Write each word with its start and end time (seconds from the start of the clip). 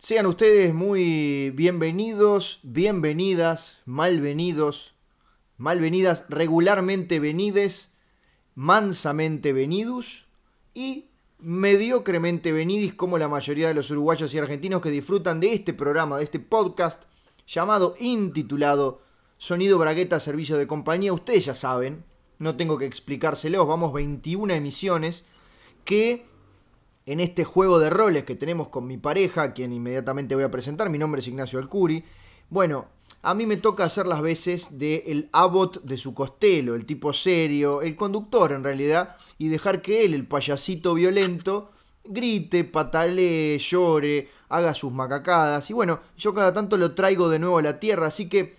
Sean 0.00 0.26
ustedes 0.26 0.72
muy 0.72 1.50
bienvenidos, 1.50 2.60
bienvenidas, 2.62 3.80
malvenidos, 3.84 4.94
malvenidas, 5.56 6.24
regularmente 6.28 7.18
venides, 7.18 7.92
mansamente 8.54 9.52
venidus 9.52 10.28
y 10.72 11.08
mediocremente 11.40 12.52
venidis 12.52 12.94
como 12.94 13.18
la 13.18 13.26
mayoría 13.26 13.66
de 13.66 13.74
los 13.74 13.90
uruguayos 13.90 14.32
y 14.32 14.38
argentinos 14.38 14.82
que 14.82 14.90
disfrutan 14.90 15.40
de 15.40 15.52
este 15.52 15.74
programa, 15.74 16.18
de 16.18 16.24
este 16.24 16.38
podcast 16.38 17.02
llamado, 17.48 17.96
intitulado 17.98 19.02
Sonido 19.36 19.78
Bragueta 19.78 20.20
Servicio 20.20 20.56
de 20.56 20.68
Compañía. 20.68 21.12
Ustedes 21.12 21.46
ya 21.46 21.54
saben, 21.54 22.04
no 22.38 22.54
tengo 22.54 22.78
que 22.78 22.86
explicárselos, 22.86 23.66
vamos 23.66 23.92
21 23.92 24.54
emisiones 24.54 25.24
que 25.84 26.24
en 27.08 27.20
este 27.20 27.42
juego 27.42 27.78
de 27.78 27.88
roles 27.88 28.24
que 28.24 28.34
tenemos 28.34 28.68
con 28.68 28.86
mi 28.86 28.98
pareja, 28.98 29.54
quien 29.54 29.72
inmediatamente 29.72 30.34
voy 30.34 30.44
a 30.44 30.50
presentar, 30.50 30.90
mi 30.90 30.98
nombre 30.98 31.20
es 31.22 31.26
Ignacio 31.26 31.58
Alcuri. 31.58 32.04
Bueno, 32.50 32.88
a 33.22 33.32
mí 33.32 33.46
me 33.46 33.56
toca 33.56 33.84
hacer 33.84 34.06
las 34.06 34.20
veces 34.20 34.78
del 34.78 35.02
el 35.06 35.28
Abbott 35.32 35.82
de 35.84 35.96
su 35.96 36.12
costelo, 36.12 36.74
el 36.74 36.84
tipo 36.84 37.14
serio, 37.14 37.80
el 37.80 37.96
conductor 37.96 38.52
en 38.52 38.62
realidad, 38.62 39.16
y 39.38 39.48
dejar 39.48 39.80
que 39.80 40.04
él, 40.04 40.12
el 40.12 40.26
payasito 40.26 40.92
violento, 40.92 41.70
grite, 42.04 42.64
patalee, 42.64 43.58
llore, 43.58 44.28
haga 44.50 44.74
sus 44.74 44.92
macacadas. 44.92 45.70
Y 45.70 45.72
bueno, 45.72 46.00
yo 46.18 46.34
cada 46.34 46.52
tanto 46.52 46.76
lo 46.76 46.94
traigo 46.94 47.30
de 47.30 47.38
nuevo 47.38 47.56
a 47.56 47.62
la 47.62 47.80
tierra, 47.80 48.08
así 48.08 48.28
que 48.28 48.56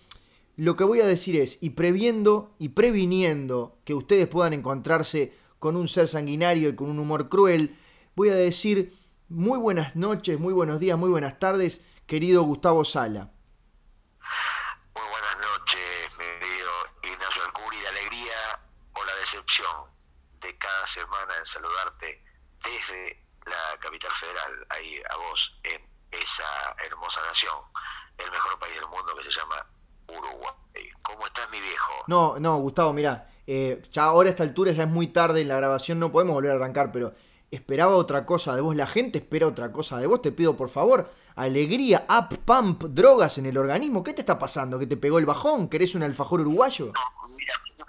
lo 0.55 0.75
que 0.75 0.85
voy 0.85 1.01
a 1.01 1.05
decir 1.05 1.35
es, 1.35 1.59
y 1.61 1.69
previendo 1.69 2.55
y 2.57 2.69
previniendo 2.69 3.77
que 3.83 3.93
ustedes 3.93 4.27
puedan 4.27 4.53
encontrarse 4.53 5.33
con 5.59 5.75
un 5.75 5.87
ser 5.87 6.07
sanguinario 6.07 6.69
y 6.69 6.75
con 6.75 6.89
un 6.89 6.97
humor 6.97 7.29
cruel, 7.29 7.75
voy 8.19 8.31
a 8.31 8.35
decir 8.35 8.91
muy 9.29 9.57
buenas 9.57 9.95
noches, 9.95 10.37
muy 10.37 10.51
buenos 10.51 10.81
días, 10.81 10.97
muy 10.97 11.09
buenas 11.09 11.39
tardes, 11.39 11.81
querido 12.05 12.43
Gustavo 12.43 12.83
Sala. 12.83 13.31
Muy 14.93 15.07
buenas 15.09 15.37
noches, 15.37 16.17
mi 16.17 16.25
querido 16.25 16.69
Ignacio 17.01 17.45
Alcuri, 17.45 17.79
la 17.81 17.89
alegría 17.91 18.59
o 18.91 19.05
la 19.05 19.15
decepción 19.21 19.71
de 20.41 20.57
cada 20.57 20.85
semana 20.85 21.33
en 21.39 21.45
saludarte 21.45 22.21
desde 22.61 23.25
la 23.45 23.79
capital 23.79 24.11
federal, 24.19 24.67
ahí 24.67 25.01
a 25.09 25.15
vos, 25.15 25.57
en 25.63 25.81
esa 26.11 26.75
hermosa 26.85 27.21
nación, 27.25 27.55
el 28.17 28.29
mejor 28.31 28.59
país 28.59 28.75
del 28.75 28.89
mundo 28.89 29.15
que 29.15 29.23
se 29.23 29.31
llama 29.31 29.65
Uruguay. 30.09 30.91
¿Cómo 31.03 31.25
estás, 31.25 31.49
mi 31.51 31.61
viejo? 31.61 32.03
No, 32.07 32.37
no, 32.37 32.57
Gustavo, 32.57 32.91
mira, 32.91 33.29
eh, 33.47 33.81
ya 33.93 34.03
ahora 34.03 34.27
a 34.27 34.31
esta 34.31 34.43
altura 34.43 34.73
ya 34.73 34.83
es 34.83 34.89
muy 34.89 35.07
tarde 35.07 35.39
en 35.39 35.47
la 35.47 35.55
grabación, 35.55 35.99
no 35.99 36.11
podemos 36.11 36.33
volver 36.33 36.51
a 36.51 36.55
arrancar, 36.55 36.91
pero 36.91 37.13
esperaba 37.51 37.95
otra 37.95 38.25
cosa 38.25 38.55
de 38.55 38.61
vos, 38.61 38.75
la 38.75 38.87
gente 38.87 39.19
espera 39.19 39.47
otra 39.47 39.71
cosa 39.71 39.97
de 39.97 40.07
vos, 40.07 40.21
te 40.21 40.31
pido 40.31 40.55
por 40.55 40.69
favor, 40.69 41.09
alegría, 41.35 42.05
up, 42.09 42.37
pump, 42.45 42.83
drogas 42.83 43.37
en 43.37 43.45
el 43.45 43.57
organismo, 43.57 44.03
¿qué 44.03 44.13
te 44.13 44.21
está 44.21 44.37
pasando? 44.37 44.77
¿Que 44.77 44.87
te 44.87 44.97
pegó 44.97 45.19
el 45.19 45.25
bajón? 45.25 45.67
¿Querés 45.67 45.95
un 45.95 46.03
alfajor 46.03 46.41
uruguayo? 46.41 46.91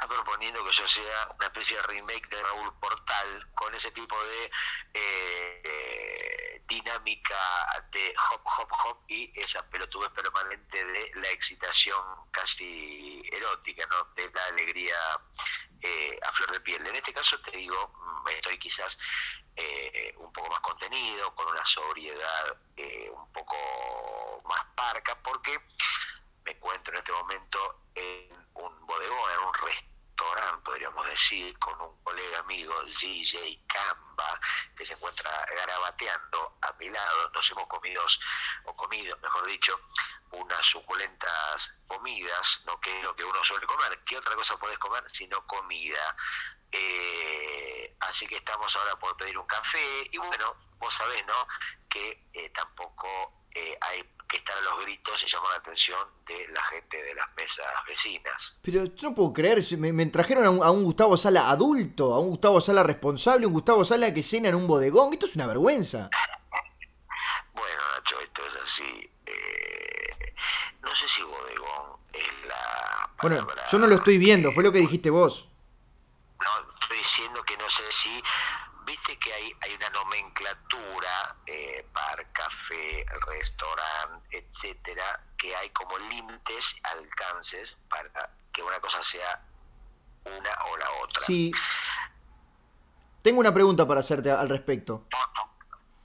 Está 0.01 0.15
proponiendo 0.15 0.65
que 0.65 0.73
yo 0.73 0.89
sea 0.89 1.29
una 1.37 1.47
especie 1.49 1.77
de 1.77 1.83
remake 1.83 2.27
de 2.31 2.43
Raúl 2.43 2.73
Portal 2.81 3.47
con 3.55 3.75
ese 3.75 3.91
tipo 3.91 4.17
de 4.25 4.51
eh, 4.95 6.63
dinámica 6.67 7.37
de 7.93 8.15
hop, 8.33 8.41
hop, 8.47 8.73
hop 8.83 8.99
y 9.09 9.31
esa 9.39 9.63
pelotudez 9.69 10.11
permanente 10.13 10.83
de 10.83 11.11
la 11.17 11.29
excitación 11.29 12.03
casi 12.31 13.23
erótica, 13.31 13.87
¿no? 13.91 14.05
De 14.15 14.31
la 14.33 14.43
alegría 14.47 14.97
eh, 15.83 16.19
a 16.23 16.33
flor 16.33 16.53
de 16.53 16.61
piel. 16.63 16.87
En 16.87 16.97
este 16.97 17.13
caso 17.13 17.39
te 17.41 17.59
digo, 17.59 17.93
mm, 18.25 18.29
estoy 18.29 18.59
quizás 18.59 18.99
eh, 19.55 20.15
un 20.17 20.33
poco 20.33 20.49
más 20.49 20.61
contenido, 20.61 21.35
con 21.35 21.47
una 21.47 21.65
sobriedad 21.67 22.57
un 23.13 23.33
poco 23.33 24.43
más 24.49 24.65
parca, 24.75 25.15
porque 25.23 25.61
me 26.45 26.53
encuentro 26.53 26.95
en 26.95 27.01
este 27.01 27.13
momento 27.13 27.83
en 27.95 28.33
un 28.55 28.87
bodegón, 28.87 29.33
en 29.33 29.47
un 29.47 29.55
restaurante, 29.55 29.90
podríamos 30.65 31.07
decir, 31.07 31.59
con 31.59 31.81
un 31.81 32.03
colega 32.03 32.39
amigo, 32.39 32.75
DJ 32.85 33.61
Camba, 33.67 34.41
que 34.77 34.85
se 34.85 34.95
encuentra 34.95 35.31
garabateando 35.57 36.57
a 36.63 36.73
mi 36.75 36.89
lado. 36.89 37.31
Nos 37.35 37.51
hemos 37.51 37.67
comido, 37.67 38.03
o 38.65 38.77
comido, 38.77 39.17
mejor 39.23 39.47
dicho, 39.47 39.81
unas 40.33 40.65
suculentas 40.67 41.75
comidas, 41.87 42.63
¿no? 42.67 42.81
que 42.81 42.97
es 42.97 43.05
lo 43.05 43.15
que 43.17 43.25
uno 43.25 43.43
suele 43.45 43.67
comer. 43.67 43.99
¿Qué 44.05 44.17
otra 44.17 44.35
cosa 44.35 44.57
puedes 44.59 44.79
comer 44.79 45.05
sino 45.11 45.47
comida? 45.47 46.17
Eh, 46.73 47.97
así 48.01 48.27
que 48.27 48.37
estamos 48.37 48.75
ahora 48.77 48.97
por 48.97 49.17
pedir 49.17 49.37
un 49.39 49.47
café 49.47 50.09
y 50.11 50.19
bueno, 50.19 50.57
vos 50.79 50.95
sabés, 50.95 51.27
¿no? 51.27 51.49
Que 51.89 52.29
eh, 52.33 52.51
tampoco 52.51 53.40
eh, 53.55 53.79
hay 53.81 54.05
que 54.29 54.37
estar 54.37 54.57
a 54.57 54.61
los 54.61 54.85
gritos 54.85 55.23
y 55.25 55.31
llamar 55.31 55.51
la 55.53 55.59
atención 55.59 55.99
de 56.27 56.49
la 56.49 56.63
gente 56.65 57.03
de 57.03 57.15
las 57.15 57.35
mesas 57.37 57.67
vecinas. 57.87 58.57
Pero 58.63 58.85
yo 58.85 59.09
no 59.09 59.15
puedo 59.15 59.33
creer, 59.33 59.63
me, 59.79 59.93
me 59.93 60.07
trajeron 60.07 60.45
a 60.45 60.51
un, 60.51 60.63
a 60.63 60.71
un, 60.71 60.85
Gustavo 60.85 61.17
Sala 61.17 61.51
adulto, 61.51 62.15
a 62.15 62.21
un 62.21 62.31
Gustavo 62.31 62.61
Sala 62.61 62.83
responsable, 62.83 63.47
un 63.47 63.53
Gustavo 63.53 63.85
Sala 63.85 64.15
que 64.15 64.23
cena 64.23 64.49
en 64.49 64.55
un 64.55 64.67
bodegón, 64.67 65.13
esto 65.13 65.27
es 65.27 65.35
una 65.35 65.47
vergüenza. 65.47 66.11
bueno, 67.55 67.83
Nacho, 67.97 68.21
esto 68.21 68.43
es 68.47 68.63
así. 68.63 69.11
no 70.83 70.95
sé 70.95 71.09
si 71.09 71.23
bodegón 71.23 71.99
es 72.13 72.47
la... 72.47 73.11
Bueno, 73.23 73.47
yo 73.71 73.79
no 73.79 73.87
lo 73.87 73.97
estoy 73.97 74.19
viendo, 74.19 74.53
fue 74.53 74.63
lo 74.63 74.73
que 74.73 74.79
dijiste 74.79 75.11
vos 75.11 75.51
no 76.41 76.73
estoy 76.81 76.99
diciendo 76.99 77.43
que 77.43 77.57
no 77.57 77.71
sé 77.71 77.83
si 77.91 78.23
viste 78.85 79.19
que 79.19 79.33
hay, 79.33 79.53
hay 79.61 79.75
una 79.75 79.91
nomenclatura, 79.91 81.37
eh, 81.47 81.87
bar, 81.93 82.27
café, 82.33 83.05
restaurante, 83.27 84.39
etcétera, 84.39 85.25
que 85.37 85.55
hay 85.55 85.71
como 85.71 85.99
límites, 85.99 86.77
alcances 86.83 87.77
para 87.89 88.31
que 88.53 88.63
una 88.63 88.81
cosa 88.81 89.03
sea 89.03 89.43
una 90.25 90.51
o 90.71 90.77
la 90.77 90.91
otra. 91.03 91.23
Sí. 91.27 91.53
Tengo 93.23 93.41
una 93.41 93.53
pregunta 93.53 93.87
para 93.87 94.01
hacerte 94.01 94.31
al 94.31 94.49
respecto. 94.49 95.07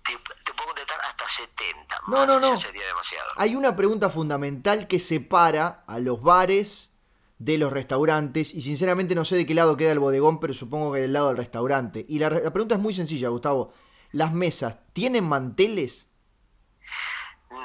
Te, 0.03 0.17
te 0.43 0.53
puedo 0.53 0.67
contestar 0.67 1.01
hasta 1.01 1.27
70. 1.27 2.01
No, 2.07 2.25
no, 2.25 2.39
no. 2.39 2.59
Sería 2.59 2.85
demasiado. 2.85 3.29
Hay 3.37 3.55
una 3.55 3.75
pregunta 3.75 4.09
fundamental 4.09 4.87
que 4.87 4.99
separa 4.99 5.83
a 5.87 5.99
los 5.99 6.21
bares 6.21 6.94
de 7.37 7.57
los 7.57 7.71
restaurantes 7.71 8.53
y 8.53 8.61
sinceramente 8.61 9.15
no 9.15 9.25
sé 9.25 9.35
de 9.35 9.45
qué 9.45 9.53
lado 9.53 9.77
queda 9.77 9.91
el 9.91 9.99
bodegón, 9.99 10.39
pero 10.39 10.53
supongo 10.53 10.93
que 10.93 11.01
del 11.01 11.13
lado 11.13 11.27
del 11.29 11.37
restaurante. 11.37 12.05
Y 12.07 12.19
la, 12.19 12.29
la 12.29 12.51
pregunta 12.51 12.75
es 12.75 12.81
muy 12.81 12.93
sencilla, 12.93 13.29
Gustavo. 13.29 13.73
¿Las 14.11 14.31
mesas 14.31 14.79
tienen 14.93 15.25
manteles? 15.25 16.09
No, 17.49 17.59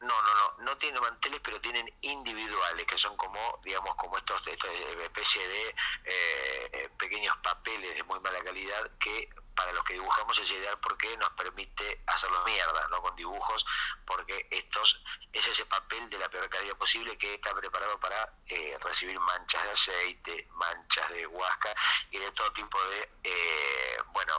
no, 0.00 0.08
no, 0.08 0.34
no, 0.58 0.64
no 0.64 0.78
tienen 0.78 1.00
manteles, 1.00 1.40
pero 1.44 1.60
tienen 1.60 1.88
individuales, 2.00 2.86
que 2.86 2.98
son 2.98 3.16
como, 3.16 3.38
digamos, 3.64 3.94
como 3.96 4.18
estos, 4.18 4.40
esta 4.46 4.66
especie 5.04 5.46
de 5.46 5.74
eh, 6.04 6.88
pequeños 6.98 7.36
papeles 7.42 7.94
de 7.94 8.02
muy 8.02 8.18
mala 8.20 8.40
calidad 8.40 8.90
que 8.98 9.28
para 9.62 9.74
los 9.74 9.84
que 9.84 9.94
dibujamos 9.94 10.36
es 10.40 10.50
ideal 10.50 10.76
porque 10.82 11.16
nos 11.18 11.30
permite 11.30 12.02
hacerlo 12.08 12.42
mierda, 12.44 12.88
¿no? 12.90 13.00
Con 13.00 13.14
dibujos, 13.14 13.64
porque 14.04 14.48
estos 14.50 15.00
es 15.32 15.46
ese 15.46 15.64
papel 15.66 16.10
de 16.10 16.18
la 16.18 16.28
peor 16.28 16.48
calidad 16.48 16.76
posible 16.76 17.16
que 17.16 17.34
está 17.34 17.54
preparado 17.54 17.98
para 18.00 18.34
eh, 18.48 18.76
recibir 18.82 19.18
manchas 19.20 19.62
de 19.62 19.70
aceite, 19.70 20.48
manchas 20.50 21.08
de 21.10 21.28
huasca 21.28 21.72
y 22.10 22.18
de 22.18 22.32
todo 22.32 22.52
tipo 22.54 22.76
de, 22.90 23.08
eh, 23.22 23.98
bueno, 24.12 24.34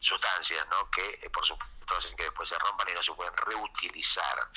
sustancias, 0.00 0.66
¿no? 0.68 0.90
Que 0.90 1.20
eh, 1.22 1.30
por 1.30 1.46
supuesto 1.46 1.96
hacen 1.96 2.16
que 2.16 2.24
después 2.24 2.48
se 2.48 2.58
rompan 2.58 2.88
y 2.90 2.94
no 2.94 3.02
se 3.04 3.12
pueden 3.12 3.34
reutilizar. 3.36 4.48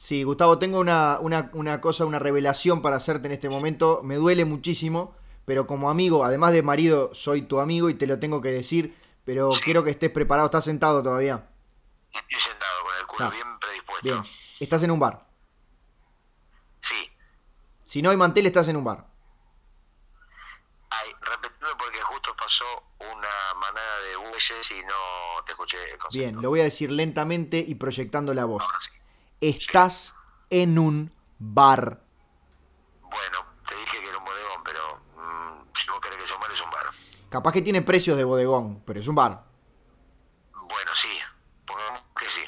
Sí, 0.00 0.24
Gustavo, 0.24 0.58
tengo 0.58 0.80
una, 0.80 1.18
una, 1.20 1.50
una 1.52 1.80
cosa, 1.80 2.04
una 2.04 2.18
revelación 2.18 2.82
para 2.82 2.96
hacerte 2.96 3.28
en 3.28 3.32
este 3.32 3.48
momento. 3.48 4.00
Me 4.02 4.16
duele 4.16 4.44
muchísimo, 4.44 5.16
pero 5.44 5.68
como 5.68 5.88
amigo, 5.88 6.24
además 6.24 6.52
de 6.52 6.62
marido, 6.62 7.14
soy 7.14 7.42
tu 7.42 7.60
amigo 7.60 7.90
y 7.90 7.94
te 7.94 8.08
lo 8.08 8.18
tengo 8.18 8.40
que 8.40 8.50
decir 8.50 8.98
pero 9.30 9.54
sí. 9.54 9.60
quiero 9.62 9.84
que 9.84 9.90
estés 9.90 10.10
preparado. 10.10 10.46
¿Estás 10.46 10.64
sentado 10.64 11.04
todavía? 11.04 11.48
Estoy 12.12 12.40
sentado 12.40 12.82
con 12.82 12.96
el 12.98 13.06
culo 13.06 13.30
bien 13.30 13.60
predispuesto. 13.60 14.02
Bien. 14.02 14.24
¿Estás 14.58 14.82
en 14.82 14.90
un 14.90 14.98
bar? 14.98 15.24
Sí. 16.80 17.08
Si 17.84 18.02
no 18.02 18.10
hay 18.10 18.16
mantel, 18.16 18.46
estás 18.46 18.66
en 18.66 18.76
un 18.76 18.82
bar. 18.82 19.06
Ay, 20.90 21.12
repetime 21.20 21.68
porque 21.78 22.02
justo 22.02 22.34
pasó 22.36 22.64
una 22.98 23.54
manada 23.60 24.00
de 24.00 24.16
bueyes 24.16 24.70
y 24.72 24.82
no 24.82 25.44
te 25.46 25.52
escuché. 25.52 25.78
Bien, 26.10 26.42
lo 26.42 26.48
voy 26.48 26.60
a 26.62 26.64
decir 26.64 26.90
lentamente 26.90 27.64
y 27.64 27.76
proyectando 27.76 28.34
la 28.34 28.46
voz. 28.46 28.64
Sí. 28.80 28.90
Estás 29.42 30.16
sí. 30.48 30.62
en 30.62 30.76
un 30.76 31.14
bar. 31.38 32.00
Bueno, 33.02 33.46
te 33.68 33.76
dije 33.76 34.02
que 34.02 34.08
era 34.08 34.18
un 34.18 34.24
bodegón, 34.24 34.64
pero 34.64 34.96
mmm, 35.14 35.68
si 35.72 35.88
vos 35.88 36.00
querés 36.00 36.18
que 36.18 36.26
sea 36.26 36.34
un 36.34 36.42
bar, 36.42 36.50
es 36.50 36.60
un 36.60 36.70
bar. 36.72 36.90
Capaz 37.30 37.52
que 37.52 37.62
tiene 37.62 37.80
precios 37.80 38.18
de 38.18 38.24
bodegón, 38.24 38.82
pero 38.84 39.00
es 39.00 39.08
un 39.08 39.14
bar. 39.14 39.44
Bueno, 40.52 40.90
sí, 40.94 41.08
pongamos 41.64 42.02
que 42.18 42.26
sí. 42.28 42.40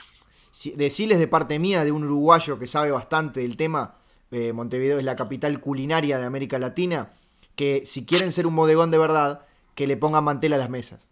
Si, 0.51 0.71
deciles 0.73 1.19
de 1.19 1.29
parte 1.29 1.59
mía, 1.59 1.85
de 1.85 1.93
un 1.93 2.05
uruguayo 2.05 2.59
que 2.59 2.67
sabe 2.67 2.91
bastante 2.91 3.41
del 3.41 3.57
tema, 3.57 3.97
eh, 4.33 4.53
Montevideo 4.53 4.99
es 4.99 5.05
la 5.05 5.17
capital 5.17 5.61
culinaria 5.61 6.19
de 6.19 6.27
América 6.27 6.59
Latina, 6.59 7.13
que 7.55 7.87
si 7.87 8.05
quieren 8.05 8.33
ser 8.33 8.47
un 8.47 8.57
bodegón 8.57 8.91
de 8.91 8.99
verdad, 8.99 9.47
que 9.77 9.87
le 9.87 9.97
pongan 9.97 10.25
mantel 10.25 10.53
a 10.55 10.59
las 10.59 10.69
mesas. 10.69 11.09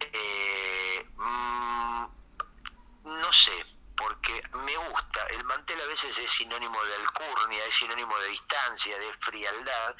Eh, 0.00 1.06
mmm, 1.16 2.04
no 3.04 3.32
sé, 3.32 3.52
veces 6.02 6.18
es 6.18 6.30
sinónimo 6.30 6.78
de 6.84 6.94
alcurnia, 6.94 7.64
es 7.68 7.74
sinónimo 7.76 8.16
de 8.18 8.28
distancia, 8.28 8.98
de 8.98 9.12
frialdad, 9.20 9.96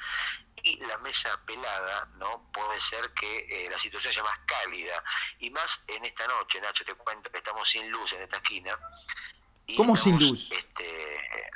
y 0.63 0.77
la 0.77 0.97
mesa 1.09 1.41
pelada, 1.47 2.07
¿no? 2.19 2.51
Puede 2.53 2.79
ser 2.81 3.11
que 3.15 3.47
eh, 3.49 3.71
la 3.71 3.79
situación 3.79 4.13
sea 4.13 4.23
más 4.23 4.39
cálida, 4.45 5.03
y 5.39 5.49
más 5.51 5.81
en 5.87 6.05
esta 6.05 6.27
noche, 6.27 6.61
Nacho, 6.61 6.85
te 6.85 6.95
cuento 6.95 7.31
que 7.31 7.39
estamos 7.39 7.67
sin 7.67 7.91
luz 7.91 8.13
en 8.13 8.23
esta 8.23 8.37
esquina. 8.37 8.79
Y 9.67 9.75
¿Cómo 9.75 9.97
sin 9.97 10.19
luz? 10.19 10.51
Este, 10.53 11.51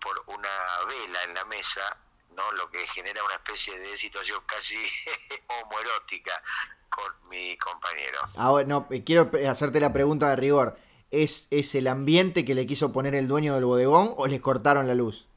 por 0.00 0.24
una 0.26 0.48
vela 0.88 1.22
en 1.24 1.34
la 1.34 1.44
mesa, 1.44 1.96
¿no? 2.34 2.50
Lo 2.52 2.68
que 2.70 2.86
genera 2.88 3.22
una 3.22 3.34
especie 3.34 3.78
de 3.78 3.96
situación 3.96 4.42
casi 4.46 4.76
homoerótica 5.62 6.42
con 6.90 7.28
mi 7.28 7.56
compañero. 7.58 8.18
Ahora, 8.36 8.66
no, 8.66 8.88
eh, 8.90 9.04
quiero 9.04 9.30
hacerte 9.48 9.78
la 9.78 9.92
pregunta 9.92 10.30
de 10.30 10.36
rigor. 10.36 10.78
¿Es, 11.10 11.46
¿Es 11.50 11.74
el 11.76 11.86
ambiente 11.86 12.44
que 12.44 12.54
le 12.54 12.66
quiso 12.66 12.92
poner 12.92 13.14
el 13.14 13.28
dueño 13.28 13.54
del 13.54 13.64
bodegón 13.64 14.12
o 14.16 14.26
les 14.26 14.40
cortaron 14.40 14.88
la 14.88 14.94
luz? 14.94 15.28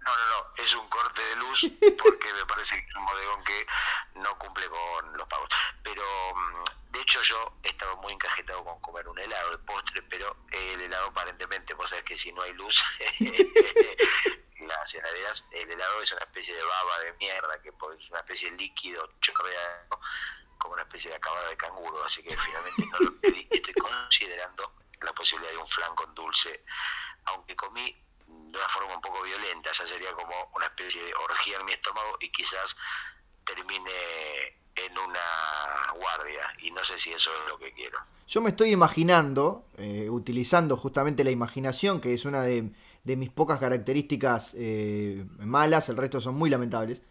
No, 0.00 0.10
no, 0.10 0.26
no, 0.26 0.64
es 0.64 0.74
un 0.74 0.88
corte 0.88 1.22
de 1.22 1.36
luz 1.36 1.60
porque 2.02 2.32
me 2.34 2.44
es 2.62 2.96
un 2.96 3.06
bodegón 3.06 3.44
que 3.44 3.66
no 4.14 4.38
cumple 4.38 4.68
con 4.68 5.16
los 5.16 5.26
pagos. 5.28 5.48
Pero 5.82 6.02
mm, 6.34 6.92
de 6.92 7.00
hecho 7.00 7.22
yo 7.22 7.54
he 7.62 7.68
estado 7.70 7.96
muy 7.98 8.12
encajetado 8.12 8.64
con 8.64 8.80
comer 8.80 9.08
un 9.08 9.18
helado 9.18 9.50
de 9.50 9.58
postre, 9.58 10.02
pero 10.02 10.36
el 10.50 10.80
helado 10.80 11.08
aparentemente, 11.08 11.74
vos 11.74 11.90
sabés 11.90 12.04
que 12.04 12.16
si 12.16 12.32
no 12.32 12.42
hay 12.42 12.52
luz, 12.54 12.82
las 14.60 14.94
heladeras, 14.94 15.44
el 15.50 15.70
helado 15.70 16.02
es 16.02 16.12
una 16.12 16.22
especie 16.22 16.54
de 16.54 16.62
baba 16.62 16.98
de 17.00 17.12
mierda, 17.14 17.60
que 17.62 17.68
es 17.68 18.10
una 18.10 18.20
especie 18.20 18.50
de 18.50 18.56
líquido 18.56 19.08
chorreado 19.20 20.00
como 20.58 20.74
una 20.74 20.82
especie 20.82 21.10
de 21.10 21.16
acabada 21.16 21.48
de 21.48 21.56
canguro, 21.56 22.04
así 22.04 22.22
que 22.22 22.36
finalmente 22.36 22.86
no 22.92 22.98
lo 23.00 23.20
pedí. 23.20 23.48
Estoy 23.50 23.74
considerando 23.74 24.72
la 25.00 25.12
posibilidad 25.12 25.50
de 25.50 25.58
un 25.58 25.68
flan 25.68 25.94
con 25.96 26.14
dulce, 26.14 26.64
aunque 27.24 27.56
comí 27.56 28.00
de 28.52 28.58
una 28.58 28.68
forma 28.68 28.94
un 28.94 29.00
poco 29.00 29.22
violenta, 29.22 29.70
ya 29.72 29.86
sería 29.86 30.12
como 30.12 30.34
una 30.54 30.66
especie 30.66 31.02
de 31.02 31.14
orgía 31.14 31.56
en 31.58 31.64
mi 31.64 31.72
estómago 31.72 32.18
y 32.20 32.30
quizás 32.30 32.76
termine 33.46 33.90
en 34.76 34.92
una 34.92 35.92
guardia 35.98 36.42
y 36.62 36.70
no 36.70 36.84
sé 36.84 36.98
si 36.98 37.12
eso 37.12 37.30
es 37.30 37.50
lo 37.50 37.58
que 37.58 37.72
quiero. 37.72 37.98
Yo 38.28 38.40
me 38.42 38.50
estoy 38.50 38.70
imaginando, 38.70 39.66
eh, 39.78 40.08
utilizando 40.10 40.76
justamente 40.76 41.24
la 41.24 41.30
imaginación, 41.30 42.00
que 42.00 42.12
es 42.12 42.24
una 42.26 42.42
de, 42.42 42.72
mis 43.04 43.30
pocas 43.30 43.58
características 43.58 44.54
eh, 44.56 45.24
malas, 45.38 45.88
el 45.88 45.96
resto 45.96 46.20
son 46.20 46.34
muy 46.34 46.50
lamentables, 46.50 47.02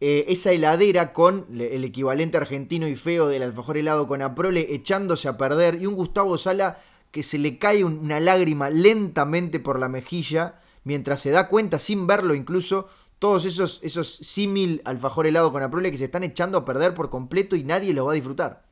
eh, 0.00 0.24
esa 0.28 0.50
heladera 0.50 1.12
con 1.12 1.46
el 1.50 1.84
equivalente 1.84 2.38
argentino 2.38 2.88
y 2.88 2.96
feo 2.96 3.28
del 3.28 3.42
alfajor 3.42 3.76
helado 3.76 4.08
con 4.08 4.22
Aprole 4.22 4.74
echándose 4.74 5.28
a 5.28 5.36
perder 5.36 5.74
y 5.74 5.84
un 5.84 5.94
Gustavo 5.94 6.38
Sala 6.38 6.78
que 7.10 7.22
se 7.22 7.38
le 7.38 7.58
cae 7.58 7.84
una 7.84 8.18
lágrima 8.18 8.70
lentamente 8.70 9.60
por 9.60 9.78
la 9.78 9.88
mejilla 9.88 10.60
mientras 10.84 11.20
se 11.20 11.30
da 11.30 11.48
cuenta 11.48 11.78
sin 11.78 12.06
verlo 12.06 12.34
incluso 12.34 12.88
todos 13.18 13.44
esos, 13.44 13.80
esos 13.82 14.16
símil 14.16 14.80
alfajor 14.84 15.26
helado 15.26 15.52
con 15.52 15.62
Aprole 15.62 15.90
que 15.90 15.98
se 15.98 16.06
están 16.06 16.24
echando 16.24 16.58
a 16.58 16.64
perder 16.64 16.94
por 16.94 17.10
completo 17.10 17.54
y 17.54 17.62
nadie 17.62 17.92
lo 17.92 18.06
va 18.06 18.12
a 18.12 18.14
disfrutar. 18.14 18.64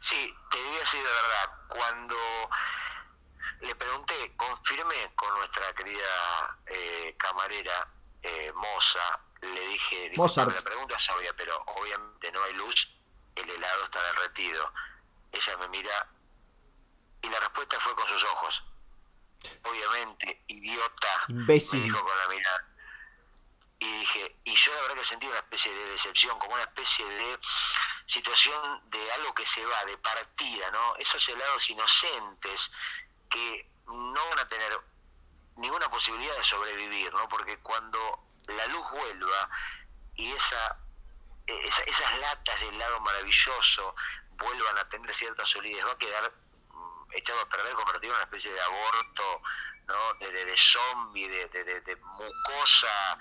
Sí, 0.00 0.34
te 0.50 0.58
digo 0.58 0.82
así 0.82 0.98
de 0.98 1.04
verdad, 1.04 1.66
cuando 1.68 2.14
le 3.62 3.74
pregunté, 3.74 4.14
confirme 4.36 4.94
con 5.16 5.32
nuestra 5.34 5.72
querida 5.74 6.58
eh, 6.66 7.14
camarera 7.18 7.88
eh, 8.22 8.52
Moza, 8.54 9.20
le 9.40 9.66
dije, 9.68 10.12
Mozart. 10.16 10.54
la 10.54 10.60
pregunta 10.60 10.96
es 10.96 11.10
obvia, 11.10 11.32
pero 11.36 11.56
obviamente 11.78 12.30
no 12.32 12.42
hay 12.42 12.54
luz, 12.54 12.94
el 13.34 13.48
helado 13.48 13.84
está 13.84 13.98
derretido. 14.12 14.72
Ella 15.32 15.56
me 15.56 15.68
mira 15.68 16.08
y 17.22 17.28
la 17.30 17.40
respuesta 17.40 17.80
fue 17.80 17.94
con 17.94 18.06
sus 18.06 18.22
ojos. 18.24 18.62
Obviamente, 19.64 20.42
idiota, 20.48 21.24
Imbécil. 21.28 21.80
me 21.80 21.84
dijo 21.86 22.04
con 22.04 22.18
la 22.18 22.28
mirada. 22.28 22.68
Y 23.78 23.98
dije, 23.98 24.36
y 24.44 24.54
yo 24.54 24.74
la 24.74 24.82
verdad 24.82 24.96
que 24.96 25.04
sentí 25.04 25.26
una 25.26 25.38
especie 25.38 25.72
de 25.72 25.90
decepción, 25.90 26.38
como 26.38 26.54
una 26.54 26.62
especie 26.62 27.04
de 27.04 27.38
situación 28.06 28.80
de 28.90 29.12
algo 29.12 29.34
que 29.34 29.44
se 29.44 29.64
va, 29.66 29.84
de 29.84 29.98
partida, 29.98 30.70
¿no? 30.70 30.96
Esos 30.96 31.28
helados 31.28 31.68
inocentes 31.68 32.70
que 33.28 33.68
no 33.86 34.28
van 34.28 34.38
a 34.38 34.48
tener 34.48 34.80
ninguna 35.56 35.90
posibilidad 35.90 36.36
de 36.36 36.44
sobrevivir, 36.44 37.12
¿no? 37.12 37.28
Porque 37.28 37.58
cuando 37.58 38.24
la 38.46 38.66
luz 38.68 38.88
vuelva 38.90 39.50
y 40.14 40.30
esa, 40.30 40.78
esas 41.46 42.18
latas 42.20 42.60
de 42.60 42.68
helado 42.68 43.00
maravilloso 43.00 43.94
vuelvan 44.30 44.78
a 44.78 44.88
tener 44.88 45.12
cierta 45.12 45.44
solidez, 45.46 45.84
va 45.84 45.92
a 45.92 45.98
quedar 45.98 46.32
echado 47.14 47.40
a 47.40 47.48
perder, 47.48 47.74
convertido 47.74 48.12
en 48.12 48.16
una 48.16 48.24
especie 48.24 48.52
de 48.52 48.60
aborto, 48.60 49.42
¿no? 49.88 50.26
de, 50.26 50.32
de, 50.32 50.54
zombie, 50.56 51.28
de, 51.28 51.96
mucosa 51.96 53.18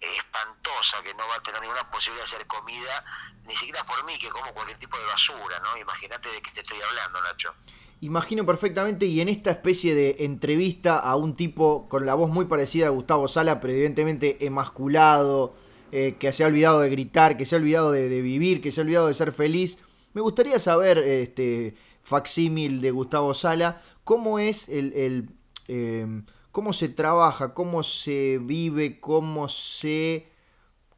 espantosa 0.00 1.02
que 1.02 1.14
no 1.14 1.28
va 1.28 1.36
a 1.36 1.42
tener 1.42 1.60
ninguna 1.60 1.90
posibilidad 1.90 2.24
de 2.24 2.30
ser 2.30 2.46
comida, 2.46 3.04
ni 3.46 3.54
siquiera 3.54 3.84
por 3.84 4.04
mí, 4.04 4.18
que 4.18 4.30
como 4.30 4.52
cualquier 4.52 4.78
tipo 4.78 4.96
de 4.98 5.04
basura, 5.04 5.58
¿no? 5.60 5.76
Imagínate 5.78 6.30
de 6.30 6.40
qué 6.40 6.50
te 6.52 6.60
estoy 6.60 6.78
hablando, 6.80 7.20
Nacho. 7.22 7.54
Imagino 8.02 8.46
perfectamente 8.46 9.04
y 9.04 9.20
en 9.20 9.28
esta 9.28 9.50
especie 9.50 9.94
de 9.94 10.16
entrevista 10.20 10.98
a 10.98 11.16
un 11.16 11.36
tipo 11.36 11.86
con 11.88 12.06
la 12.06 12.14
voz 12.14 12.30
muy 12.30 12.46
parecida 12.46 12.86
a 12.86 12.90
Gustavo 12.90 13.28
Sala, 13.28 13.60
pero 13.60 13.74
evidentemente 13.74 14.38
emasculado, 14.46 15.54
eh, 15.92 16.16
que 16.18 16.32
se 16.32 16.44
ha 16.44 16.46
olvidado 16.46 16.80
de 16.80 16.88
gritar, 16.88 17.36
que 17.36 17.44
se 17.44 17.56
ha 17.56 17.58
olvidado 17.58 17.92
de, 17.92 18.08
vivir, 18.22 18.62
que 18.62 18.72
se 18.72 18.80
ha 18.80 18.84
olvidado 18.84 19.08
de 19.08 19.14
ser 19.14 19.32
feliz, 19.32 19.78
me 20.14 20.22
gustaría 20.22 20.58
saber, 20.58 20.98
este 20.98 21.74
facsímil 22.02 22.80
de 22.80 22.90
Gustavo 22.90 23.34
Sala, 23.34 23.82
cómo 24.04 24.38
es 24.38 24.68
el, 24.68 25.30
em, 25.68 26.24
cómo 26.52 26.72
se 26.72 26.88
trabaja, 26.88 27.54
cómo 27.54 27.82
se 27.82 28.38
vive, 28.40 29.00
cómo 29.00 29.48
se 29.48 30.30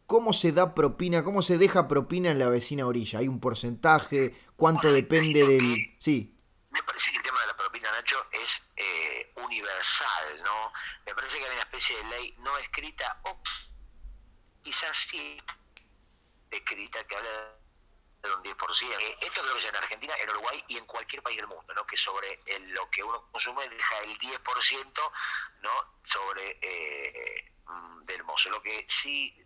cómo 0.06 0.34
se 0.34 0.52
da 0.52 0.75
propina, 0.75 1.25
cómo 1.25 1.40
se 1.40 1.56
deja 1.56 1.88
propina 1.88 2.31
en 2.31 2.38
la 2.38 2.50
vecina 2.50 2.87
orilla. 2.87 3.20
Hay 3.20 3.28
un 3.28 3.40
porcentaje, 3.40 4.34
cuánto 4.56 4.93
depende 4.93 5.46
del, 5.46 5.96
sí. 5.99 6.37
Me 6.70 6.82
parece 6.82 7.10
que 7.12 7.16
el 7.16 7.22
tema 7.22 7.40
de 7.40 7.46
la 7.46 7.56
propina, 7.56 7.90
Nacho, 7.90 8.16
es 8.31 8.70
eh, 8.76 9.32
universal, 9.43 10.43
¿no? 10.44 10.72
Me 11.06 11.14
parece 11.14 11.38
que 11.38 11.44
hay 11.46 11.52
una 11.52 11.62
especie 11.62 11.96
de 11.96 12.04
ley 12.10 12.34
no 12.40 12.58
escrita, 12.58 13.22
o 13.25 13.40
quizás 14.62 14.94
sí 14.96 15.38
escrita, 16.50 17.02
que 17.04 17.16
habla 17.16 17.31
de 17.31 17.62
un 18.31 18.43
10%. 18.43 19.01
Eh, 19.01 19.19
esto 19.21 19.43
creo 19.43 19.55
que 19.55 19.61
es 19.61 19.67
en 19.67 19.77
Argentina, 19.77 20.15
en 20.21 20.31
Uruguay 20.31 20.65
y 20.69 20.79
en 20.79 20.87
cualquier 20.87 21.23
país 21.23 21.37
del 21.39 21.49
mundo, 21.49 21.75
¿no? 21.75 21.87
Que 21.87 21.97
sobre 21.97 22.41
lo 22.69 22.89
que 22.91 23.03
uno 23.03 23.26
consume 23.33 23.69
deja 23.69 23.99
el 23.99 24.19
10%, 24.19 25.12
¿no? 25.61 25.71
Sobre 26.05 26.59
eh, 26.62 27.52
mm, 27.67 28.02
del 28.02 28.23
mozo. 28.25 28.50
Lo 28.50 28.62
que 28.62 28.87
sí 28.88 29.37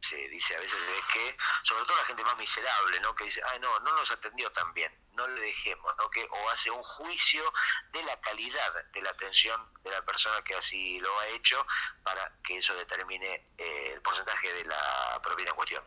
se 0.00 0.16
dice 0.28 0.56
a 0.56 0.60
veces 0.60 0.76
es 0.76 1.04
que, 1.12 1.36
sobre 1.62 1.84
todo 1.84 1.96
la 1.96 2.04
gente 2.04 2.24
más 2.24 2.36
miserable, 2.36 3.00
¿no? 3.00 3.14
Que 3.14 3.24
dice, 3.24 3.40
ay, 3.50 3.58
no, 3.60 3.78
no 3.80 3.92
nos 3.92 4.10
atendió 4.10 4.50
tan 4.52 4.72
bien, 4.74 4.92
no 5.12 5.26
le 5.28 5.40
dejemos, 5.40 5.94
¿no? 5.96 6.10
Que, 6.10 6.26
o 6.30 6.50
hace 6.50 6.70
un 6.70 6.82
juicio 6.82 7.52
de 7.92 8.02
la 8.02 8.20
calidad 8.20 8.84
de 8.92 9.02
la 9.02 9.10
atención 9.10 9.72
de 9.82 9.90
la 9.90 10.02
persona 10.02 10.42
que 10.42 10.54
así 10.56 10.98
lo 11.00 11.18
ha 11.20 11.28
hecho 11.28 11.66
para 12.02 12.32
que 12.42 12.58
eso 12.58 12.74
determine 12.74 13.46
eh, 13.58 13.92
el 13.94 14.02
porcentaje 14.02 14.52
de 14.52 14.64
la 14.64 15.20
propina 15.22 15.50
en 15.50 15.56
cuestión. 15.56 15.84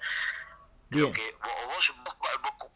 Lo 0.89 1.11
que, 1.11 1.35
vos, 1.41 1.91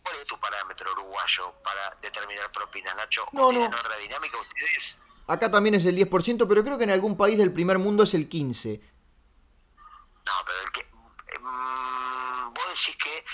¿Cuál 0.03 0.15
es 0.18 0.25
tu 0.25 0.39
parámetro 0.39 0.91
uruguayo 0.91 1.53
para 1.63 1.96
determinar 2.01 2.51
propinas, 2.51 2.96
Nacho? 2.96 3.25
No, 3.32 3.51
no. 3.51 3.65
otra 3.65 3.98
dinámica 3.98 4.38
ustedes? 4.38 4.98
Acá 5.27 5.50
también 5.50 5.75
es 5.75 5.86
el 5.86 5.96
10%, 5.96 6.46
pero 6.48 6.63
creo 6.63 6.77
que 6.77 6.84
en 6.84 6.91
algún 6.91 7.15
país 7.15 7.38
del 7.38 7.53
primer 7.53 7.80
mundo 7.80 8.03
es 8.03 8.13
el 8.13 8.27
15%. 8.30 8.82
No, 10.25 10.34
pero 10.46 10.62
el 10.62 10.72
que, 10.72 10.91
Mm, 11.41 12.53
vos 12.53 12.65
decís 12.68 12.96
que 12.98 13.25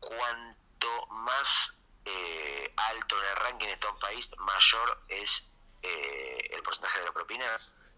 cuanto 0.00 1.06
más 1.10 1.72
eh, 2.04 2.72
alto 2.76 3.16
en 3.18 3.24
el 3.30 3.36
ranking 3.36 3.68
está 3.68 3.90
un 3.90 3.98
país, 3.98 4.28
mayor 4.38 5.02
es 5.08 5.44
eh, 5.82 6.50
el 6.52 6.62
porcentaje 6.62 6.98
de 6.98 7.04
la 7.06 7.12
propina. 7.12 7.44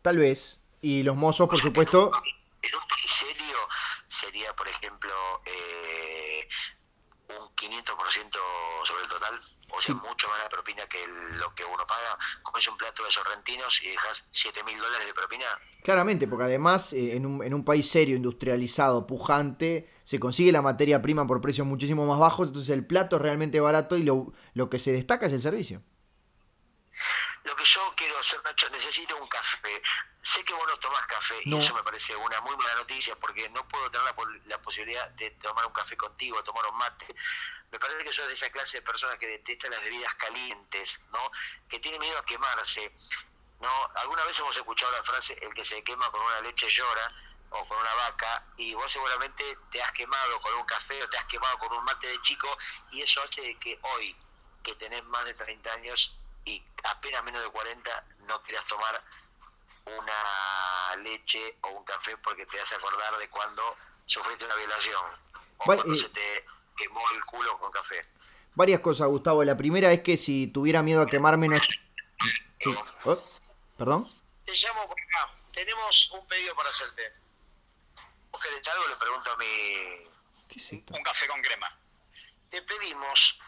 Tal 0.03 0.19
vez. 0.19 0.61
Y 0.81 1.03
los 1.03 1.17
mozos, 1.17 1.49
por 1.49 1.61
supuesto. 1.61 2.13
En 2.63 2.75
un, 2.75 2.89
país 2.89 2.94
serio 3.27 3.57
sería, 4.09 4.55
por 4.55 4.69
ejemplo, 4.69 5.13
eh, 5.47 6.49
un 7.29 7.49
500% 7.57 8.39
sobre 8.85 9.03
el 9.03 9.09
total, 9.09 9.41
o 9.71 9.81
sea, 9.81 9.95
mucho 9.95 10.29
más 10.29 10.39
la 10.43 10.49
propina 10.49 10.87
que 10.87 11.07
lo 11.07 11.55
que 11.55 11.65
uno 11.65 11.87
paga. 11.87 12.19
Comes 12.43 12.69
un 12.69 12.77
plato 12.77 13.05
de 13.05 13.11
sorrentinos 13.11 13.81
y 13.83 13.89
dejas 13.89 14.25
7 14.31 14.63
mil 14.65 14.79
dólares 14.79 15.07
de 15.07 15.15
propina. 15.15 15.47
Claramente, 15.83 16.27
porque 16.29 16.45
además 16.45 16.93
eh, 16.93 17.17
en, 17.17 17.27
un, 17.27 17.43
en 17.43 17.55
un 17.55 17.65
país 17.65 17.91
serio, 17.91 18.17
industrializado, 18.17 19.07
pujante, 19.07 19.91
se 20.05 20.21
consigue 20.21 20.53
la 20.53 20.63
materia 20.63 21.01
prima 21.01 21.27
por 21.27 21.41
precios 21.41 21.67
muchísimo 21.67 22.07
más 22.07 22.19
bajos, 22.19 22.49
entonces 22.49 22.75
el 22.75 22.87
plato 22.87 23.17
es 23.17 23.23
realmente 23.23 23.61
barato 23.61 23.97
y 23.97 24.03
lo, 24.03 24.33
lo 24.53 24.69
que 24.69 24.79
se 24.79 24.93
destaca 24.93 25.27
es 25.27 25.33
el 25.33 25.41
servicio. 25.41 25.83
Lo 27.45 27.57
que 27.57 27.65
yo 27.65 27.81
quiero 27.97 28.19
hacer, 28.19 28.41
Nacho, 28.45 28.69
necesito 28.71 29.17
un 29.17 29.29
café. 29.29 29.83
Sé 30.35 30.43
que 30.43 30.53
vos 30.53 30.67
no 30.67 30.77
tomás 30.79 31.07
café 31.07 31.37
y 31.45 31.57
eso 31.57 31.73
me 31.75 31.83
parece 31.85 32.17
una 32.17 32.41
muy 32.41 32.57
mala 32.57 32.75
noticia 32.75 33.15
porque 33.21 33.49
no 33.51 33.69
puedo 33.69 33.89
tener 33.89 34.05
la, 34.47 34.59
posibilidad 34.59 35.09
de 35.11 35.31
tomar 35.31 35.65
un 35.65 35.73
café 35.73 35.97
contigo, 35.97 36.43
tomar 36.43 36.67
un 36.67 36.77
mate. 36.77 37.07
Me 37.71 37.79
parece 37.79 38.03
que 38.03 38.13
sos 38.13 38.27
de 38.27 38.35
esa 38.35 38.51
clase 38.51 38.79
de 38.79 38.83
personas 38.83 39.17
que 39.19 39.29
detestan 39.29 39.71
las 39.71 39.81
bebidas 39.81 40.13
calientes, 40.17 40.99
¿no? 41.13 41.31
Que 41.69 41.79
tiene 41.79 42.01
miedo 42.01 42.19
a 42.19 42.25
quemarse. 42.25 42.93
¿no? 43.61 43.71
Alguna 43.95 44.25
vez 44.25 44.37
hemos 44.41 44.57
escuchado 44.57 44.91
la 44.91 45.05
frase, 45.05 45.39
el 45.41 45.55
que 45.55 45.63
se 45.63 45.85
quema 45.85 46.11
con 46.11 46.21
una 46.21 46.41
leche 46.41 46.69
llora, 46.69 47.13
o 47.51 47.69
con 47.69 47.79
una 47.79 47.95
vaca, 47.95 48.45
y 48.57 48.75
vos 48.75 48.91
seguramente 48.91 49.57
te 49.71 49.81
has 49.81 49.93
quemado 49.93 50.41
con 50.41 50.53
un 50.55 50.67
café 50.67 51.01
o 51.01 51.09
te 51.09 51.17
has 51.17 51.27
quemado 51.27 51.57
con 51.59 51.73
un 51.75 51.85
mate 51.85 52.09
de 52.09 52.21
chico, 52.23 52.59
y 52.91 53.03
eso 53.03 53.23
hace 53.23 53.57
que 53.61 53.79
hoy, 53.83 54.17
que 54.65 54.75
tenés 54.75 55.05
más 55.05 55.25
de 55.27 55.35
30 55.35 55.73
años 55.75 56.19
y 56.45 56.61
apenas 56.83 57.23
menos 57.23 57.41
de 57.41 57.51
40, 57.51 58.05
no 58.27 58.43
quieras 58.43 58.67
tomar 58.67 59.01
una 59.87 61.03
leche 61.03 61.59
o 61.63 61.69
un 61.71 61.85
café 61.85 62.17
porque 62.19 62.47
te 62.47 62.61
hace 62.61 62.75
acordar 62.75 63.17
de 63.19 63.29
cuando 63.29 63.77
sufriste 64.07 64.45
una 64.45 64.55
violación 64.55 65.05
o 65.59 65.65
cuando 65.65 65.97
se 65.97 66.09
te 66.09 66.45
quemó 66.77 67.01
el 67.15 67.25
culo 67.25 67.59
con 67.59 67.71
café. 67.71 68.01
Varias 68.55 68.81
cosas, 68.81 69.09
Gustavo. 69.09 69.43
La 69.45 69.57
primera 69.57 69.93
es 69.93 70.03
que 70.03 70.17
si 70.17 70.47
tuviera 70.47 70.83
miedo 70.83 71.03
a 71.03 71.07
quemarme 71.07 71.49
no... 71.49 71.59
Sí. 72.61 72.75
Oh, 73.05 73.23
¿Perdón? 73.77 74.11
Te 74.45 74.53
llamo 74.55 74.87
por 74.87 74.97
acá. 75.01 75.35
Tenemos 75.53 76.11
un 76.13 76.27
pedido 76.27 76.55
para 76.55 76.69
hacerte. 76.69 77.13
¿Vos 78.31 78.43
querés 78.43 78.67
algo? 78.69 78.89
Le 78.89 78.97
pregunto 78.97 79.31
a 79.33 79.37
mi... 79.37 79.47
¿Qué 80.49 80.59
es 80.59 80.73
esto? 80.73 80.95
Un 80.95 81.03
café 81.03 81.27
con 81.27 81.43
crema. 81.43 81.79
Te 82.51 82.63
pedimos 82.63 83.41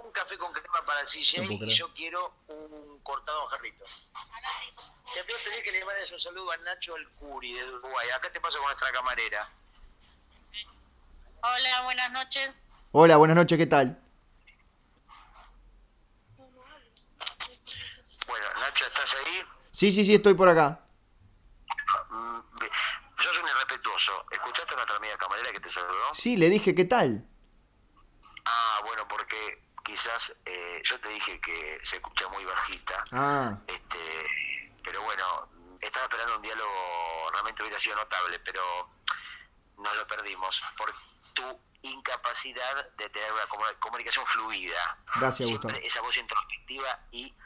un 0.00 0.10
café 0.12 0.38
con 0.38 0.52
crema 0.52 0.84
para 0.86 1.04
CJ 1.04 1.42
y 1.42 1.70
yo 1.74 1.92
quiero 1.94 2.34
un 2.48 3.00
cortado 3.02 3.42
en 3.42 3.48
jarrito. 3.48 3.84
Te 5.14 5.24
pido 5.24 5.38
pedir 5.44 5.62
que 5.62 5.72
le 5.72 5.84
mandes 5.84 6.10
un 6.10 6.18
saludo 6.18 6.50
a 6.50 6.56
Nacho 6.58 6.96
El 6.96 7.08
Curi 7.10 7.52
de 7.52 7.64
Uruguay. 7.64 8.08
Acá 8.10 8.32
te 8.32 8.40
paso 8.40 8.58
con 8.58 8.66
nuestra 8.68 8.90
camarera. 8.92 9.50
Hola, 11.42 11.82
buenas 11.82 12.10
noches. 12.12 12.60
Hola, 12.92 13.16
buenas 13.16 13.36
noches, 13.36 13.58
¿qué 13.58 13.66
tal? 13.66 13.98
Bueno, 18.26 18.46
Nacho, 18.60 18.86
¿estás 18.86 19.14
ahí? 19.14 19.42
Sí, 19.70 19.90
sí, 19.90 20.04
sí, 20.04 20.14
estoy 20.14 20.34
por 20.34 20.48
acá. 20.48 20.80
Mm, 22.08 22.40
yo 23.22 23.32
soy 23.32 23.42
un 23.42 23.48
irrespetuoso. 23.48 24.24
¿Escuchaste 24.30 24.72
a 24.72 24.76
nuestra 24.76 24.96
amiga 24.96 25.18
camarera 25.18 25.52
que 25.52 25.60
te 25.60 25.68
saludó? 25.68 26.14
Sí, 26.14 26.36
le 26.36 26.48
dije, 26.48 26.74
¿qué 26.74 26.84
tal? 26.84 27.26
Quizás 29.92 30.34
eh, 30.46 30.80
yo 30.84 30.98
te 31.00 31.08
dije 31.10 31.38
que 31.38 31.78
se 31.82 31.96
escucha 31.96 32.26
muy 32.28 32.42
bajita. 32.46 33.04
Ah. 33.12 33.58
Este, 33.66 34.78
pero 34.82 35.02
bueno, 35.02 35.50
estaba 35.82 36.06
esperando 36.06 36.36
un 36.36 36.40
diálogo, 36.40 37.30
realmente 37.30 37.60
hubiera 37.60 37.78
sido 37.78 37.96
notable, 37.96 38.38
pero 38.38 38.62
no 39.76 39.94
lo 39.94 40.06
perdimos 40.06 40.62
por 40.78 40.94
tu 41.34 41.60
incapacidad 41.82 42.90
de 42.96 43.10
tener 43.10 43.34
una 43.34 43.46
comunicación 43.80 44.24
fluida. 44.24 44.96
Gracias, 45.16 45.48
Siempre 45.48 45.86
esa 45.86 46.00
voz 46.00 46.16
introspectiva 46.16 46.98
y 47.10 47.36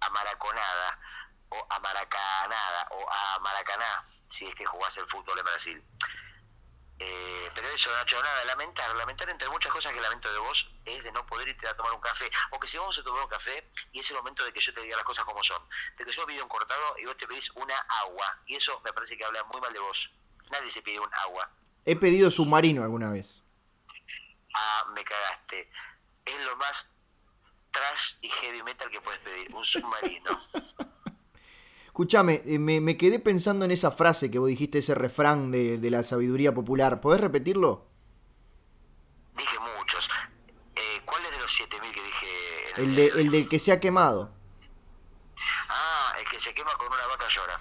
amaraconada, 0.00 1.00
o 1.48 1.66
amaracanada, 1.70 2.88
o 2.90 3.10
amaracaná, 3.36 4.06
si 4.28 4.46
es 4.46 4.54
que 4.54 4.66
jugás 4.66 4.94
el 4.98 5.06
fútbol 5.06 5.38
en 5.38 5.44
Brasil. 5.46 5.84
Eh, 6.98 7.50
pero 7.54 7.68
eso, 7.68 7.90
Nacho, 7.92 8.22
nada, 8.22 8.44
lamentar, 8.46 8.96
lamentar 8.96 9.28
entre 9.28 9.48
muchas 9.50 9.70
cosas 9.70 9.92
que 9.92 10.00
lamento 10.00 10.32
de 10.32 10.38
vos 10.38 10.70
es 10.84 11.04
de 11.04 11.12
no 11.12 11.26
poder 11.26 11.48
irte 11.48 11.68
a 11.68 11.76
tomar 11.76 11.92
un 11.92 12.00
café. 12.00 12.30
O 12.50 12.58
que 12.58 12.66
si 12.66 12.78
vamos 12.78 12.98
a 12.98 13.02
tomar 13.02 13.22
un 13.22 13.28
café 13.28 13.68
y 13.92 14.00
es 14.00 14.10
el 14.10 14.16
momento 14.16 14.44
de 14.44 14.52
que 14.52 14.60
yo 14.60 14.72
te 14.72 14.80
diga 14.80 14.96
las 14.96 15.04
cosas 15.04 15.24
como 15.24 15.42
son. 15.42 15.62
De 15.98 16.04
que 16.04 16.12
yo 16.12 16.26
pido 16.26 16.42
un 16.42 16.48
cortado 16.48 16.98
y 16.98 17.04
vos 17.04 17.16
te 17.16 17.26
pedís 17.26 17.50
una 17.50 17.76
agua. 18.04 18.38
Y 18.46 18.56
eso 18.56 18.80
me 18.84 18.92
parece 18.92 19.16
que 19.16 19.24
habla 19.24 19.44
muy 19.44 19.60
mal 19.60 19.72
de 19.72 19.78
vos. 19.78 20.10
Nadie 20.50 20.70
se 20.70 20.80
pide 20.82 20.98
un 21.00 21.12
agua. 21.14 21.50
He 21.84 21.96
pedido 21.96 22.30
submarino 22.30 22.82
alguna 22.82 23.10
vez. 23.10 23.42
Ah, 24.54 24.86
me 24.94 25.04
cagaste. 25.04 25.70
Es 26.24 26.44
lo 26.46 26.56
más 26.56 26.90
trash 27.70 28.14
y 28.22 28.28
heavy 28.28 28.62
metal 28.62 28.90
que 28.90 29.00
puedes 29.00 29.20
pedir, 29.20 29.54
un 29.54 29.64
submarino. 29.64 30.40
Escúchame, 31.96 32.42
eh, 32.44 32.58
me, 32.58 32.96
quedé 32.98 33.18
pensando 33.18 33.64
en 33.64 33.70
esa 33.70 33.90
frase 33.90 34.30
que 34.30 34.38
vos 34.38 34.50
dijiste, 34.50 34.80
ese 34.80 34.94
refrán 34.94 35.50
de, 35.50 35.78
la 35.90 36.02
sabiduría 36.02 36.52
popular. 36.52 37.00
¿Podés 37.00 37.22
repetirlo? 37.22 37.86
Dije 39.34 39.56
muchos. 39.78 40.06
Eh, 40.74 41.00
¿Cuál 41.06 41.24
es 41.24 41.30
de 41.30 41.38
los 41.38 41.56
7000 41.56 41.92
que 41.92 42.02
dije? 42.02 42.26
El, 42.76 42.96
de, 42.96 43.06
el 43.06 43.30
del 43.30 43.48
que 43.48 43.58
se 43.58 43.72
ha 43.72 43.80
quemado. 43.80 44.30
Ah, 45.70 46.12
el 46.20 46.28
que 46.28 46.38
se 46.38 46.52
quema 46.52 46.70
con 46.76 46.88
una 46.88 47.06
vaca 47.06 47.24
llora. 47.30 47.56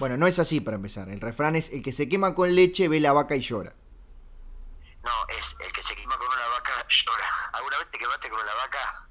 Bueno, 0.00 0.16
no 0.16 0.26
es 0.26 0.40
así 0.40 0.58
para 0.58 0.74
empezar. 0.74 1.08
El 1.08 1.20
refrán 1.20 1.54
es 1.54 1.70
el 1.70 1.80
que 1.80 1.92
se 1.92 2.08
quema 2.08 2.34
con 2.34 2.52
leche 2.52 2.88
ve 2.88 2.98
la 2.98 3.12
vaca 3.12 3.36
y 3.36 3.40
llora. 3.40 3.76
No, 5.04 5.12
es 5.38 5.54
el 5.64 5.70
que 5.70 5.82
se 5.84 5.94
quema 5.94 6.18
con 6.18 6.26
una 6.26 6.46
vaca 6.58 6.72
llora. 6.88 7.50
¿Alguna 7.52 7.78
vez 7.78 7.90
te 7.92 7.98
quemaste 7.98 8.30
con 8.30 8.40
una 8.40 8.54
vaca? 8.54 9.08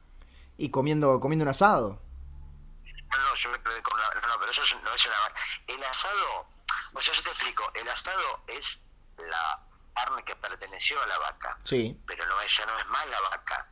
Y 0.57 0.69
comiendo, 0.69 1.17
comiendo 1.21 1.43
un 1.43 1.49
asado. 1.49 2.08
No, 3.11 3.17
no, 3.17 3.35
yo 3.35 3.49
me 3.49 3.61
quedé 3.61 3.81
con 3.81 3.99
una... 3.99 4.21
No, 4.21 4.27
no, 4.27 4.39
pero 4.39 4.51
eso 4.51 4.61
no 4.83 4.93
es 4.93 5.05
una 5.05 5.19
vaca. 5.19 5.41
El 5.67 5.83
asado, 5.83 6.47
o 6.93 7.01
sea, 7.01 7.13
yo 7.13 7.23
te 7.23 7.29
explico, 7.29 7.71
el 7.73 7.89
asado 7.89 8.43
es 8.47 8.87
la 9.17 9.65
carne 9.95 10.23
que 10.23 10.35
perteneció 10.35 11.01
a 11.01 11.07
la 11.07 11.17
vaca. 11.17 11.57
Sí. 11.63 11.99
Pero 12.05 12.25
no, 12.27 12.41
ella 12.41 12.65
no 12.65 12.79
es 12.79 12.87
más 12.87 13.07
la 13.07 13.21
vaca. 13.21 13.71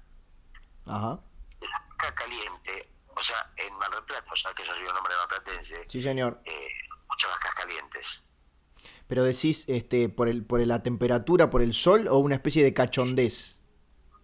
Ajá. 0.87 1.19
La 1.61 1.85
vaca 1.89 2.15
caliente, 2.15 2.91
o 3.15 3.23
sea, 3.23 3.51
en 3.57 3.73
Mar 3.77 3.91
del 3.91 4.03
Plata, 4.03 4.31
o 4.31 4.35
sea, 4.35 4.53
que 4.53 4.65
yo 4.65 4.73
soy 4.73 4.83
un 4.83 4.95
hombre 4.95 5.13
marplatense. 5.15 5.85
Sí, 5.87 6.01
señor. 6.01 6.41
Eh, 6.45 6.69
muchas 7.07 7.29
vacas 7.31 7.53
calientes. 7.55 8.23
Pero 9.07 9.23
decís, 9.23 9.65
este, 9.67 10.09
por 10.09 10.27
el, 10.27 10.45
por 10.45 10.65
la 10.65 10.83
temperatura, 10.83 11.49
por 11.49 11.61
el 11.61 11.73
sol 11.73 12.07
o 12.07 12.17
una 12.17 12.35
especie 12.35 12.63
de 12.63 12.73
cachondez. 12.73 13.61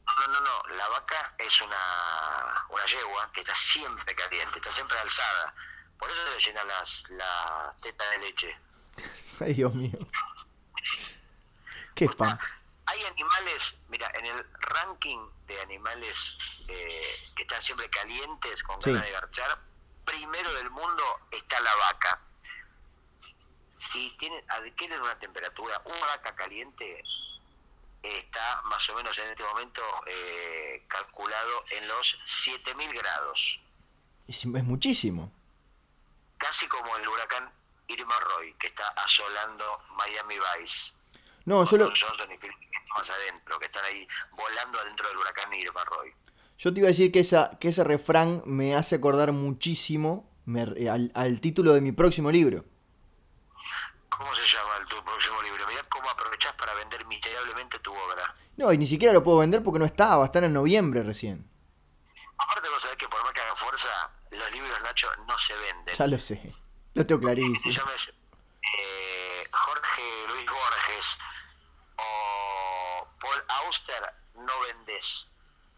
No, 0.05 0.27
no, 0.27 0.41
no, 0.41 0.75
la 0.75 0.87
vaca 0.89 1.35
es 1.37 1.61
una, 1.61 2.67
una 2.69 2.82
yegua 2.93 3.31
que 3.33 3.41
está 3.41 3.55
siempre 3.55 4.15
caliente, 4.15 4.57
está 4.57 4.71
siempre 4.71 4.97
alzada. 4.99 5.53
Por 5.97 6.09
eso 6.09 6.19
se 6.25 6.31
le 6.31 6.39
llenan 6.39 6.67
las, 6.67 7.09
la 7.11 7.75
tetas 7.81 8.09
de 8.11 8.17
leche. 8.19 8.57
Ay, 9.39 9.53
Dios 9.53 9.73
mío. 9.73 9.97
Qué 11.95 12.05
spam. 12.05 12.37
Hay 12.85 13.03
animales, 13.05 13.81
mira, 13.87 14.11
en 14.15 14.25
el 14.25 14.45
ranking 14.59 15.19
de 15.47 15.61
animales 15.61 16.37
eh, 16.67 17.31
que 17.35 17.43
están 17.43 17.61
siempre 17.61 17.89
calientes, 17.89 18.61
con 18.63 18.79
ganas 18.79 19.03
de 19.03 19.11
garchar, 19.11 19.59
primero 20.03 20.53
del 20.53 20.69
mundo 20.69 21.03
está 21.31 21.59
la 21.61 21.75
vaca. 21.75 22.21
Y 23.93 24.09
tienen, 24.17 24.43
adquieren 24.49 25.01
una 25.01 25.17
temperatura, 25.19 25.81
una 25.85 26.07
vaca 26.07 26.35
caliente 26.35 27.03
está 28.03 28.61
más 28.63 28.87
o 28.89 28.95
menos 28.95 29.17
en 29.17 29.29
este 29.29 29.43
momento 29.43 29.81
eh, 30.07 30.83
calculado 30.87 31.63
en 31.71 31.87
los 31.87 32.19
7000 32.25 32.93
grados. 32.93 33.59
Es, 34.27 34.45
es, 34.45 34.63
muchísimo. 34.63 35.31
Casi 36.37 36.67
como 36.67 36.95
el 36.97 37.07
huracán 37.07 37.49
Irma 37.87 38.19
Roy, 38.19 38.53
que 38.55 38.67
está 38.67 38.87
asolando 38.89 39.65
Miami 39.97 40.35
Vice. 40.35 40.91
No, 41.45 41.65
yo 41.65 41.77
lo... 41.77 41.85
Johnson 41.85 42.29
y 42.31 42.37
más 42.93 43.09
adentro, 43.09 43.59
que 43.59 43.65
están 43.65 43.83
ahí 43.85 44.07
volando 44.31 44.79
adentro 44.79 45.07
del 45.07 45.17
huracán 45.17 45.53
Irma 45.53 45.83
Roy. 45.85 46.13
Yo 46.57 46.73
te 46.73 46.79
iba 46.79 46.87
a 46.87 46.91
decir 46.91 47.11
que, 47.11 47.19
esa, 47.19 47.57
que 47.59 47.69
ese 47.69 47.83
refrán 47.83 48.43
me 48.45 48.75
hace 48.75 48.95
acordar 48.95 49.31
muchísimo 49.31 50.29
al, 50.47 51.11
al 51.15 51.41
título 51.41 51.73
de 51.73 51.81
mi 51.81 51.91
próximo 51.91 52.31
libro. 52.31 52.65
¿Cómo 54.17 54.35
se 54.35 54.45
llama 54.45 54.77
el, 54.79 54.87
tu 54.87 55.03
próximo 55.03 55.41
libro? 55.41 55.67
Mirá 55.67 55.83
cómo 55.89 56.09
aprovechás 56.09 56.53
para 56.53 56.73
vender 56.75 57.05
miserablemente 57.07 57.79
tu 57.79 57.91
obra. 57.93 58.33
No, 58.57 58.71
y 58.71 58.77
ni 58.77 58.85
siquiera 58.85 59.13
lo 59.13 59.23
puedo 59.23 59.39
vender 59.39 59.63
porque 59.63 59.79
no 59.79 59.85
está, 59.85 60.17
va 60.17 60.23
a 60.23 60.25
estar 60.27 60.43
en 60.43 60.53
noviembre 60.53 61.01
recién. 61.03 61.49
Aparte 62.37 62.69
vos 62.69 62.81
sabés 62.81 62.97
que 62.97 63.07
por 63.07 63.23
más 63.23 63.31
que 63.31 63.41
haga 63.41 63.55
fuerza, 63.55 64.11
los 64.31 64.51
libros, 64.51 64.81
Nacho, 64.83 65.07
no 65.27 65.37
se 65.39 65.55
venden. 65.55 65.95
Ya 65.95 66.07
lo 66.07 66.19
sé, 66.19 66.55
lo 66.93 67.05
tengo 67.05 67.21
clarísimo. 67.21 67.55
Si 67.59 67.71
llames 67.71 68.13
eh, 68.79 69.47
Jorge 69.51 70.27
Luis 70.29 70.45
Borges 70.45 71.17
o 71.97 73.07
Paul 73.19 73.43
Auster, 73.65 74.13
no 74.35 74.53
vendés. 74.67 75.29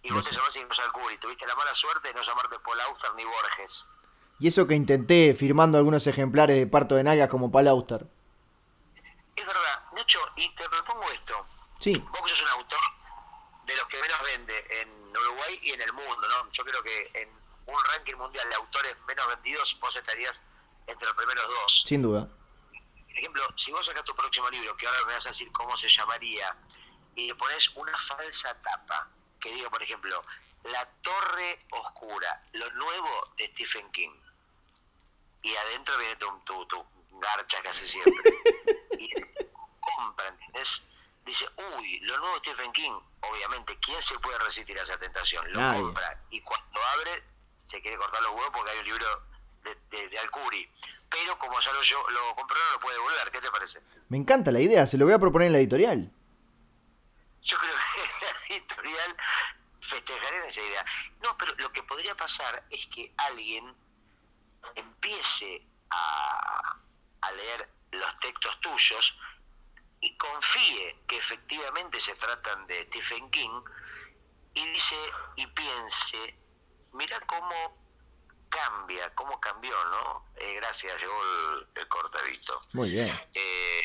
Y 0.04 0.12
vos 0.12 0.28
te 0.28 0.36
llamás 0.36 0.56
Ignacio 0.56 0.84
Alcuri, 0.84 1.18
tuviste 1.18 1.48
la 1.48 1.56
mala 1.56 1.74
suerte 1.74 2.10
de 2.10 2.14
no 2.14 2.22
llamarte 2.22 2.60
Paul 2.60 2.80
Auster 2.82 3.12
ni 3.16 3.24
Borges. 3.24 3.86
Y 4.40 4.48
eso 4.50 4.68
que 4.68 4.76
intenté 4.76 5.34
firmando 5.34 5.78
algunos 5.78 6.06
ejemplares 6.08 6.58
de 6.58 6.68
Parto 6.68 6.96
de 6.96 7.04
Nagas 7.04 7.30
como 7.30 7.52
Paul 7.52 7.70
Auster. 7.70 8.06
Es 9.36 9.46
verdad, 9.46 9.84
Nacho, 9.94 10.20
y 10.36 10.50
te 10.56 10.70
propongo 10.70 11.10
esto. 11.12 11.46
Sí. 11.80 11.98
Vos 11.98 12.22
que 12.22 12.32
sos 12.32 12.42
un 12.42 12.48
autor 12.48 12.80
de 13.66 13.76
los 13.76 13.88
que 13.88 14.02
menos 14.02 14.22
vende 14.22 14.66
en 14.82 15.18
Uruguay 15.18 15.60
y 15.62 15.72
en 15.72 15.82
el 15.82 15.94
mundo, 15.94 16.28
¿no? 16.28 16.52
Yo 16.52 16.64
creo 16.64 16.82
que 16.84 17.12
en 17.14 17.30
un 17.66 17.84
ranking 17.92 18.16
mundial 18.16 18.48
de 18.50 18.56
autores 18.56 18.96
menos 19.08 19.28
vendidos, 19.28 19.78
vos 19.80 19.96
estarías 19.96 20.42
entre 20.88 21.08
los 21.08 21.16
primeros 21.16 21.48
dos. 21.48 21.84
Sin 21.86 22.02
duda. 22.02 22.28
Por 23.08 23.18
ejemplo, 23.18 23.44
si 23.56 23.72
vos 23.72 23.86
sacas 23.86 24.04
tu 24.04 24.16
próximo 24.16 24.50
libro, 24.50 24.76
que 24.78 24.88
ahora 24.88 25.06
me 25.06 25.14
vas 25.14 25.26
a 25.26 25.30
decir 25.30 25.52
cómo 25.52 25.76
se 25.76 25.90
llamaría, 25.90 26.56
y 27.16 27.28
le 27.28 27.36
pones 27.36 27.70
una 27.76 27.98
falsa 27.98 28.62
tapa, 28.62 29.10
que 29.40 29.52
diga, 29.52 29.70
por 29.70 29.82
ejemplo, 29.82 30.22
La 30.64 30.86
Torre 31.02 31.66
Oscura, 31.72 32.44
lo 32.54 32.70
nuevo 32.72 33.34
de 33.38 33.48
Stephen 33.48 33.92
King. 33.92 34.14
Y 35.42 35.56
adentro 35.56 35.98
viene 35.98 36.16
tu, 36.18 36.40
tu, 36.46 36.66
tu 36.68 36.86
garcha 37.20 37.62
casi 37.62 37.88
siempre. 37.88 38.14
y 39.96 40.04
compra, 40.04 40.28
¿entendés? 40.28 40.84
Dice, 41.26 41.48
uy, 41.78 42.00
lo 42.02 42.18
nuevo 42.20 42.38
Stephen 42.38 42.72
King, 42.72 43.00
obviamente, 43.22 43.78
¿quién 43.80 44.00
se 44.02 44.18
puede 44.20 44.38
resistir 44.40 44.78
a 44.78 44.84
esa 44.84 44.98
tentación? 44.98 45.52
Lo 45.52 45.60
compra 45.74 46.24
y 46.30 46.40
cuando 46.42 46.80
abre 46.94 47.24
se 47.58 47.82
quiere 47.82 47.98
cortar 47.98 48.22
los 48.22 48.32
huevos 48.32 48.52
porque 48.54 48.72
hay 48.72 48.80
un 48.80 48.86
libro 48.86 49.28
de, 49.64 50.10
de, 50.10 50.20
Alcuri. 50.20 50.70
Pero 51.10 51.38
como 51.40 51.60
ya 51.60 51.72
lo, 51.72 51.82
yo, 51.82 52.06
lo 52.10 52.36
compró, 52.36 52.58
no 52.58 52.74
lo 52.74 52.80
puede 52.80 52.98
devolver. 52.98 53.32
¿Qué 53.32 53.42
te 53.42 53.50
parece? 53.50 53.82
Me 54.10 54.18
encanta 54.18 54.52
la 54.52 54.60
idea, 54.60 54.86
se 54.86 54.98
lo 54.98 55.06
voy 55.06 55.16
a 55.16 55.20
proponer 55.20 55.48
en 55.48 55.54
la 55.54 55.60
editorial. 55.60 56.12
Yo 57.42 57.58
creo 57.58 57.74
que 57.74 58.26
la 58.26 58.56
editorial 58.56 59.18
festejaría 59.82 60.46
esa 60.46 60.62
idea. 60.62 60.86
No, 61.24 61.36
pero 61.38 61.56
lo 61.56 61.72
que 61.72 61.82
podría 61.84 62.16
pasar 62.16 62.66
es 62.70 62.86
que 62.88 63.12
alguien 63.18 63.76
empiece 64.76 65.66
a, 65.90 66.78
a 67.22 67.32
leer 67.32 67.70
los 67.92 68.20
textos 68.20 68.60
tuyos 68.62 69.18
y 70.06 70.16
confíe 70.18 71.00
que 71.08 71.18
efectivamente 71.18 72.00
se 72.00 72.16
tratan 72.16 72.68
de 72.68 72.86
Stephen 72.86 73.30
King 73.32 73.62
y 74.54 74.64
dice 74.68 74.96
y 75.36 75.48
piense, 75.48 76.38
mira 76.94 77.20
cómo 77.22 77.76
cambia, 78.50 79.14
cómo 79.16 79.40
cambió, 79.40 79.74
¿no? 79.86 80.28
Eh, 80.36 80.54
gracias, 80.58 81.02
llegó 81.02 81.20
el, 81.74 81.88
cortadito. 81.88 82.62
Muy 82.74 82.92
bien. 82.92 83.20
Eh, 83.34 83.82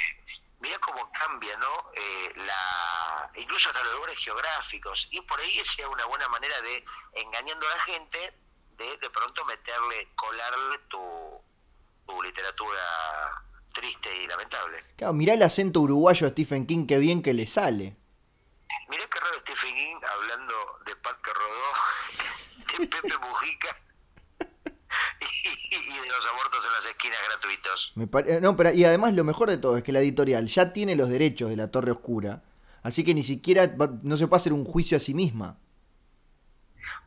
mira 0.61 0.79
cómo 0.79 1.11
cambia, 1.11 1.57
¿no? 1.57 1.91
Eh, 1.95 2.33
la, 2.37 3.31
incluso 3.37 3.71
hasta 3.71 3.83
los 3.83 3.95
lugares 3.95 4.19
geográficos. 4.19 5.09
Y 5.11 5.23
por 5.23 5.41
ahí 5.41 5.65
sea 5.65 5.89
una 5.89 6.05
buena 6.05 6.29
manera 6.29 6.61
de, 6.61 6.85
engañando 7.15 7.67
a 7.67 7.77
la 7.77 7.83
gente, 7.83 8.35
de 8.73 8.97
de 8.99 9.11
pronto 9.11 9.43
meterle, 9.47 10.13
colarle 10.17 10.79
tu, 10.91 11.43
tu 12.07 12.23
literatura 12.23 13.43
triste 13.73 14.09
y 14.23 14.27
lamentable. 14.27 14.85
Claro, 14.97 15.13
mirá 15.13 15.35
el 15.35 15.43
acento 15.43 15.81
uruguayo 15.81 16.27
de 16.27 16.33
Stephen 16.33 16.67
King, 16.67 16.87
qué 16.87 16.99
bien 16.99 17.23
que 17.23 17.33
le 17.35 17.47
sale. 17.47 17.97
Mirá 18.89 19.05
qué 19.07 19.21
raro 19.21 19.41
Stephen 19.41 19.77
King 19.77 19.97
hablando 20.13 20.55
de 20.87 20.97
Parque 20.97 21.31
Rodó, 21.33 22.79
de 22.79 22.87
Pepe 22.87 23.19
Mujica 23.19 23.77
y, 25.21 26.01
de 26.01 26.09
los 26.09 26.27
abortos 26.27 26.65
en 26.67 26.73
las 26.73 26.87
esquinas 26.87 27.19
gratuitos. 27.29 27.93
Me 27.95 28.09
eh, 28.27 28.41
no, 28.41 28.57
pero 28.57 28.73
y 28.73 28.85
además 28.85 29.15
lo 29.15 29.25
mejor 29.25 29.51
de 29.51 29.59
todo 29.59 29.77
es 29.77 29.85
que 29.85 29.93
la 29.93 30.01
editorial 30.01 30.47
ya 30.47 30.73
tiene 30.73 30.97
los 30.97 31.09
derechos 31.09 31.51
de 31.51 31.57
la 31.57 31.71
Torre 31.71 31.93
Oscura, 31.93 32.43
así 32.83 33.05
que 33.05 33.15
ni 33.15 33.23
siquiera 33.23 33.75
no 34.03 34.17
se 34.17 34.27
puede 34.27 34.41
hacer 34.41 34.53
un 34.53 34.65
juicio 34.65 34.97
a 34.97 35.01
sí 35.01 35.15
misma. 35.15 35.59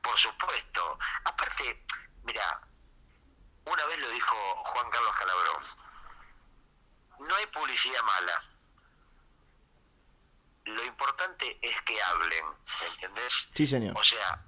Por 0.01 0.17
supuesto. 0.17 0.99
Aparte, 1.25 1.83
mira, 2.23 2.61
una 3.65 3.85
vez 3.85 3.99
lo 3.99 4.09
dijo 4.09 4.35
Juan 4.65 4.89
Carlos 4.91 5.11
Calabró, 5.17 5.59
no 7.27 7.35
hay 7.35 7.45
publicidad 7.47 8.01
mala. 8.03 8.43
Lo 10.65 10.85
importante 10.85 11.59
es 11.61 11.81
que 11.81 12.01
hablen, 12.01 12.45
¿entendés? 12.93 13.49
Sí, 13.53 13.67
señor. 13.67 13.97
O 13.97 14.03
sea, 14.03 14.45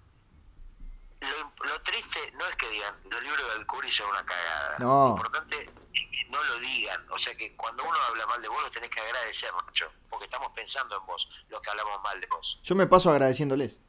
lo, 1.21 1.81
triste 1.81 2.31
no 2.33 2.45
es 2.47 2.55
que 2.55 2.69
digan, 2.69 2.95
los 3.09 3.21
libros 3.21 3.45
de 3.47 3.53
Alcuri 3.53 3.91
son 3.91 4.09
una 4.09 4.25
cagada. 4.25 4.77
No. 4.79 5.07
Lo 5.07 5.09
importante 5.11 5.69
es 5.93 6.01
que 6.09 6.25
no 6.29 6.43
lo 6.43 6.59
digan. 6.59 7.05
O 7.11 7.19
sea, 7.19 7.35
que 7.35 7.55
cuando 7.55 7.83
uno 7.83 7.97
habla 8.09 8.25
mal 8.27 8.41
de 8.41 8.47
vos, 8.47 8.61
lo 8.61 8.71
tenés 8.71 8.89
que 8.89 8.99
agradecer, 9.01 9.51
mucho. 9.65 9.91
Porque 10.09 10.25
estamos 10.25 10.51
pensando 10.53 10.97
en 10.97 11.05
vos, 11.05 11.27
los 11.49 11.61
que 11.61 11.69
hablamos 11.69 12.01
mal 12.01 12.19
de 12.19 12.27
vos. 12.27 12.59
Yo 12.63 12.75
me 12.75 12.87
paso 12.87 13.09
agradeciéndoles. 13.11 13.79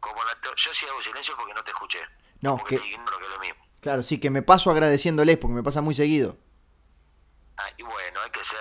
Como 0.00 0.22
la 0.24 0.36
yo 0.56 0.74
sí 0.74 0.86
hago 0.86 1.02
silencio 1.02 1.36
porque 1.36 1.54
no 1.54 1.62
te 1.62 1.70
escuché. 1.70 2.00
No, 2.40 2.56
porque 2.56 2.76
que... 2.76 2.82
Te 2.82 2.88
ignoro, 2.88 3.18
que 3.18 3.24
es 3.24 3.30
lo 3.30 3.38
mismo. 3.38 3.61
Claro, 3.82 4.04
sí, 4.04 4.20
que 4.20 4.30
me 4.30 4.42
paso 4.42 4.70
agradeciéndoles 4.70 5.38
porque 5.38 5.54
me 5.54 5.62
pasa 5.64 5.80
muy 5.82 5.92
seguido. 5.92 6.36
Ah, 7.56 7.68
y 7.76 7.82
bueno, 7.82 8.20
hay 8.24 8.30
que 8.30 8.44
ser, 8.44 8.58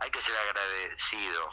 hay 0.00 0.10
que 0.10 0.20
ser 0.20 0.34
agradecido 0.36 1.48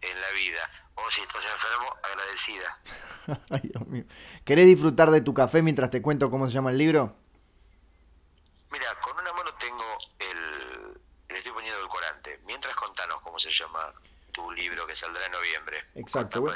en 0.00 0.18
la 0.18 0.30
vida. 0.30 0.70
O 0.94 1.10
si 1.10 1.20
estás 1.20 1.44
enfermo, 1.44 1.94
agradecida. 2.02 2.80
Ay, 3.50 3.68
Dios 3.70 3.86
mío. 3.86 4.04
¿Querés 4.44 4.66
disfrutar 4.66 5.10
de 5.10 5.20
tu 5.20 5.34
café 5.34 5.60
mientras 5.60 5.90
te 5.90 6.00
cuento 6.00 6.30
cómo 6.30 6.48
se 6.48 6.54
llama 6.54 6.70
el 6.70 6.78
libro? 6.78 7.14
Mira, 8.72 8.86
con 9.02 9.12
una 9.18 9.32
mano 9.34 9.50
tengo 9.60 9.84
el. 10.20 10.94
Le 11.28 11.36
estoy 11.36 11.52
poniendo 11.52 11.78
el 11.82 11.88
corante. 11.88 12.40
Mientras 12.46 12.74
contanos 12.76 13.20
cómo 13.20 13.38
se 13.38 13.50
llama 13.50 13.92
tu 14.32 14.50
libro 14.52 14.86
que 14.86 14.94
saldrá 14.94 15.26
en 15.26 15.32
noviembre. 15.32 15.82
Exacto. 15.96 16.46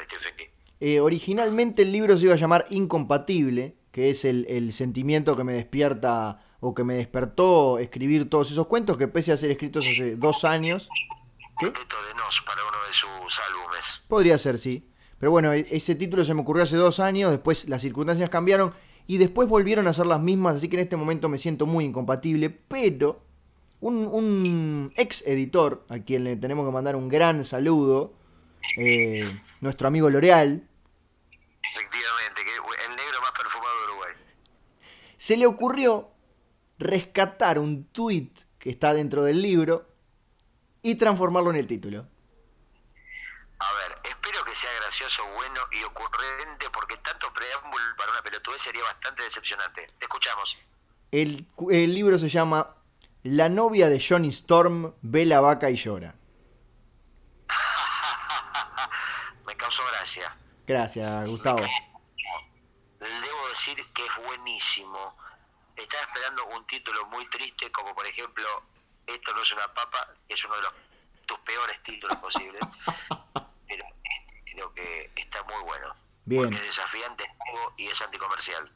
Eh, 0.81 1.01
originalmente 1.01 1.83
el 1.83 1.93
libro 1.93 2.17
se 2.17 2.25
iba 2.25 2.33
a 2.33 2.39
llamar 2.39 2.65
Incompatible 2.71 3.78
que 3.93 4.11
es 4.11 4.25
el, 4.25 4.73
sentimiento 4.73 5.37
que 5.37 5.45
me 5.45 5.55
despierta 5.55 6.41
o 6.61 6.75
que 6.75 6.85
me 6.85 6.95
despertó 6.95 7.79
escribir 7.79 8.29
todos 8.29 8.51
esos 8.51 8.67
cuentos 8.67 8.97
que 8.97 9.09
pese 9.09 9.33
a 9.33 9.37
ser 9.37 9.51
escritos 9.51 9.87
hace 9.87 10.17
dos 10.17 10.45
años. 10.45 10.89
¿Qué? 11.59 11.67
de 11.67 11.73
Nos 11.73 12.41
para 12.47 12.63
uno 12.63 12.79
de 12.87 12.95
sus 12.95 13.41
álbumes. 13.49 14.01
Podría 14.09 14.39
ser, 14.39 14.59
sí. 14.59 14.89
Pero 15.19 15.33
bueno, 15.33 15.53
e, 15.53 15.67
ese 15.71 15.95
título 15.95 16.25
se 16.25 16.35
me 16.35 16.43
ocurrió 16.43 16.63
hace 16.63 16.77
dos 16.77 17.01
años, 17.01 17.31
después 17.31 17.69
las 17.69 17.83
circunstancias 17.83 18.31
cambiaron 18.31 18.73
y 19.07 19.19
después 19.19 19.49
volvieron 19.49 19.89
a 19.89 19.93
ser 19.93 20.07
las 20.07 20.21
mismas, 20.21 20.57
así 20.57 20.69
que 20.69 20.77
en 20.77 20.83
este 20.83 20.97
momento 20.97 21.29
me 21.29 21.39
siento 21.39 21.67
muy 21.67 21.85
incompatible, 21.85 22.51
pero 22.51 23.23
un, 23.81 24.07
un 24.07 24.93
ex 24.97 25.27
editor, 25.27 25.85
a 25.89 26.01
quien 26.01 26.25
le 26.25 26.37
tenemos 26.37 26.67
que 26.67 26.73
mandar 26.73 26.95
un 26.95 27.09
gran 27.09 27.45
saludo, 27.45 28.15
eh, 28.77 29.25
nuestro 29.61 29.89
amigo 29.89 30.11
L'Oreal, 30.11 30.69
se 35.29 35.37
le 35.37 35.45
ocurrió 35.45 36.11
rescatar 36.79 37.59
un 37.59 37.85
tweet 37.93 38.31
que 38.59 38.71
está 38.71 38.95
dentro 38.95 39.23
del 39.23 39.43
libro 39.43 39.87
y 40.81 40.95
transformarlo 40.95 41.51
en 41.51 41.57
el 41.57 41.67
título. 41.67 42.07
A 43.59 43.73
ver, 43.75 44.11
espero 44.11 44.43
que 44.43 44.57
sea 44.57 44.71
gracioso, 44.81 45.23
bueno 45.35 45.61
y 45.71 45.83
ocurrente, 45.83 46.71
porque 46.73 46.97
tanto 47.05 47.31
preámbulo 47.35 47.85
para 47.99 48.13
una 48.13 48.23
pelotudez 48.23 48.63
sería 48.63 48.83
bastante 48.85 49.23
decepcionante. 49.23 49.89
Te 49.99 50.07
escuchamos. 50.07 50.57
El, 51.11 51.47
el 51.73 51.95
libro 51.95 52.19
se 52.19 52.31
llama 52.31 52.77
La 53.23 53.51
novia 53.51 53.91
de 53.91 54.03
Johnny 54.03 54.29
Storm 54.29 54.95
ve 55.03 55.27
la 55.27 55.43
vaca 55.43 55.69
y 55.69 55.77
llora. 55.77 56.15
Me 59.47 59.55
causó 59.59 59.83
gracia. 59.93 60.35
Gracias, 60.67 61.29
Gustavo 61.29 61.67
debo 62.99 63.38
decir 63.59 63.85
que 63.93 64.05
es 64.05 64.25
buenísimo. 64.25 65.17
Estaba 65.77 66.03
esperando 66.03 66.47
un 66.47 66.67
título 66.67 67.07
muy 67.07 67.29
triste, 67.29 67.71
como 67.73 67.95
por 67.95 68.07
ejemplo, 68.07 68.45
Esto 69.07 69.33
no 69.35 69.43
es 69.43 69.53
una 69.53 69.67
papa, 69.73 70.13
que 70.29 70.35
es 70.35 70.45
uno 70.45 70.57
de 70.57 70.63
los, 70.63 70.73
tus 71.27 71.39
peores 71.41 71.83
títulos 71.83 72.17
posibles. 72.19 72.61
Pero 73.69 73.85
este 73.85 74.53
creo 74.53 74.75
que 74.75 75.11
está 75.17 75.43
muy 75.45 75.63
bueno. 75.65 75.93
Bien. 76.25 76.43
Porque 76.43 76.57
es 76.57 76.65
desafiante 76.65 77.25
y 77.77 77.87
es 77.87 78.03
anticomercial. 78.03 78.71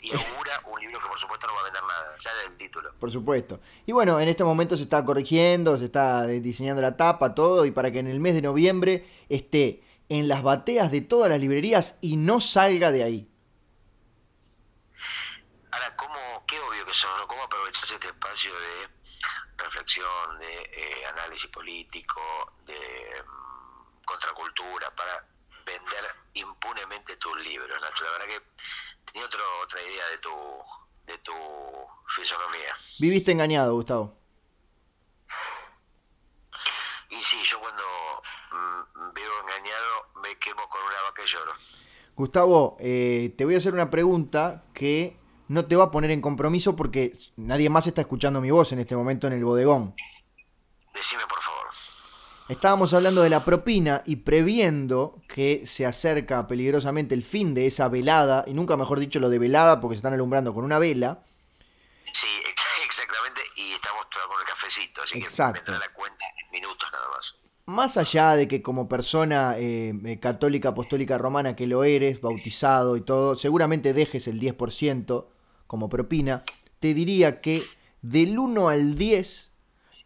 Y 0.00 0.12
augura 0.12 0.62
un 0.66 0.80
libro 0.80 1.00
que 1.00 1.08
por 1.08 1.18
supuesto 1.18 1.46
no 1.46 1.54
va 1.54 1.60
a 1.60 1.64
vender 1.64 1.82
nada, 1.82 2.16
ya 2.18 2.34
del 2.34 2.56
título. 2.56 2.92
Por 2.98 3.10
supuesto. 3.10 3.60
Y 3.86 3.92
bueno, 3.92 4.18
en 4.18 4.28
este 4.28 4.44
momento 4.44 4.76
se 4.76 4.84
está 4.84 5.04
corrigiendo, 5.04 5.76
se 5.78 5.86
está 5.86 6.26
diseñando 6.26 6.82
la 6.82 6.96
tapa, 6.96 7.34
todo, 7.34 7.66
y 7.66 7.70
para 7.70 7.90
que 7.92 8.00
en 8.00 8.08
el 8.08 8.18
mes 8.18 8.34
de 8.34 8.42
noviembre 8.42 9.08
esté 9.28 9.82
en 10.08 10.26
las 10.28 10.42
bateas 10.42 10.90
de 10.90 11.02
todas 11.02 11.28
las 11.28 11.40
librerías 11.40 11.98
y 12.00 12.16
no 12.16 12.40
salga 12.40 12.90
de 12.90 13.04
ahí. 13.04 13.28
Ahora, 15.72 15.96
¿cómo, 15.96 16.12
son, 17.02 17.26
¿cómo 17.26 17.42
aprovechas 17.42 17.90
este 17.90 18.06
espacio 18.06 18.52
de 18.52 18.88
reflexión, 19.56 20.38
de 20.38 20.54
eh, 20.72 21.06
análisis 21.06 21.50
político, 21.50 22.20
de 22.64 23.24
mm, 23.26 24.04
contracultura, 24.04 24.94
para 24.94 25.26
vender 25.66 26.04
impunemente 26.34 27.16
tus 27.16 27.36
libros, 27.40 27.80
Nacho? 27.80 28.04
La 28.04 28.10
verdad 28.12 28.26
que 28.26 28.42
tenía 29.10 29.26
otro, 29.26 29.42
otra 29.62 29.82
idea 29.82 30.06
de 30.10 30.18
tu, 30.18 30.30
de 31.06 31.18
tu 31.18 31.32
fisonomía. 32.14 32.72
Viviste 33.00 33.32
engañado, 33.32 33.74
Gustavo. 33.74 34.16
Y 37.10 37.24
sí, 37.24 37.42
yo 37.44 37.58
cuando 37.58 37.82
mm, 38.52 39.12
veo 39.12 39.40
engañado 39.40 40.12
me 40.22 40.38
quemo 40.38 40.68
con 40.68 40.82
una 40.82 41.02
vaca 41.02 41.22
y 41.24 41.26
lloro. 41.26 41.52
Gustavo, 42.14 42.76
eh, 42.78 43.34
te 43.36 43.44
voy 43.44 43.56
a 43.56 43.58
hacer 43.58 43.74
una 43.74 43.90
pregunta 43.90 44.64
que 44.72 45.21
no 45.48 45.66
te 45.66 45.76
va 45.76 45.84
a 45.84 45.90
poner 45.90 46.10
en 46.10 46.20
compromiso 46.20 46.76
porque 46.76 47.12
nadie 47.36 47.68
más 47.70 47.86
está 47.86 48.00
escuchando 48.02 48.40
mi 48.40 48.50
voz 48.50 48.72
en 48.72 48.78
este 48.80 48.96
momento 48.96 49.26
en 49.26 49.34
el 49.34 49.44
bodegón. 49.44 49.94
Decime, 50.94 51.22
por 51.28 51.40
favor. 51.42 51.66
Estábamos 52.48 52.92
hablando 52.92 53.22
de 53.22 53.30
la 53.30 53.44
propina 53.44 54.02
y 54.04 54.16
previendo 54.16 55.20
que 55.28 55.66
se 55.66 55.86
acerca 55.86 56.46
peligrosamente 56.46 57.14
el 57.14 57.22
fin 57.22 57.54
de 57.54 57.66
esa 57.66 57.88
velada, 57.88 58.44
y 58.46 58.52
nunca 58.52 58.76
mejor 58.76 58.98
dicho 58.98 59.20
lo 59.20 59.28
de 59.28 59.38
velada 59.38 59.80
porque 59.80 59.94
se 59.94 59.98
están 59.98 60.12
alumbrando 60.12 60.52
con 60.52 60.64
una 60.64 60.78
vela. 60.78 61.22
Sí, 62.12 62.26
exactamente, 62.84 63.40
y 63.56 63.72
estamos 63.72 64.06
con 64.28 64.40
el 64.40 64.46
cafecito, 64.46 65.02
así 65.02 65.18
Exacto. 65.18 65.62
que 65.64 65.70
me 65.70 65.78
la 65.78 65.88
cuenta 65.92 66.24
en 66.44 66.50
minutos 66.50 66.88
nada 66.92 67.08
más. 67.08 67.34
Más 67.72 67.96
allá 67.96 68.36
de 68.36 68.48
que 68.48 68.60
como 68.60 68.86
persona 68.86 69.56
eh, 69.56 69.94
eh, 70.04 70.20
católica, 70.20 70.68
apostólica, 70.68 71.16
romana 71.16 71.56
que 71.56 71.66
lo 71.66 71.84
eres, 71.84 72.20
bautizado 72.20 72.98
y 72.98 73.00
todo, 73.00 73.34
seguramente 73.34 73.94
dejes 73.94 74.28
el 74.28 74.38
10%, 74.38 75.26
como 75.66 75.88
propina, 75.88 76.44
te 76.80 76.92
diría 76.92 77.40
que 77.40 77.64
del 78.02 78.38
1 78.38 78.68
al 78.68 78.94
10 78.96 79.52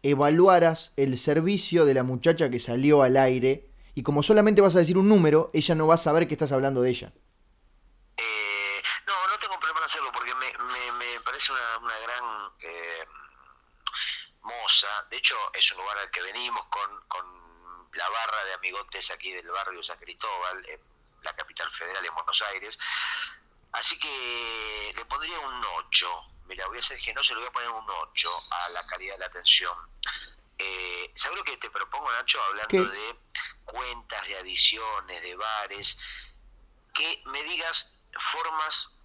evaluaras 0.01 0.93
el 0.95 1.17
servicio 1.17 1.83
de 1.83 1.93
la 1.93 2.03
muchacha 2.03 2.49
que 2.49 2.61
salió 2.61 3.03
al 3.03 3.17
aire 3.17 3.69
y 3.95 4.01
como 4.01 4.23
solamente 4.23 4.61
vas 4.61 4.77
a 4.77 4.79
decir 4.79 4.97
un 4.97 5.09
número, 5.09 5.51
ella 5.53 5.75
no 5.75 5.87
va 5.87 5.95
a 5.95 5.97
saber 5.97 6.25
que 6.25 6.35
estás 6.35 6.53
hablando 6.53 6.81
de 6.81 6.89
ella. 6.91 7.11
Eh, 8.15 8.81
no, 9.05 9.13
no 9.27 9.33
te 9.33 9.41
tengo 9.41 9.59
problema 9.59 9.79
en 9.81 9.85
hacerlo 9.85 10.09
porque 10.13 10.33
me, 10.35 10.47
me, 10.93 11.19
parece 11.19 11.51
una, 11.51 11.85
una 11.85 11.99
gran 11.99 12.49
eh, 12.61 13.05
moza. 14.41 14.87
De 15.11 15.17
hecho, 15.17 15.35
es 15.53 15.69
un 15.73 15.79
lugar 15.79 15.97
al 15.97 16.09
que 16.11 16.21
venimos 16.21 16.61
con, 16.67 16.89
con 17.09 17.46
la 17.97 18.09
barra 18.09 18.43
de 18.45 18.53
amigotes 18.53 19.11
aquí 19.11 19.31
del 19.33 19.49
barrio 19.49 19.83
San 19.83 19.97
Cristóbal, 19.97 20.65
en 20.69 20.79
la 21.23 21.35
capital 21.35 21.71
federal 21.71 22.05
en 22.05 22.13
Buenos 22.13 22.41
Aires. 22.43 22.77
Así 23.73 23.97
que 23.99 24.93
le 24.95 25.05
pondría 25.05 25.39
un 25.39 25.65
8. 25.65 26.07
Mira, 26.45 26.67
voy 26.67 26.79
a 26.79 26.81
ser 26.81 26.97
genoso, 26.99 27.33
le 27.33 27.41
voy 27.41 27.49
a 27.49 27.51
poner 27.51 27.69
un 27.69 27.85
8 27.89 28.29
a 28.51 28.69
la 28.69 28.85
calidad 28.85 29.15
de 29.15 29.19
la 29.19 29.25
atención. 29.25 29.75
Eh, 30.59 31.11
¿Sabes 31.15 31.37
lo 31.37 31.43
que 31.43 31.57
te 31.57 31.69
propongo, 31.69 32.11
Nacho? 32.11 32.41
Hablando 32.43 32.69
¿Qué? 32.69 32.79
de 32.79 33.19
cuentas, 33.65 34.25
de 34.27 34.37
adiciones, 34.37 35.21
de 35.21 35.35
bares, 35.35 35.97
que 36.93 37.21
me 37.25 37.43
digas 37.43 37.93
formas 38.19 38.95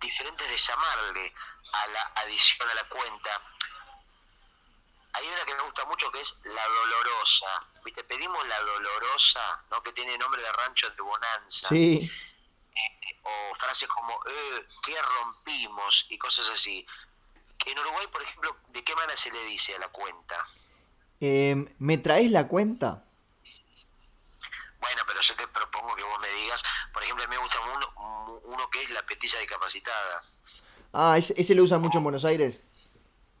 diferentes 0.00 0.48
de 0.48 0.56
llamarle 0.56 1.34
a 1.72 1.86
la 1.88 2.02
adición 2.22 2.68
a 2.68 2.74
la 2.74 2.88
cuenta. 2.88 3.42
Hay 5.14 5.28
una 5.28 5.44
que 5.44 5.54
me 5.54 5.62
gusta 5.62 5.84
mucho 5.86 6.10
que 6.10 6.20
es 6.20 6.34
la 6.44 6.66
dolorosa. 6.66 7.71
¿Viste? 7.84 8.04
Pedimos 8.04 8.46
la 8.48 8.60
dolorosa, 8.60 9.64
¿no? 9.70 9.82
Que 9.82 9.92
tiene 9.92 10.16
nombre 10.18 10.42
de 10.42 10.52
rancho 10.52 10.88
de 10.90 11.02
Bonanza. 11.02 11.68
Sí. 11.68 12.10
O 13.24 13.54
frases 13.56 13.88
como, 13.88 14.12
eh, 14.26 14.66
¿qué 14.82 14.94
rompimos? 15.00 16.06
Y 16.08 16.18
cosas 16.18 16.48
así. 16.48 16.86
En 17.66 17.78
Uruguay, 17.78 18.06
por 18.12 18.22
ejemplo, 18.22 18.56
¿de 18.68 18.82
qué 18.82 18.94
manera 18.94 19.16
se 19.16 19.30
le 19.30 19.44
dice 19.44 19.74
a 19.74 19.78
la 19.78 19.88
cuenta? 19.88 20.46
Em, 21.20 21.68
¿Me 21.78 21.98
traes 21.98 22.30
la 22.30 22.48
cuenta? 22.48 23.04
Bueno, 24.80 25.02
pero 25.06 25.20
yo 25.20 25.36
te 25.36 25.46
propongo 25.46 25.94
que 25.94 26.02
vos 26.02 26.20
me 26.20 26.28
digas, 26.28 26.62
por 26.92 27.04
ejemplo, 27.04 27.24
a 27.24 27.28
mí 27.28 27.36
me 27.36 27.42
gusta 27.42 27.58
uno, 27.60 28.40
uno 28.44 28.70
que 28.70 28.82
es 28.82 28.90
la 28.90 29.06
petiza 29.06 29.38
discapacitada. 29.38 30.24
Ah, 30.92 31.16
ese, 31.16 31.34
ese 31.36 31.54
lo 31.54 31.62
usan 31.62 31.80
mucho 31.80 31.98
en 31.98 32.04
Buenos 32.04 32.24
Aires. 32.24 32.64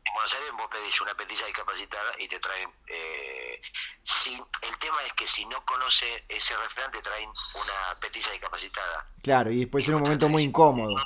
En 0.04 0.12
Buenos 0.14 0.34
Aires 0.34 0.50
vos 0.58 0.68
pedís 0.68 1.00
una 1.00 1.14
petiza 1.14 1.46
discapacitada 1.46 2.12
y 2.18 2.28
te 2.28 2.38
traen... 2.40 2.70
Eh, 2.88 3.60
si, 4.02 4.34
el 4.62 4.78
tema 4.78 4.96
es 5.06 5.12
que 5.12 5.26
si 5.26 5.44
no 5.46 5.64
conoce 5.64 6.24
ese 6.28 6.56
refrán, 6.56 6.90
te 6.90 7.00
traen 7.02 7.30
una 7.54 8.00
petiza 8.00 8.30
discapacitada. 8.32 9.06
Claro, 9.22 9.50
y 9.52 9.60
después 9.60 9.86
en 9.88 9.94
un 9.94 10.02
momento 10.02 10.28
muy 10.28 10.42
incómodo. 10.42 10.90
No, 10.96 11.04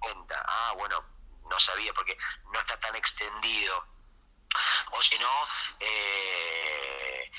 cuenta. 0.00 0.44
Ah, 0.46 0.74
bueno, 0.78 1.02
no 1.48 1.58
sabía 1.58 1.92
porque 1.94 2.16
no 2.52 2.60
está 2.60 2.78
tan 2.80 2.94
extendido. 2.96 3.84
O 4.92 5.02
si 5.02 5.18
no, 5.18 5.28
eh, 5.80 7.30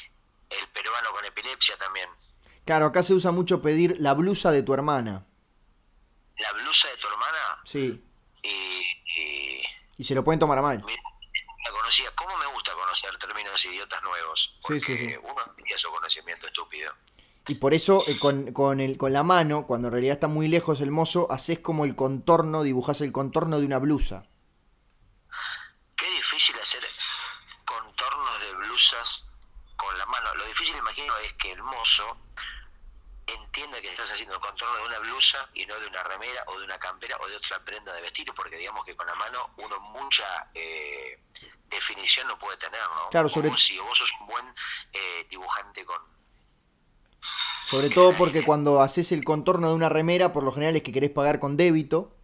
el 0.50 0.68
peruano 0.70 1.12
con 1.12 1.24
epilepsia 1.26 1.78
también. 1.78 2.10
Claro, 2.66 2.88
acá 2.88 3.04
se 3.04 3.14
usa 3.14 3.32
mucho 3.32 3.62
pedir 3.62 3.98
la 4.00 4.14
blusa 4.14 4.52
de 4.52 4.64
tu 4.64 4.74
hermana. 4.74 5.26
La 6.38 6.52
blusa 6.54 6.88
de 6.88 6.98
tu 6.98 7.08
hermana 7.08 7.62
Sí. 7.66 8.04
y, 8.44 8.50
y 9.20 9.64
Y 10.00 10.06
se 10.06 10.16
lo 10.16 10.24
pueden 10.24 10.40
tomar 10.40 10.58
a 10.58 10.62
mal. 10.62 10.82
Mira, 10.86 11.02
la 11.66 11.72
conocía. 11.72 12.10
¿Cómo 12.16 12.36
me 12.38 12.46
gusta 12.48 12.72
conocer 12.74 13.18
términos 13.18 13.64
idiotas 13.66 14.02
nuevos? 14.02 14.50
Sí, 14.54 14.60
Porque 14.62 14.80
sí, 14.80 14.98
sí. 14.98 15.16
uno 15.22 15.54
tiene 15.58 15.78
su 15.78 15.92
conocimiento 15.92 16.48
estúpido. 16.48 16.94
Y 17.50 17.56
por 17.56 17.74
eso 17.74 18.06
eh, 18.08 18.18
con, 18.18 18.54
con, 18.54 18.80
el, 18.80 18.98
con 18.98 19.12
la 19.12 19.24
mano, 19.24 19.68
cuando 19.68 19.90
en 19.90 19.92
realidad 19.92 20.14
está 20.14 20.30
muy 20.30 20.48
lejos 20.48 20.80
el 20.80 20.90
mozo, 20.90 21.30
haces 21.30 21.60
como 21.60 21.84
el 21.84 21.98
contorno, 21.98 22.64
dibujás 22.64 23.02
el 23.02 23.12
contorno 23.12 23.60
de 23.60 23.66
una 23.66 23.78
blusa. 23.78 24.26
Qué 25.98 26.10
difícil 26.10 26.56
hacer 26.62 26.82
contornos 27.66 28.40
de 28.40 28.54
blusas 28.54 29.30
con 29.76 29.98
la 29.98 30.06
mano. 30.06 30.34
Lo 30.36 30.46
difícil, 30.46 30.78
imagino, 30.78 31.14
es 31.26 31.34
que 31.34 31.52
el 31.52 31.62
mozo 31.62 32.18
entienda 33.34 33.82
que 33.82 33.90
estás 33.90 34.12
haciendo 34.12 34.36
el 34.36 34.42
contorno 34.42 34.76
de 34.78 34.84
una 34.86 35.00
blusa 35.00 35.50
y 35.54 35.66
no 35.66 35.80
de 35.80 35.88
una 35.88 36.04
remera 36.04 36.44
o 36.48 36.58
de 36.60 36.66
una 36.66 36.78
campera 36.80 37.18
o 37.22 37.28
de 37.28 37.36
otra 37.36 37.64
prenda 37.64 37.94
de 37.94 38.02
vestir, 38.02 38.28
porque 38.36 38.58
digamos 38.58 38.86
que 38.86 38.96
con 38.96 39.08
la 39.08 39.16
mano 39.16 39.52
uno 39.58 39.80
mucha 39.80 40.50
eh, 40.54 41.20
definición 41.70 42.28
no 42.28 42.38
puede 42.40 42.58
tener, 42.58 42.82
¿no? 42.96 43.10
Claro, 43.10 43.30
sobre- 43.30 43.56
si 43.58 43.78
vos 43.80 43.98
sos 43.98 44.12
un 44.22 44.28
buen 44.28 44.46
eh, 44.94 45.28
dibujante 45.30 45.86
con, 45.86 45.98
Sobre 47.70 47.90
todo 47.90 48.16
porque 48.18 48.44
cuando 48.44 48.82
haces 48.82 49.12
el 49.12 49.24
contorno 49.24 49.70
de 49.70 49.76
una 49.76 49.90
remera, 49.90 50.34
por 50.34 50.44
lo 50.44 50.52
general 50.52 50.76
es 50.76 50.84
que 50.84 50.92
querés 50.92 51.12
pagar 51.12 51.40
con 51.40 51.56
débito. 51.58 52.16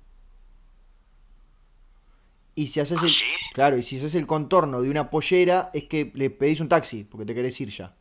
Y 2.56 2.68
si 2.68 2.80
haces 2.80 3.00
¿Ah, 3.02 3.06
el. 3.06 3.12
sí? 3.12 3.36
Claro, 3.54 3.78
y 3.78 3.84
si 3.84 3.98
haces 3.98 4.16
el 4.16 4.26
contorno 4.26 4.82
de 4.82 4.90
una 4.90 5.10
pollera, 5.10 5.70
es 5.74 5.84
que 5.86 6.12
le 6.16 6.30
pedís 6.30 6.62
un 6.62 6.70
taxi, 6.70 7.04
porque 7.04 7.26
te 7.26 7.36
querés 7.36 7.60
ir 7.62 7.70
ya. 7.70 7.94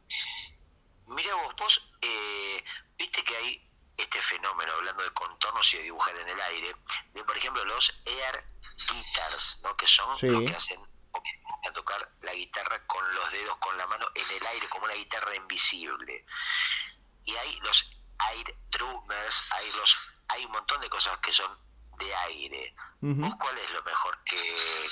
Mira 1.09 1.35
vos, 1.35 1.55
vos 1.59 1.91
eh, 2.03 2.65
viste 2.97 3.23
que 3.25 3.37
hay 3.37 3.69
este 3.97 4.23
fenómeno, 4.23 4.73
hablando 4.73 5.03
de 5.03 5.11
contornos 5.11 5.75
y 5.75 5.79
de 5.79 5.83
dibujar 5.85 6.17
en 6.17 6.29
el 6.29 6.34
aire, 6.45 6.75
de 7.13 7.25
por 7.25 7.37
ejemplo 7.37 7.65
los 7.65 7.93
air 8.05 8.45
guitars, 8.89 9.61
¿no? 9.63 9.77
que 9.77 9.87
son 9.87 10.17
Sí. 10.19 10.27
los 10.29 10.43
que 10.45 10.55
hacen 10.57 10.81
o 11.13 11.23
que 11.23 11.31
a 11.69 11.73
tocar 11.73 12.11
la 12.23 12.35
guitarra 12.35 12.87
con 12.87 13.15
los 13.15 13.31
dedos, 13.33 13.57
con 13.59 13.77
la 13.79 13.87
mano 13.87 14.07
en 14.15 14.31
el 14.31 14.47
aire, 14.47 14.69
como 14.69 14.85
una 14.85 14.95
guitarra 14.95 15.35
invisible. 15.37 16.27
Y 17.25 17.35
hay 17.37 17.59
los 17.61 17.89
air 18.33 18.55
drummers, 18.71 19.43
hay 19.51 19.71
los, 19.73 19.97
hay 20.29 20.45
un 20.45 20.53
montón 20.53 20.81
de 20.81 20.91
cosas 20.91 21.19
que 21.19 21.33
son 21.33 21.57
de 21.99 22.15
aire. 22.15 22.75
¿Vos 23.01 23.35
cuál 23.41 23.57
es 23.59 23.71
lo 23.73 23.83
mejor 23.83 24.19
que, 24.25 24.37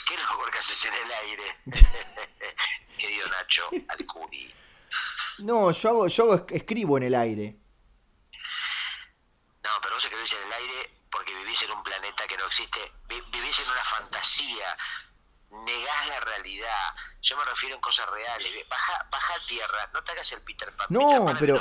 qué 0.06 0.14
es 0.14 0.20
lo 0.20 0.26
mejor 0.28 0.50
que 0.50 0.58
haces 0.58 0.84
en 0.84 0.94
el 0.94 1.12
aire? 1.12 1.56
Querido 2.98 3.28
Nacho 3.28 3.68
Alcuri. 3.88 4.54
No, 5.38 5.70
yo 5.72 5.88
hago, 5.88 6.08
yo 6.08 6.46
escribo 6.50 6.96
en 6.98 7.02
el 7.04 7.14
aire. 7.14 7.56
No, 9.62 9.70
pero 9.82 9.94
vos 9.94 10.04
escribís 10.04 10.32
en 10.34 10.42
el 10.46 10.52
aire 10.52 10.90
porque 11.12 11.34
vivís 11.36 11.62
en 11.62 11.70
un 11.70 11.82
planeta 11.84 12.26
que 12.26 12.36
no 12.38 12.46
existe, 12.46 12.80
Vi- 13.08 13.20
vivís 13.30 13.58
en 13.60 13.68
una 13.68 13.84
fantasía, 13.84 14.76
negás 15.50 16.08
la 16.08 16.20
realidad. 16.20 16.94
Yo 17.20 17.36
me 17.36 17.44
refiero 17.44 17.74
en 17.76 17.80
cosas 17.82 18.08
reales. 18.08 18.50
Baja, 18.68 19.06
baja 19.10 19.34
a 19.34 19.46
tierra, 19.46 19.90
no 19.92 20.02
te 20.02 20.12
hagas 20.12 20.32
el 20.32 20.40
Peter 20.42 20.72
Pan. 20.74 20.86
No, 20.88 21.00
Peter 21.08 21.24
Pan 21.26 21.36
pero- 21.38 21.60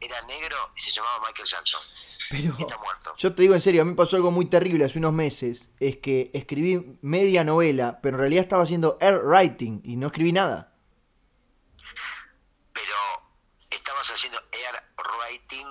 Era 0.00 0.22
negro 0.22 0.72
y 0.76 0.80
se 0.80 0.90
llamaba 0.92 1.26
Michael 1.26 1.46
Jackson. 1.48 1.82
Pero 2.30 2.54
Y 2.58 2.62
está 2.62 2.78
muerto. 2.78 3.14
yo 3.18 3.34
te 3.34 3.42
digo 3.42 3.54
en 3.54 3.60
serio, 3.60 3.82
a 3.82 3.84
mí 3.84 3.90
me 3.90 3.96
pasó 3.96 4.16
algo 4.16 4.30
muy 4.30 4.46
terrible 4.46 4.84
hace 4.84 4.98
unos 4.98 5.12
meses. 5.12 5.70
Es 5.80 5.96
que 5.98 6.30
escribí 6.32 6.98
media 7.02 7.42
novela, 7.44 7.98
pero 8.00 8.16
en 8.16 8.20
realidad 8.20 8.42
estaba 8.44 8.62
haciendo 8.62 8.96
air 9.00 9.18
writing 9.24 9.80
y 9.84 9.96
no 9.96 10.06
escribí 10.06 10.32
nada. 10.32 10.72
Pero 12.72 12.94
estabas 13.70 14.08
haciendo 14.10 14.40
air 14.52 14.82
writing 14.96 15.66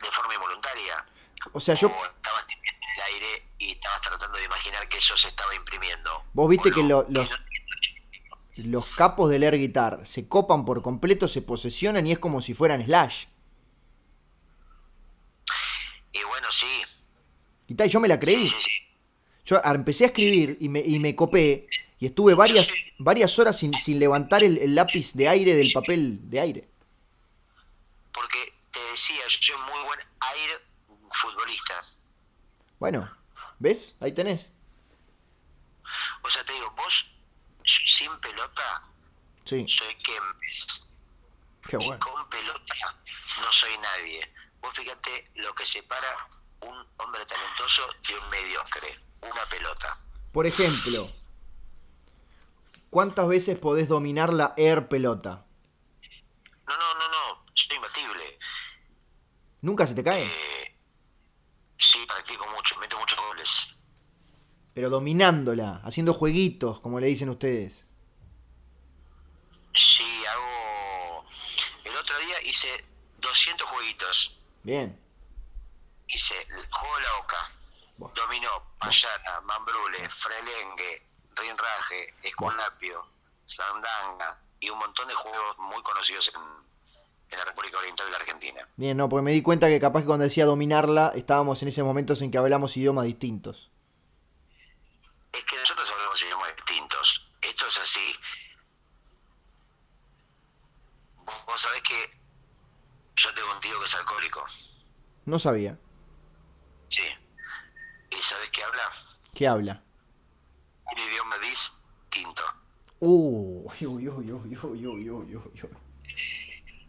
de 0.00 0.10
forma 0.12 0.34
involuntaria. 0.34 1.04
O 1.52 1.60
sea, 1.60 1.74
yo... 1.74 1.88
O 1.88 1.90
estabas 2.04 2.44
en 2.48 2.58
el 2.96 3.14
aire 3.14 3.48
y 3.58 3.70
estabas 3.72 4.00
tratando 4.02 4.36
de 4.38 4.44
imaginar 4.44 4.88
que 4.88 4.98
eso 4.98 5.16
se 5.16 5.28
estaba 5.28 5.54
imprimiendo. 5.54 6.24
Vos 6.32 6.48
viste 6.48 6.70
que 6.70 6.82
lo- 6.82 7.06
los- 7.08 7.36
Los 8.56 8.86
capos 8.96 9.30
del 9.30 9.44
air 9.44 9.56
guitar 9.56 10.00
se 10.04 10.26
copan 10.28 10.64
por 10.64 10.82
completo, 10.82 11.28
se 11.28 11.42
posesionan 11.42 12.06
y 12.06 12.12
es 12.12 12.18
como 12.18 12.42
si 12.42 12.54
fueran 12.54 12.84
Slash. 12.84 13.26
Y 16.12 16.22
bueno, 16.24 16.50
sí. 16.50 16.66
Y 17.68 17.74
tal, 17.74 17.88
yo 17.88 18.00
me 18.00 18.08
la 18.08 18.18
creí. 18.18 18.46
Sí, 18.48 18.54
sí, 18.58 18.62
sí. 18.62 18.70
Yo 19.44 19.60
empecé 19.64 20.04
a 20.04 20.06
escribir 20.08 20.56
y 20.60 20.68
me, 20.68 20.80
y 20.80 20.98
me 20.98 21.14
copé 21.14 21.68
y 22.00 22.06
estuve 22.06 22.34
varias, 22.34 22.68
varias 22.98 23.38
horas 23.38 23.56
sin, 23.56 23.72
sin 23.74 23.98
levantar 23.98 24.44
el, 24.44 24.58
el 24.58 24.74
lápiz 24.74 25.14
de 25.14 25.28
aire 25.28 25.54
del 25.54 25.72
papel 25.72 26.18
de 26.28 26.40
aire. 26.40 26.68
Porque 28.12 28.52
te 28.72 28.80
decía, 28.90 29.22
yo 29.28 29.38
soy 29.40 29.56
muy 29.72 29.84
buen 29.86 30.00
aire 30.20 30.52
futbolista. 31.20 31.82
Bueno, 32.78 33.10
¿ves? 33.58 33.96
Ahí 34.00 34.12
tenés. 34.12 34.52
O 36.22 36.30
sea, 36.30 36.44
te 36.44 36.52
digo, 36.52 36.70
vos 36.76 37.10
sin 37.64 38.14
pelota 38.20 38.84
Sí, 39.44 39.66
soy 39.68 39.94
Kempes. 39.96 40.86
qué 41.66 41.76
Y 41.80 41.86
bueno. 41.86 41.98
con 42.00 42.28
pelota 42.28 42.74
no 43.40 43.50
soy 43.52 43.76
nadie. 43.78 44.32
Vos 44.60 44.72
fíjate 44.76 45.30
lo 45.36 45.54
que 45.54 45.64
separa 45.64 46.28
un 46.60 46.86
hombre 46.98 47.24
talentoso 47.24 47.82
de 48.06 48.18
un 48.18 48.28
mediocre. 48.30 49.00
Una 49.22 49.48
pelota. 49.48 49.98
Por 50.32 50.46
ejemplo, 50.46 51.10
¿cuántas 52.90 53.26
veces 53.28 53.58
podés 53.58 53.88
dominar 53.88 54.32
la 54.32 54.54
air 54.56 54.88
pelota? 54.88 55.46
No, 56.68 56.76
no, 56.76 56.94
no, 56.94 57.08
no. 57.08 57.44
Soy 57.54 57.76
imbatible. 57.76 58.38
¿Nunca 59.62 59.86
se 59.86 59.94
te 59.94 60.04
cae? 60.04 60.24
Eh, 60.26 60.57
practico 62.08 62.46
mucho, 62.48 62.76
meto 62.78 62.98
muchos 62.98 63.18
goles. 63.18 63.76
Pero 64.74 64.90
dominándola, 64.90 65.80
haciendo 65.84 66.14
jueguitos, 66.14 66.80
como 66.80 66.98
le 66.98 67.06
dicen 67.06 67.28
ustedes. 67.28 67.86
Sí, 69.74 70.24
hago... 70.26 71.24
El 71.84 71.96
otro 71.96 72.18
día 72.18 72.42
hice 72.42 72.84
200 73.18 73.68
jueguitos. 73.68 74.38
Bien. 74.62 75.00
hice 76.08 76.34
el 76.36 76.70
juego 76.70 76.96
de 76.96 77.02
la 77.02 77.16
oca, 77.16 77.52
dominó, 78.14 78.48
payana, 78.78 79.40
mambrule, 79.42 80.08
frelengue, 80.10 81.06
rinraje, 81.34 82.14
esculapio, 82.22 83.06
sandanga 83.46 84.40
y 84.60 84.70
un 84.70 84.78
montón 84.78 85.08
de 85.08 85.14
juegos 85.14 85.58
muy 85.58 85.82
conocidos 85.82 86.32
en, 86.34 86.67
en 87.30 87.38
la 87.38 87.44
República 87.44 87.78
Oriental 87.78 88.06
de 88.06 88.12
la 88.12 88.18
Argentina. 88.18 88.68
Bien, 88.76 88.96
no, 88.96 89.08
porque 89.08 89.22
me 89.22 89.32
di 89.32 89.42
cuenta 89.42 89.68
que 89.68 89.80
capaz 89.80 90.00
que 90.00 90.06
cuando 90.06 90.24
decía 90.24 90.44
dominarla, 90.44 91.12
estábamos 91.14 91.62
en 91.62 91.68
ese 91.68 91.82
momento 91.82 92.14
en 92.18 92.30
que 92.30 92.38
hablamos 92.38 92.76
idiomas 92.76 93.04
distintos. 93.04 93.70
Es 95.32 95.44
que 95.44 95.56
nosotros 95.56 95.88
hablamos 95.90 96.22
idiomas 96.22 96.56
distintos. 96.56 97.30
Esto 97.42 97.66
es 97.66 97.78
así. 97.78 98.14
Vos 101.46 101.60
sabés 101.60 101.82
que 101.82 102.18
yo 103.16 103.34
tengo 103.34 103.52
un 103.52 103.60
tío 103.60 103.78
que 103.78 103.86
es 103.86 103.94
alcohólico. 103.94 104.44
No 105.26 105.38
sabía. 105.38 105.78
Sí. 106.88 107.02
¿Y 108.10 108.22
sabés 108.22 108.50
qué 108.50 108.62
habla? 108.62 108.92
¿Qué 109.34 109.46
habla? 109.46 109.82
Un 110.90 110.98
idioma 110.98 111.36
distinto. 111.38 112.42
Uh, 113.00 113.70
uy, 113.70 113.86
uy, 113.86 114.08
uy, 114.08 114.32
uy, 114.32 114.56
uy, 114.56 114.86
uy, 114.86 115.10
uy, 115.10 115.36
uy. 115.36 115.77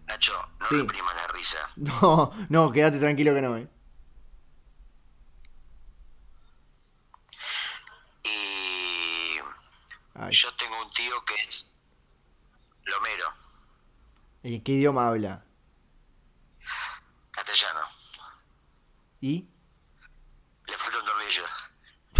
Nacho, 0.09 0.33
no 0.59 0.67
Sí. 0.67 0.75
reprimas 0.81 1.15
la 1.15 1.27
risa. 1.27 1.57
No, 1.77 2.31
no, 2.49 2.71
quédate 2.71 2.99
tranquilo 2.99 3.33
que 3.35 3.41
no, 3.41 3.57
eh. 3.57 3.67
Y 8.23 9.39
Ay, 10.15 10.33
yo 10.33 10.53
tengo 10.55 10.81
un 10.81 10.91
tío 10.91 11.23
que 11.25 11.35
es 11.35 11.71
lomero, 12.83 13.31
¿En 14.43 14.63
qué 14.63 14.71
idioma 14.73 15.07
habla? 15.07 15.43
castellano. 17.31 17.81
¿Y? 19.21 19.47
Le 20.67 20.77
falta 20.77 20.99
un 20.99 21.05
tornillo. 21.05 21.43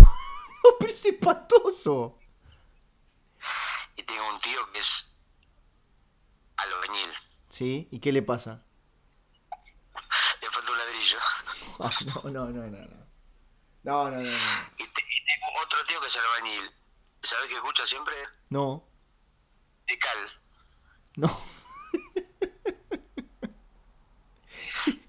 ¡Oh, 0.02 0.76
pero 0.80 0.92
es 0.92 1.06
espantoso! 1.06 2.20
Y 3.96 4.04
tengo 4.04 4.30
un 4.30 4.40
tío 4.42 4.72
que 4.72 4.80
es 4.80 5.14
albañil. 6.58 7.10
¿Sí? 7.60 7.90
¿Y 7.92 8.00
qué 8.00 8.14
le 8.14 8.22
pasa? 8.22 8.64
Le 10.42 10.50
falta 10.50 10.72
un 10.72 10.78
ladrillo. 10.78 11.18
No, 12.24 12.24
no, 12.32 12.46
no, 12.52 12.62
no, 12.64 12.78
no. 12.88 13.08
No, 13.84 14.10
no, 14.10 14.16
no, 14.16 14.22
no. 14.22 14.28
Y, 14.78 14.88
te- 14.88 15.06
y 15.10 15.26
tengo 15.26 15.48
otro 15.62 15.86
tío 15.86 16.00
que 16.00 16.08
es 16.08 16.16
albañil. 16.18 16.72
¿Sabes 17.22 17.48
qué 17.50 17.56
escucha 17.56 17.86
siempre? 17.86 18.16
No, 18.50 18.88
De 19.90 20.00
cal. 20.00 20.42
no. 21.18 21.42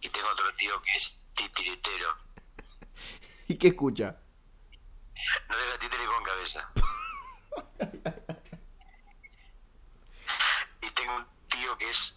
Y 0.01 0.09
tengo 0.09 0.29
otro 0.31 0.53
tío 0.57 0.83
que 0.83 0.97
es 0.97 1.17
titiritero. 1.37 2.17
¿Y 3.47 3.57
qué 3.59 3.69
escucha? 3.69 4.17
No 5.49 5.57
deja 5.57 5.79
títere 5.79 6.05
con 6.07 6.25
cabeza. 6.25 6.73
Y 10.83 10.91
tengo 10.91 11.15
un 11.17 11.27
tío 11.49 11.77
que 11.79 11.91
es 11.91 12.17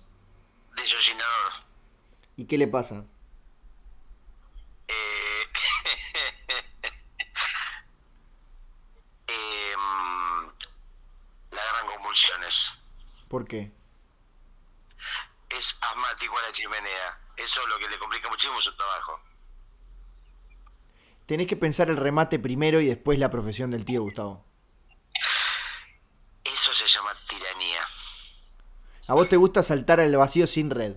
¿Y 2.36 2.46
qué 2.46 2.58
le 2.58 2.67
pasa? 2.67 3.06
Eh, 4.88 5.43
em, 9.28 10.52
le 11.52 11.60
agarran 11.60 11.88
convulsiones. 11.88 12.72
¿Por 13.30 13.48
qué? 13.48 13.72
Es 15.50 15.78
asmático 15.82 16.38
a 16.38 16.41
la 16.41 16.52
chimenea. 16.52 17.19
Eso 17.38 17.62
es 17.62 17.67
lo 17.69 17.80
que 17.80 17.88
le 17.88 17.98
complica 17.98 18.30
muchísimo 18.30 18.62
su 18.62 18.76
trabajo. 18.76 19.22
Tenés 21.26 21.48
que 21.48 21.56
pensar 21.56 21.89
el 21.89 21.98
remate 21.98 22.39
primero 22.39 22.82
y 22.82 22.88
después 22.88 23.17
la 23.19 23.30
profesión 23.30 23.72
del 23.72 23.86
tío 23.86 24.02
Gustavo. 24.02 24.46
Eso 26.43 26.74
se 26.74 26.88
llama 26.88 27.15
tiranía. 27.28 27.88
¿A 29.08 29.13
vos 29.13 29.28
te 29.30 29.36
gusta 29.38 29.63
saltar 29.63 30.00
al 30.00 30.16
vacío 30.16 30.48
sin 30.48 30.70
red? 30.70 30.96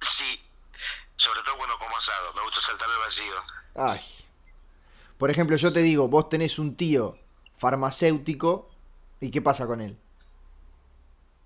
Sí, 0.00 0.40
sobre 1.16 1.40
todo 1.42 1.56
cuando 1.56 1.78
como 1.78 1.96
asado. 1.96 2.32
Me 2.34 2.42
gusta 2.42 2.60
saltar 2.60 2.88
al 2.90 2.98
vacío. 2.98 3.34
Ay. 3.74 4.00
Por 5.16 5.30
ejemplo, 5.30 5.56
yo 5.56 5.72
te 5.72 5.80
digo, 5.80 6.08
vos 6.08 6.28
tenés 6.28 6.58
un 6.58 6.76
tío 6.76 7.18
farmacéutico 7.56 8.70
¿y 9.20 9.30
qué 9.30 9.42
pasa 9.42 9.66
con 9.66 9.80
él? 9.80 9.98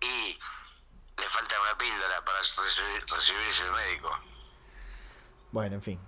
Y 0.01 0.39
le 1.19 1.29
falta 1.31 1.55
una 1.63 1.79
píldora 1.79 2.23
para 2.25 2.39
recibir- 2.41 3.07
recibirse 3.15 3.65
el 3.65 3.73
médico. 3.73 4.11
Bueno, 5.53 5.77
en 5.77 5.83
fin. 5.83 6.01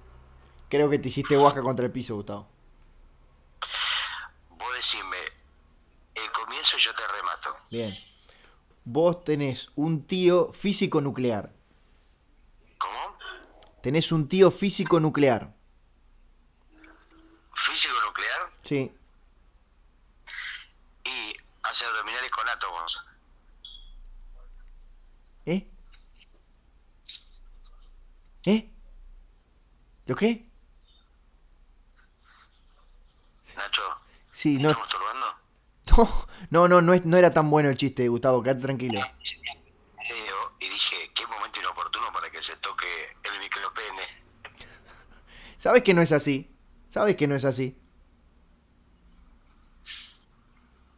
Creo 0.69 0.91
que 0.91 0.99
te 0.99 1.09
hiciste 1.09 1.37
guasca 1.37 1.63
contra 1.63 1.87
el 1.87 1.93
piso, 1.93 2.17
Gustavo. 2.17 2.49
Vos 4.51 4.75
decime, 4.75 5.17
el 6.15 6.31
comienzo 6.33 6.77
yo 6.79 6.95
te 6.95 7.07
remato. 7.07 7.57
Bien. 7.71 7.97
Vos 8.85 9.25
tenés 9.25 9.71
un 9.77 10.07
tío 10.07 10.53
físico 10.53 11.01
nuclear. 11.01 11.53
¿Cómo? 12.79 13.17
Tenés 13.83 14.13
un 14.13 14.29
tío 14.29 14.51
físico 14.51 15.01
nuclear. 15.01 15.55
Físico 17.55 17.95
nuclear 18.07 18.51
Sí. 18.63 18.93
y 21.05 21.35
hace 21.63 21.85
abdominales 21.87 22.31
con 22.31 22.49
átomos. 22.49 23.01
¿Eh? 25.47 25.67
¿Eh? 28.45 28.71
¿Lo 30.07 30.15
qué? 30.17 30.47
Nacho, 33.57 33.83
Sí, 34.33 34.59
no. 34.59 34.71
No, 36.51 36.69
no, 36.69 36.81
no, 36.81 36.95
es- 36.95 37.05
no 37.05 37.17
era 37.17 37.33
tan 37.33 37.51
bueno 37.51 37.69
el 37.69 37.77
chiste, 37.77 38.09
Gustavo, 38.09 38.43
quédate 38.43 38.63
tranquilo. 38.63 39.01
Leo 39.01 40.57
y 40.61 40.69
dije, 40.69 41.11
qué 41.15 41.27
momento 41.27 41.61
inoportuno 41.61 42.13
para 42.13 42.31
que 42.31 42.43
se 42.43 42.57
toque 42.57 42.87
el 43.23 43.39
micropene. 43.41 44.03
¿Sabes 45.57 45.83
que 45.83 45.95
no 45.95 46.03
es 46.03 46.13
así? 46.13 46.51
¿Sabes 46.89 47.17
que 47.17 47.27
no 47.27 47.35
es 47.35 47.45
así? 47.45 47.79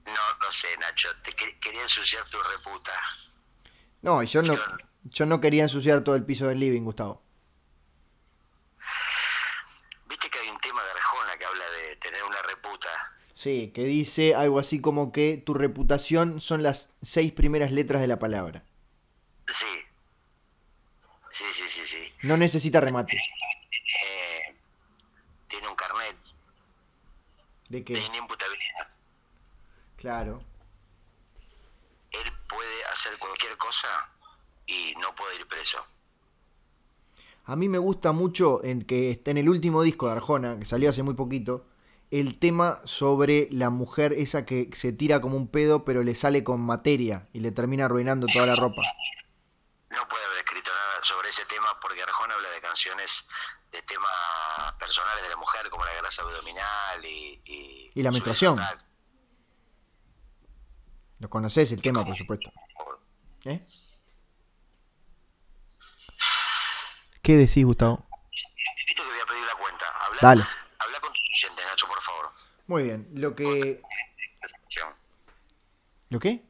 No, 0.07 0.13
no 0.47 0.53
sé, 0.53 0.69
Nacho, 0.79 1.09
te 1.23 1.33
que- 1.33 1.59
quería 1.61 1.83
ensuciar 1.83 2.25
tu 2.29 2.39
reputa. 2.43 2.93
No, 4.03 4.23
yo 4.23 4.41
no, 4.43 4.55
yo 5.05 5.27
no 5.27 5.41
quería 5.41 5.65
ensuciar 5.65 6.03
todo 6.03 6.15
el 6.15 6.25
piso 6.25 6.47
del 6.47 6.61
living, 6.61 6.83
Gustavo. 6.83 7.23
Viste 10.09 10.31
que 10.31 10.39
hay 10.39 10.49
un 10.49 10.61
tema 10.61 10.83
de 10.85 10.91
Arjona 10.93 11.37
que 11.37 11.45
habla 11.45 11.65
de 11.71 11.97
tener 11.97 12.23
una 12.23 12.41
reputa. 12.43 12.89
Sí, 13.47 13.71
que 13.73 13.85
dice 13.85 14.35
algo 14.35 14.59
así 14.59 14.81
como 14.81 15.13
que 15.13 15.37
tu 15.37 15.55
reputación 15.55 16.41
son 16.41 16.65
las 16.65 16.91
seis 17.01 17.33
primeras 17.33 17.71
letras 17.71 18.01
de 18.01 18.09
la 18.09 18.19
palabra. 18.19 18.65
Sí. 19.47 19.67
Sí, 21.31 21.45
sí, 21.53 21.69
sí, 21.69 21.83
sí. 21.87 22.13
No 22.25 22.37
necesita 22.37 22.81
remate. 22.81 23.17
Eh, 23.17 24.57
tiene 25.47 25.69
un 25.69 25.77
carnet 25.77 26.17
¿De 27.69 27.79
de 27.79 27.85
qué? 27.85 27.93
inimputabilidad. 27.93 28.89
Claro. 29.95 30.43
Él 32.11 32.33
puede 32.49 32.85
hacer 32.93 33.17
cualquier 33.21 33.57
cosa 33.59 34.11
y 34.67 34.93
no 35.01 35.15
puede 35.15 35.37
ir 35.37 35.47
preso. 35.47 35.79
A 37.45 37.55
mí 37.55 37.69
me 37.69 37.79
gusta 37.79 38.11
mucho 38.11 38.65
en 38.65 38.83
que 38.83 39.13
está 39.13 39.31
en 39.31 39.39
el 39.39 39.49
último 39.49 39.83
disco 39.83 40.07
de 40.07 40.13
Arjona, 40.15 40.59
que 40.59 40.65
salió 40.65 40.91
hace 40.91 41.05
muy 41.05 41.15
poquito, 41.15 41.65
el 42.11 42.39
tema 42.39 42.81
sobre 42.85 43.49
la 43.51 43.71
mujer 43.71 44.13
esa 44.13 44.45
que 44.45 44.71
se 44.73 44.93
tira 44.93 45.21
como 45.21 45.37
un 45.37 45.49
pedo 45.49 45.85
pero 45.85 46.03
le 46.03 46.15
sale 46.15 46.45
con 46.45 46.61
materia 46.61 47.29
y 47.33 47.41
le 47.41 47.53
termina 47.53 47.87
arruinando 47.87 48.27
toda 48.27 48.47
la 48.47 48.57
ropa. 48.57 48.83
No 49.91 50.07
puede 50.09 50.25
haber 50.25 50.39
escrito 50.39 50.71
nada 50.73 51.03
sobre 51.03 51.29
ese 51.31 51.45
tema 51.47 51.69
porque 51.81 52.03
Arjona 52.03 52.35
habla 52.35 52.51
de 52.51 52.61
canciones 52.61 53.27
de 53.73 53.83
temas 53.83 54.73
personales 54.79 55.23
de 55.23 55.31
la 55.31 55.37
mujer 55.37 55.69
como 55.71 55.85
la 55.85 55.95
grasa 55.95 56.23
abdominal 56.23 57.05
y... 57.05 57.41
Y, 57.45 57.91
Y 57.95 58.03
la 58.03 58.11
menstruación. 58.11 58.61
Lo 61.19 61.31
conoces 61.31 61.73
el 61.73 61.81
tema, 61.81 62.05
por 62.05 62.17
supuesto. 62.17 62.53
¿Eh? 63.45 63.65
¿Qué 67.23 67.37
decís, 67.37 67.65
Gustavo? 67.65 68.07
Esto 68.31 69.03
te 69.03 69.09
voy 69.09 69.21
a 69.21 69.27
pedir 69.27 69.47
la 69.47 69.55
cuenta. 69.55 69.87
Habla, 70.07 70.19
Dale. 70.21 70.47
Oyentes, 71.45 71.67
Nacho, 71.67 71.87
por 71.87 72.03
favor. 72.03 72.31
Muy 72.67 72.85
bien, 72.85 73.09
lo 73.15 73.35
que... 73.35 73.83
¿Lo 76.09 76.21
qué? 76.21 76.45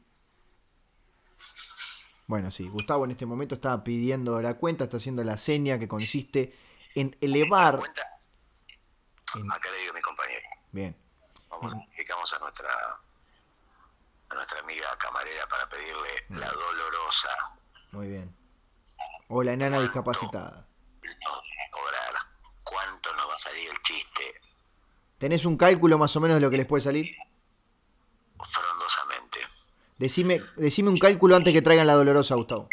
Bueno, 2.27 2.51
sí, 2.51 2.67
Gustavo 2.67 3.05
en 3.05 3.11
este 3.11 3.25
momento 3.25 3.55
está 3.55 3.83
pidiendo 3.83 4.41
la 4.41 4.55
cuenta, 4.55 4.83
está 4.83 4.97
haciendo 4.97 5.23
la 5.23 5.37
seña 5.37 5.79
que 5.79 5.87
consiste 5.87 6.55
en 6.95 7.17
elevar... 7.21 7.75
Acá 7.75 9.71
le 9.71 9.77
digo 9.79 9.91
a 9.91 9.95
mi 9.95 10.01
compañero. 10.01 10.47
Bien, 10.71 10.95
Vamos, 11.49 11.73
dedicamos 11.95 12.33
a 12.33 12.39
nuestra 12.39 12.69
a 14.29 14.35
nuestra 14.35 14.59
amiga 14.59 14.87
camarera 14.97 15.47
para 15.47 15.69
pedirle 15.69 16.25
la 16.29 16.49
dolorosa 16.51 17.29
muy 17.91 18.07
bien. 18.07 18.35
O 19.29 19.43
la 19.43 19.53
enana 19.53 19.79
discapacitada. 19.79 20.67
no 21.01 21.41
cobrar. 21.71 22.13
¿Cuánto 22.63 23.15
nos 23.15 23.29
va 23.29 23.35
a 23.35 23.39
salir 23.39 23.69
el 23.69 23.81
chiste? 23.81 24.41
¿Tenés 25.17 25.45
un 25.45 25.57
cálculo 25.57 25.97
más 25.97 26.15
o 26.15 26.19
menos 26.19 26.35
de 26.35 26.41
lo 26.41 26.49
que 26.49 26.57
les 26.57 26.65
puede 26.67 26.81
salir? 26.81 27.15
Frondosamente. 28.51 29.39
Decime, 29.97 30.41
decime 30.55 30.89
un 30.89 30.97
cálculo 30.99 31.35
antes 31.35 31.53
que 31.53 31.61
traigan 31.61 31.87
la 31.87 31.95
dolorosa, 31.95 32.35
Gustavo. 32.35 32.69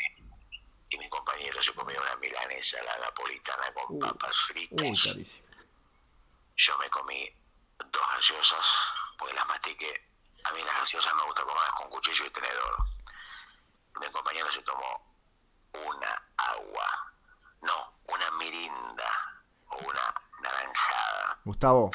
Y 0.91 0.99
mi 0.99 1.09
compañero 1.09 1.63
se 1.63 1.73
comió 1.73 1.99
una 2.01 2.17
milanesa, 2.17 2.77
la 2.83 2.99
napolitana 3.07 3.65
con 3.73 3.97
Uh, 3.97 3.99
papas 3.99 4.37
fritas. 4.47 4.81
Uy, 4.81 5.13
carísimo. 5.13 5.47
Yo 6.57 6.79
me 6.79 6.89
comí 6.91 7.29
dos 7.79 8.03
gaseosas, 8.15 8.67
porque 9.19 9.35
las 9.35 9.47
mastiqué. 9.47 10.03
A 10.45 10.53
mí 10.53 10.61
las 10.63 10.79
gaseosas 10.81 11.15
me 11.15 11.23
gusta 11.25 11.43
comerlas 11.43 11.71
con 11.79 11.89
cuchillo 11.91 12.27
y 12.27 12.31
tenedor. 12.31 12.77
Mi 14.01 14.07
compañero 14.11 14.51
se 14.51 14.63
tomó 14.63 15.17
una 15.73 16.23
agua, 16.37 17.15
no, 17.63 17.93
una 18.07 18.31
mirinda 18.33 19.11
o 19.69 19.79
una 19.79 20.15
naranjada. 20.43 21.39
Gustavo, 21.45 21.91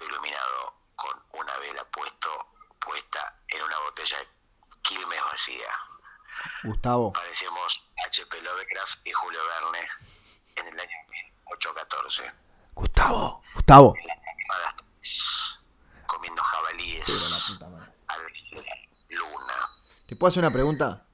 iluminado 0.00 0.74
con 0.96 1.22
una 1.32 1.56
vela 1.58 1.84
puesto, 1.84 2.28
puesta 2.78 3.42
en 3.48 3.62
una 3.62 3.78
botella 3.80 4.18
de 4.18 4.28
Quilmes 4.82 5.22
vacía. 5.24 5.70
Gustavo, 6.64 7.12
Parecemos 7.12 7.90
H.P. 8.06 8.40
Lovecraft 8.42 9.06
y 9.06 9.12
Julio 9.12 9.40
Verne 9.44 9.88
en 10.56 10.66
el 10.68 10.80
año 10.80 10.96
1814. 11.08 12.32
Gustavo, 12.74 13.42
Gustavo. 13.54 13.94
Comiendo 16.06 16.42
jabalíes 16.42 17.08
a 18.08 18.16
la 18.16 18.28
luna. 19.08 19.70
¿Te 20.06 20.16
puedo 20.16 20.28
hacer 20.28 20.42
una 20.42 20.52
pregunta? 20.52 21.06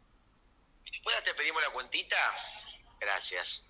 ¿Puedes 1.02 1.22
te 1.22 1.34
pedimos 1.34 1.62
la 1.62 1.70
cuentita? 1.70 2.16
Gracias. 3.00 3.68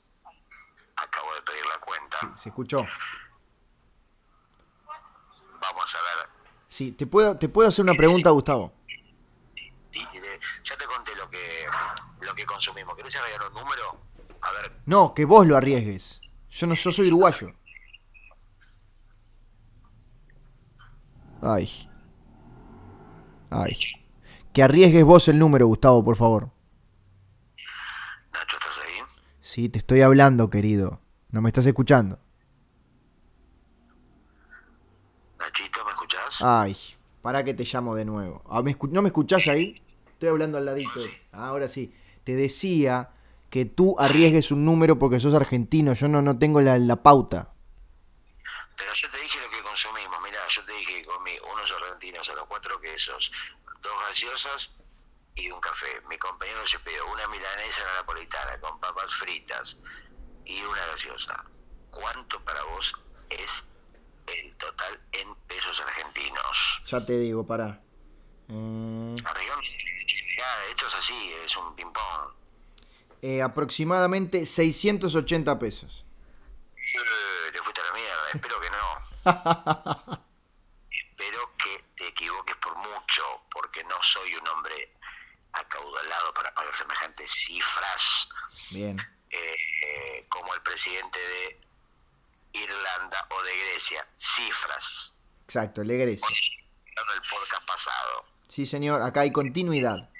Acabo 0.96 1.35
de 1.35 1.42
pedir 1.42 1.66
la 1.66 1.79
cuenta. 1.79 2.18
Sí, 2.20 2.26
¿Se 2.38 2.48
escuchó? 2.48 2.87
Vamos 5.72 5.94
a 5.94 5.98
ver. 5.98 6.29
Sí, 6.68 6.92
¿te 6.92 7.07
puedo, 7.07 7.37
te 7.37 7.48
puedo 7.48 7.68
hacer 7.68 7.83
una 7.85 7.94
pregunta, 7.94 8.31
Gustavo? 8.31 8.72
Ya 10.64 10.76
te 10.76 10.85
conté 10.85 11.14
lo 11.16 11.31
que 11.31 11.66
lo 12.20 12.35
que 12.35 12.44
consumimos. 12.44 12.94
¿Querés 12.96 13.16
agregar 13.16 13.48
un 13.48 13.55
número? 13.55 14.00
A 14.42 14.50
ver, 14.52 14.72
No, 14.85 15.14
que 15.14 15.24
vos 15.24 15.46
lo 15.46 15.57
arriesgues. 15.57 16.20
Yo 16.50 16.66
no, 16.66 16.74
yo 16.74 16.92
soy 16.92 17.09
uruguayo. 17.09 17.52
Ay. 21.42 21.88
Ay. 23.50 23.76
Que 24.52 24.62
arriesgues 24.62 25.05
vos 25.05 25.29
el 25.29 25.38
número, 25.38 25.66
Gustavo, 25.66 26.05
por 26.05 26.16
favor. 26.16 26.50
Nacho, 28.33 28.57
¿estás 28.57 28.79
ahí? 28.79 29.02
Sí, 29.40 29.68
te 29.68 29.79
estoy 29.79 30.00
hablando, 30.00 30.50
querido. 30.50 31.00
No 31.31 31.42
me 31.42 31.48
estás 31.48 31.66
escuchando. 31.66 32.18
Nachito, 35.38 35.85
¿me 35.85 35.90
escuchás? 35.92 36.26
Ay, 36.42 36.77
para 37.22 37.44
que 37.44 37.55
te 37.55 37.64
llamo 37.64 37.94
de 37.94 38.05
nuevo. 38.05 38.42
Ah, 38.49 38.62
¿me 38.62 38.77
escu- 38.77 38.90
¿No 38.90 39.03
me 39.03 39.09
escuchás 39.09 39.46
ahí? 39.49 39.83
Estoy 40.11 40.29
hablando 40.31 40.59
al 40.59 40.64
ladito. 40.66 41.01
Ahora 41.33 41.68
sí. 41.68 41.92
Te 42.25 42.35
decía 42.35 43.11
que 43.51 43.64
tú 43.64 43.96
arriesgues 43.99 44.51
un 44.51 44.64
número 44.64 44.99
porque 44.99 45.20
sos 45.20 45.35
argentino. 45.35 45.92
Yo 45.94 46.09
no, 46.09 46.22
no 46.22 46.38
tengo 46.38 46.61
la, 46.61 46.79
la 46.79 46.96
pauta. 46.96 47.53
Pero 48.77 48.92
yo 48.94 49.11
te 49.11 49.18
dije 49.18 49.38
lo 49.42 49.51
que 49.51 49.62
consumimos. 49.62 50.16
Mirá, 50.22 50.40
yo 50.49 50.64
te 50.64 50.72
dije 50.72 51.01
que 51.03 51.05
comí 51.07 51.33
unos 51.53 51.72
argentinos 51.72 52.29
a 52.31 52.35
los 52.35 52.46
cuatro 52.46 52.81
quesos, 52.81 53.31
dos 53.83 53.92
gaseosas 54.09 54.70
y 55.35 55.51
un 55.51 55.61
café. 55.61 55.87
Mi 56.09 56.18
compañero 56.18 56.66
se 56.66 56.79
pidió 56.81 57.07
una 57.12 57.27
milanesa 57.29 57.83
napolitana 57.96 58.59
con 58.61 58.79
papas 58.81 59.12
fritas 59.14 59.77
y 60.44 60.61
una 60.62 60.87
gaseosa. 60.87 61.44
¿Cuánto 61.90 62.40
para 62.44 62.62
vos 62.64 62.92
es 63.31 63.64
el 64.26 64.56
total 64.56 65.00
en 65.12 65.34
pesos 65.46 65.80
argentinos? 65.80 66.82
Ya 66.86 67.04
te 67.04 67.18
digo, 67.18 67.46
pará. 67.46 67.80
Eh, 68.48 69.16
esto 70.70 70.86
es 70.88 70.94
así, 70.94 71.32
es 71.44 71.56
un 71.56 71.74
ping-pong. 71.74 72.32
eh, 73.22 73.42
aproximadamente 73.42 74.44
680 74.46 75.58
pesos. 75.58 76.04
Eh, 76.76 77.50
te 77.52 77.58
fuiste 77.62 77.80
a 77.80 77.84
la 77.84 77.92
mierda, 77.92 78.28
espero 78.34 78.60
que 78.60 78.70
no. 78.70 80.20
espero 80.90 81.56
que 81.58 81.84
te 81.96 82.06
equivoques 82.08 82.56
por 82.56 82.76
mucho, 82.76 83.22
porque 83.50 83.82
no 83.84 83.96
soy 84.02 84.34
un 84.36 84.46
hombre 84.48 84.92
acaudalado 85.52 86.32
para 86.34 86.54
pagar 86.54 86.74
semejantes 86.74 87.30
cifras 87.32 88.28
Bien. 88.70 89.00
eh, 89.30 89.56
eh, 89.86 90.26
como 90.28 90.54
el 90.54 90.60
presidente 90.62 91.18
de 91.18 91.60
Irlanda 92.62 93.27
o 93.31 93.42
de 93.42 93.57
Grecia. 93.57 94.07
Cifras. 94.16 95.12
Exacto, 95.45 95.83
el 95.83 95.88
de 95.88 95.99
Grecia. 95.99 96.29
En 96.29 97.14
el 97.14 97.23
podcast 97.29 97.66
pasado. 97.66 98.25
Sí, 98.49 98.66
señor, 98.66 99.03
acá 99.03 99.21
hay 99.21 99.33
continuidad. 99.33 100.11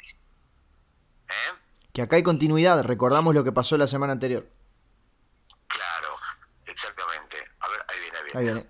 ¿Eh? 1.29 1.53
Que 1.93 2.03
acá 2.03 2.17
hay 2.17 2.23
continuidad. 2.23 2.83
Recordamos 2.83 3.35
lo 3.35 3.43
que 3.43 3.53
pasó 3.53 3.77
la 3.77 3.87
semana 3.87 4.13
anterior. 4.13 4.47
Claro, 5.67 6.19
exactamente. 6.67 7.37
A 7.61 7.69
ver, 7.69 7.85
ahí 7.89 8.01
viene, 8.01 8.19
ahí 8.19 8.25
viene. 8.25 8.39
Ahí 8.39 8.45
viene. 8.45 8.69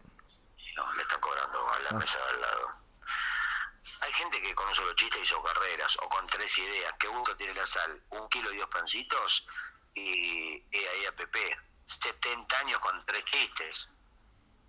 No, 0.76 0.92
le 0.92 1.02
están 1.02 1.20
cobrando 1.20 1.68
a 1.68 1.78
la 1.80 1.98
mesa 1.98 2.18
de 2.18 2.30
al 2.30 2.40
lado. 2.40 2.68
Hay 4.00 4.12
gente 4.12 4.40
que 4.40 4.54
con 4.54 4.68
un 4.68 4.74
solo 4.74 4.94
chiste 4.94 5.18
hizo 5.20 5.42
carreras, 5.42 5.96
o 6.02 6.08
con 6.08 6.26
tres 6.26 6.56
ideas. 6.58 6.94
¿Qué 6.98 7.08
gusto 7.08 7.36
tiene 7.36 7.54
la 7.54 7.66
sal? 7.66 8.00
Un 8.10 8.28
kilo 8.28 8.52
y 8.52 8.58
dos 8.58 8.68
pancitos, 8.68 9.46
y, 9.94 10.64
y 10.70 10.76
ahí 10.76 11.06
a 11.06 11.16
Pepe. 11.16 11.56
70 11.86 12.58
años 12.58 12.78
con 12.80 13.04
tres 13.06 13.24
chistes. 13.24 13.88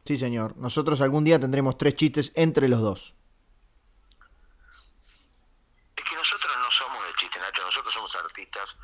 Sí, 0.05 0.15
señor. 0.17 0.55
Nosotros 0.57 1.01
algún 1.01 1.23
día 1.25 1.39
tendremos 1.39 1.77
tres 1.77 1.95
chistes 1.95 2.31
entre 2.35 2.69
los 2.69 2.79
dos. 2.81 3.15
Es 5.95 6.03
que 6.03 6.15
nosotros 6.15 6.51
no 6.61 6.71
somos 6.71 7.03
de 7.05 7.13
chiste, 7.15 7.39
Nacho. 7.39 7.63
Nosotros 7.65 7.93
somos 7.93 8.15
artistas 8.15 8.77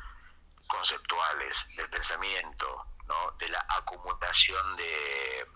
conceptuales, 0.66 1.66
del 1.76 1.88
pensamiento, 1.88 2.86
¿no? 3.06 3.32
De 3.38 3.48
la 3.48 3.64
acumulación 3.68 4.76
de 4.76 5.46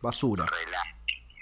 Basura. 0.00 0.44
relato. 0.46 0.88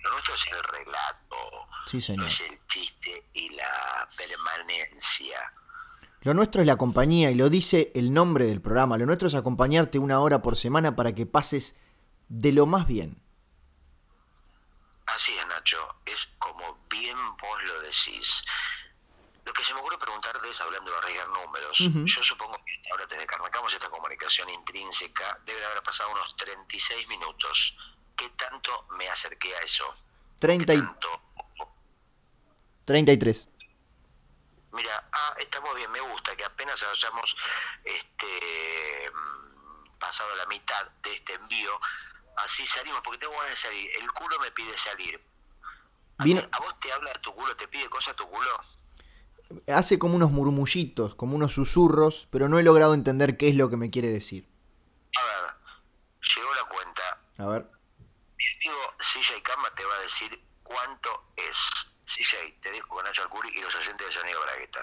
Lo 0.03 0.11
nuestro 0.13 0.35
es 0.35 0.47
el 0.47 0.63
relato. 0.65 1.69
Sí, 1.87 1.97
No 1.99 2.03
señor. 2.03 2.29
es 2.29 2.41
el 2.41 2.67
chiste 2.69 3.29
y 3.35 3.49
la 3.51 4.09
permanencia. 4.17 5.53
Lo 6.23 6.35
nuestro 6.35 6.61
es 6.61 6.67
la 6.67 6.77
compañía 6.77 7.31
y 7.31 7.35
lo 7.35 7.49
dice 7.49 7.93
el 7.95 8.13
nombre 8.13 8.45
del 8.45 8.61
programa. 8.61 8.99
Lo 8.99 9.07
nuestro 9.07 9.29
es 9.29 9.35
acompañarte 9.35 9.99
una 9.99 10.21
hora 10.21 10.43
por 10.43 10.57
semana 10.57 10.95
para 10.95 11.15
que 11.15 11.25
pases 11.25 11.77
de 12.29 12.53
lo 12.53 12.67
más 12.67 12.87
bien. 12.87 13.23
Así 15.07 15.33
es, 15.33 15.47
Nacho, 15.47 15.79
es 16.05 16.29
como 16.39 16.79
bien 16.91 17.17
vos 17.41 17.63
lo 17.65 17.81
decís. 17.81 18.45
Lo 19.45 19.53
que 19.55 19.65
se 19.65 19.73
me 19.73 19.81
ocurre 19.81 19.99
preguntarte 19.99 20.49
es, 20.49 20.61
hablando 20.61 20.91
de 20.91 20.99
arriesgar 20.99 21.29
números, 21.29 21.79
yo 21.79 22.23
supongo 22.23 22.53
que 22.65 22.91
ahora 22.93 23.07
desde 23.07 23.27
que 23.27 23.35
arrancamos 23.35 23.73
esta 23.73 23.89
comunicación 23.89 24.49
intrínseca, 24.51 25.41
deben 25.45 25.65
haber 25.65 25.83
pasado 25.83 26.13
unos 26.13 26.37
36 26.37 27.09
minutos. 27.09 27.75
¿Qué 28.15 28.29
tanto 28.37 28.87
me 28.97 29.09
acerqué 29.09 29.57
a 29.57 29.61
eso? 29.61 29.85
30 30.39 30.75
y 30.75 30.77
Tanto. 30.77 31.09
33. 32.85 33.50
Mira, 34.73 35.09
ah, 35.13 35.35
estamos 35.39 35.75
bien, 35.75 35.91
me 35.91 36.01
gusta 36.01 36.37
que 36.37 36.45
apenas 36.45 36.81
hayamos 36.83 37.37
este, 37.85 39.11
pasado 39.99 40.35
la 40.37 40.47
mitad 40.47 40.87
de 41.03 41.15
este 41.15 41.35
envío, 41.35 41.79
así 42.37 42.67
salimos, 42.67 43.01
porque 43.03 43.19
tengo 43.19 43.33
ganas 43.35 43.51
de 43.51 43.57
salir. 43.57 43.91
El 44.01 44.11
culo 44.13 44.39
me 44.39 44.51
pide 44.53 44.77
salir. 44.79 45.21
¿A, 46.19 46.25
Vino- 46.25 46.41
ti- 46.43 46.49
¿A 46.53 46.59
vos 46.61 46.79
te 46.81 46.93
habla 46.93 47.13
tu 47.15 47.35
culo, 47.35 47.57
te 47.57 47.67
pide 47.69 47.89
cosas 47.89 48.15
tu 48.17 48.29
culo? 48.29 48.49
Hace 49.67 49.99
como 49.99 50.15
unos 50.15 50.31
murmullitos, 50.31 51.17
como 51.17 51.35
unos 51.35 51.53
susurros, 51.53 52.29
pero 52.31 52.49
no 52.49 52.59
he 52.59 52.63
logrado 52.63 52.95
entender 52.95 53.37
qué 53.37 53.49
es 53.49 53.57
lo 53.57 53.69
que 53.69 53.77
me 53.77 53.91
quiere 53.91 54.09
decir. 54.09 54.49
A 55.19 55.25
ver, 55.25 55.55
llegó 56.37 56.55
la 56.55 56.65
cuenta. 56.69 57.03
A 57.39 57.47
ver. 57.47 57.67
Mi 58.39 58.45
amigo 58.69 58.81
CJ 59.01 59.43
Cama 59.43 59.69
te 59.75 59.85
va 59.85 59.95
a 59.97 60.01
decir 60.01 60.41
cuánto 60.63 61.33
es. 61.37 61.59
CJ, 62.13 62.61
te 62.61 62.71
dejo 62.73 62.89
con 62.89 63.05
Nacho 63.05 63.23
Alcuri 63.23 63.51
y 63.57 63.61
los 63.61 63.75
oyentes 63.77 64.05
de 64.07 64.13
Sonido 64.13 64.41
Bragueta. 64.43 64.81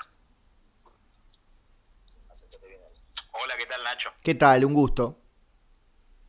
Hola, 3.31 3.53
¿qué 3.57 3.65
tal 3.65 3.83
Nacho? 3.83 4.09
¿Qué 4.23 4.35
tal? 4.35 4.65
Un 4.65 4.73
gusto. 4.73 5.19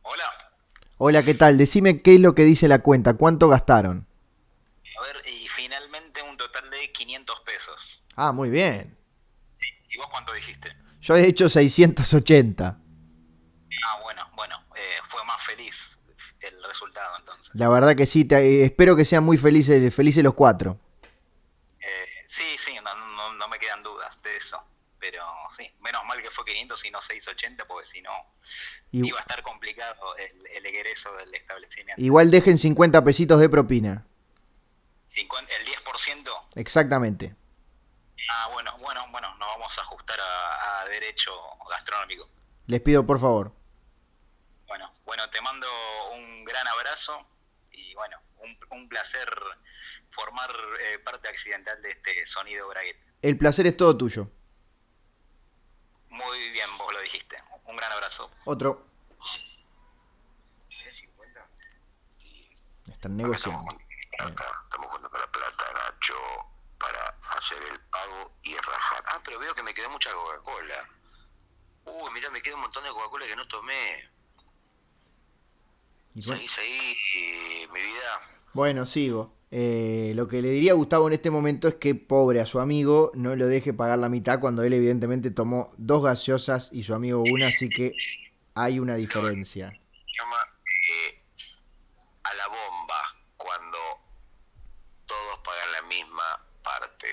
Hola. 0.01 0.23
Hola, 0.97 1.23
¿qué 1.23 1.33
tal? 1.35 1.57
Decime 1.57 2.01
qué 2.01 2.15
es 2.15 2.19
lo 2.19 2.35
que 2.35 2.43
dice 2.43 2.67
la 2.67 2.79
cuenta. 2.79 3.15
¿Cuánto 3.15 3.47
gastaron? 3.47 4.07
A 4.99 5.03
ver, 5.03 5.27
y 5.27 5.47
finalmente 5.47 6.21
un 6.21 6.35
total 6.37 6.69
de 6.69 6.91
500 6.91 7.39
pesos. 7.45 8.03
Ah, 8.15 8.31
muy 8.33 8.49
bien. 8.49 8.97
¿Y 9.89 9.97
vos 9.97 10.07
cuánto 10.11 10.33
dijiste? 10.33 10.75
Yo 10.99 11.15
he 11.15 11.25
hecho 11.25 11.47
680. 11.47 12.77
Ah, 13.87 13.99
bueno, 14.03 14.29
bueno, 14.35 14.57
eh, 14.75 14.97
fue 15.07 15.23
más 15.23 15.41
feliz 15.45 15.97
el 16.41 16.61
resultado 16.63 17.15
entonces. 17.19 17.49
La 17.55 17.69
verdad 17.69 17.95
que 17.95 18.05
sí, 18.05 18.25
te- 18.25 18.37
eh, 18.61 18.65
espero 18.65 18.95
que 18.97 19.05
sean 19.05 19.23
muy 19.23 19.37
felices, 19.37 19.95
felices 19.95 20.23
los 20.23 20.33
cuatro. 20.33 20.77
Eh, 21.79 22.05
sí, 22.27 22.57
sí, 22.57 22.75
no, 22.83 22.93
no, 23.15 23.33
no 23.33 23.47
me 23.47 23.57
quedan 23.57 23.81
dudas 23.81 24.21
de 24.21 24.35
eso. 24.37 24.61
Pero 24.99 25.23
sí, 25.55 25.69
menos 25.89 26.05
mal 26.05 26.21
que 26.21 26.29
fue 26.29 26.45
500 26.45 26.85
y 26.85 26.91
no 26.91 27.01
680, 27.01 27.65
porque 27.65 27.87
si 27.87 28.01
no 28.01 28.11
Y- 28.91 29.07
iba 29.07 29.17
a 29.17 29.21
estar 29.21 29.41
complicado 29.41 30.15
el, 30.17 30.45
el 30.47 30.65
egreso 30.65 31.11
del 31.17 31.33
establecimiento. 31.33 32.01
Igual 32.01 32.29
dejen 32.31 32.57
50 32.57 33.03
pesitos 33.03 33.39
de 33.39 33.49
propina. 33.49 34.05
El 35.15 35.65
10%, 35.65 36.31
Exactamente. 36.55 37.35
Ah, 38.31 38.49
bueno, 38.53 38.77
bueno, 38.77 39.05
bueno, 39.11 39.35
nos 39.35 39.49
vamos 39.49 39.77
a 39.77 39.81
ajustar 39.81 40.17
a, 40.19 40.81
a 40.81 40.85
derecho 40.85 41.31
gastronómico. 41.69 42.29
Les 42.67 42.79
pido 42.81 43.05
por 43.05 43.19
favor. 43.19 43.51
Bueno, 44.67 44.91
bueno, 45.05 45.29
te 45.31 45.41
mando 45.41 45.67
un 46.13 46.45
gran 46.45 46.65
abrazo 46.67 47.27
y 47.71 47.93
bueno, 47.95 48.17
un, 48.37 48.57
un 48.77 48.87
placer 48.87 49.27
formar 50.11 50.49
eh, 50.81 50.99
parte 50.99 51.27
accidental 51.27 51.81
de 51.81 51.91
este 51.91 52.25
sonido 52.27 52.67
braguet. 52.69 52.97
El 53.21 53.35
placer 53.37 53.65
es 53.67 53.75
todo 53.75 53.97
tuyo. 53.97 54.29
Muy 56.25 56.49
bien, 56.49 56.69
vos 56.77 56.93
lo 56.93 57.01
dijiste. 57.01 57.41
Un 57.65 57.75
gran 57.75 57.91
abrazo. 57.91 58.29
Otro. 58.45 58.85
¿Tenés 60.69 60.97
50? 60.97 61.47
Están 62.87 63.17
negociando. 63.17 63.59
Estamos, 63.59 63.73
jugando- 64.11 64.43
acá 64.43 64.61
estamos 64.65 64.87
jugando 64.87 65.09
con 65.09 65.21
la 65.21 65.27
plata, 65.31 65.63
Nacho, 65.73 66.15
para 66.79 67.15
hacer 67.37 67.61
el 67.63 67.79
pago 67.81 68.31
y 68.43 68.55
rajar. 68.57 69.03
Ah, 69.07 69.21
pero 69.23 69.39
veo 69.39 69.53
que 69.55 69.63
me 69.63 69.73
quedó 69.73 69.89
mucha 69.89 70.11
Coca-Cola. 70.11 70.89
Uy, 71.85 72.11
mirá, 72.11 72.29
me 72.29 72.41
queda 72.41 72.55
un 72.55 72.61
montón 72.61 72.83
de 72.83 72.89
Coca-Cola 72.91 73.25
que 73.25 73.35
no 73.35 73.47
tomé. 73.47 74.09
Y 76.15 76.25
bueno, 76.25 76.33
¿Seguís 76.47 76.57
ahí, 76.57 77.67
mi 77.71 77.81
vida? 77.81 78.21
Bueno, 78.53 78.85
sigo. 78.85 79.39
Eh, 79.51 80.11
lo 80.15 80.27
que 80.27 80.43
le 80.43 80.51
diría 80.51 80.73
a 80.73 80.75
Gustavo 80.75 81.07
en 81.07 81.13
este 81.13 81.31
momento 81.31 81.67
es 81.67 81.75
que 81.75 81.95
pobre 81.95 82.39
a 82.39 82.45
su 82.45 82.59
amigo 82.59 83.11
no 83.15 83.35
lo 83.35 83.47
deje 83.47 83.73
pagar 83.73 83.97
la 83.97 84.07
mitad 84.07 84.39
cuando 84.39 84.61
él 84.61 84.73
evidentemente 84.73 85.31
tomó 85.31 85.71
dos 85.77 86.03
gaseosas 86.03 86.69
y 86.71 86.83
su 86.83 86.93
amigo 86.93 87.23
una, 87.31 87.47
así 87.47 87.67
que 87.67 87.93
hay 88.53 88.79
una 88.79 88.95
diferencia. 88.95 89.71
llama 89.71 90.37
eh, 90.93 91.23
a 92.23 92.33
la 92.35 92.47
bomba 92.47 93.01
cuando 93.37 93.77
todos 95.07 95.39
pagan 95.43 95.71
la 95.81 95.87
misma 95.87 96.23
parte. 96.63 97.07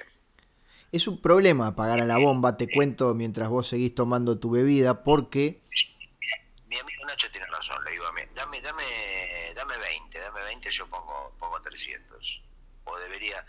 Es 0.92 1.08
un 1.08 1.22
problema 1.22 1.74
pagar 1.74 2.00
a 2.00 2.04
la 2.04 2.18
bomba, 2.18 2.58
te 2.58 2.70
cuento 2.70 3.14
mientras 3.14 3.48
vos 3.48 3.68
seguís 3.68 3.94
tomando 3.94 4.38
tu 4.38 4.50
bebida, 4.50 5.04
porque 5.04 5.62
Mi 6.66 6.76
amigo 6.78 7.06
Nacho 7.06 7.30
tiene 7.30 7.46
razón, 7.46 7.82
le 7.84 7.92
digo 7.92 8.06
a 8.06 8.12
mí, 8.12 8.20
dame, 8.34 8.60
dame, 8.60 8.84
dame 9.54 9.74
20, 10.66 10.68
dame 10.68 10.70
20, 10.70 10.70
yo 10.70 10.86
pongo, 10.88 11.34
pongo 11.38 11.60
300. 11.62 12.42
O 12.84 12.98
debería, 12.98 13.44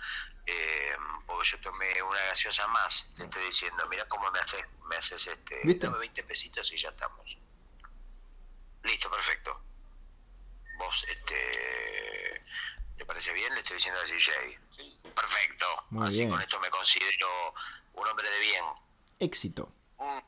eh, 0.45 0.95
porque 1.25 1.49
yo 1.49 1.59
tomé 1.61 2.01
una 2.01 2.19
gaseosa 2.25 2.67
más, 2.67 3.07
te 3.15 3.23
estoy 3.23 3.43
diciendo, 3.45 3.85
mira 3.87 4.05
cómo 4.07 4.29
me 4.31 4.39
haces, 4.39 4.65
me 4.85 4.95
haces 4.95 5.27
este, 5.27 5.61
¿Viste? 5.63 5.85
dame 5.87 5.99
20 5.99 6.23
pesitos 6.23 6.71
y 6.71 6.77
ya 6.77 6.89
estamos. 6.89 7.37
Listo, 8.83 9.09
perfecto. 9.11 9.61
Vos, 10.79 11.05
este, 11.09 12.43
¿te 12.97 13.05
parece 13.05 13.33
bien? 13.33 13.53
Le 13.53 13.59
estoy 13.61 13.77
diciendo 13.77 13.99
al 13.99 14.07
DJ. 14.07 14.59
Perfecto. 15.13 15.65
Muy 15.89 16.07
Así 16.07 16.17
bien. 16.19 16.29
con 16.31 16.41
esto 16.41 16.59
me 16.59 16.69
considero 16.69 17.27
un 17.93 18.07
hombre 18.07 18.29
de 18.29 18.39
bien. 18.39 18.63
éxito. 19.19 19.71
Mm. 19.99 20.19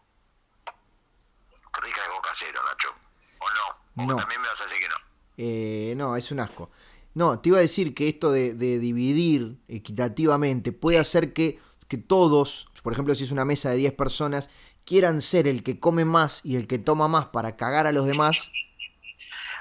Rica 1.82 2.02
de 2.02 2.10
boca 2.10 2.30
cero, 2.34 2.62
Nacho. 2.66 2.94
¿O 3.40 3.50
no? 3.50 4.04
¿O 4.04 4.08
No. 4.08 4.16
también 4.18 4.42
me 4.42 4.48
vas 4.48 4.60
a 4.60 4.64
decir 4.66 4.80
que 4.80 4.90
no? 4.90 4.96
Eh, 5.42 5.94
no, 5.96 6.18
es 6.18 6.32
un 6.32 6.42
asco. 6.42 6.70
No, 7.14 7.40
te 7.40 7.48
iba 7.50 7.58
a 7.60 7.62
decir 7.62 7.96
que 7.96 8.10
esto 8.10 8.30
de, 8.32 8.54
de 8.54 8.78
dividir 8.78 9.58
equitativamente 9.70 10.74
puede 10.74 11.00
hacer 11.00 11.32
que, 11.32 11.60
que 11.88 11.98
todos, 11.98 12.68
por 12.84 12.92
ejemplo, 12.92 13.16
si 13.16 13.24
es 13.24 13.32
una 13.32 13.46
mesa 13.46 13.70
de 13.70 13.78
10 13.78 13.94
personas, 13.94 14.50
quieran 14.86 15.22
ser 15.22 15.48
el 15.48 15.64
que 15.64 15.80
come 15.80 16.04
más 16.04 16.42
y 16.44 16.58
el 16.58 16.68
que 16.68 16.78
toma 16.78 17.08
más 17.08 17.28
para 17.28 17.56
cagar 17.56 17.88
a 17.88 17.94
los 17.94 18.06
demás. 18.06 18.52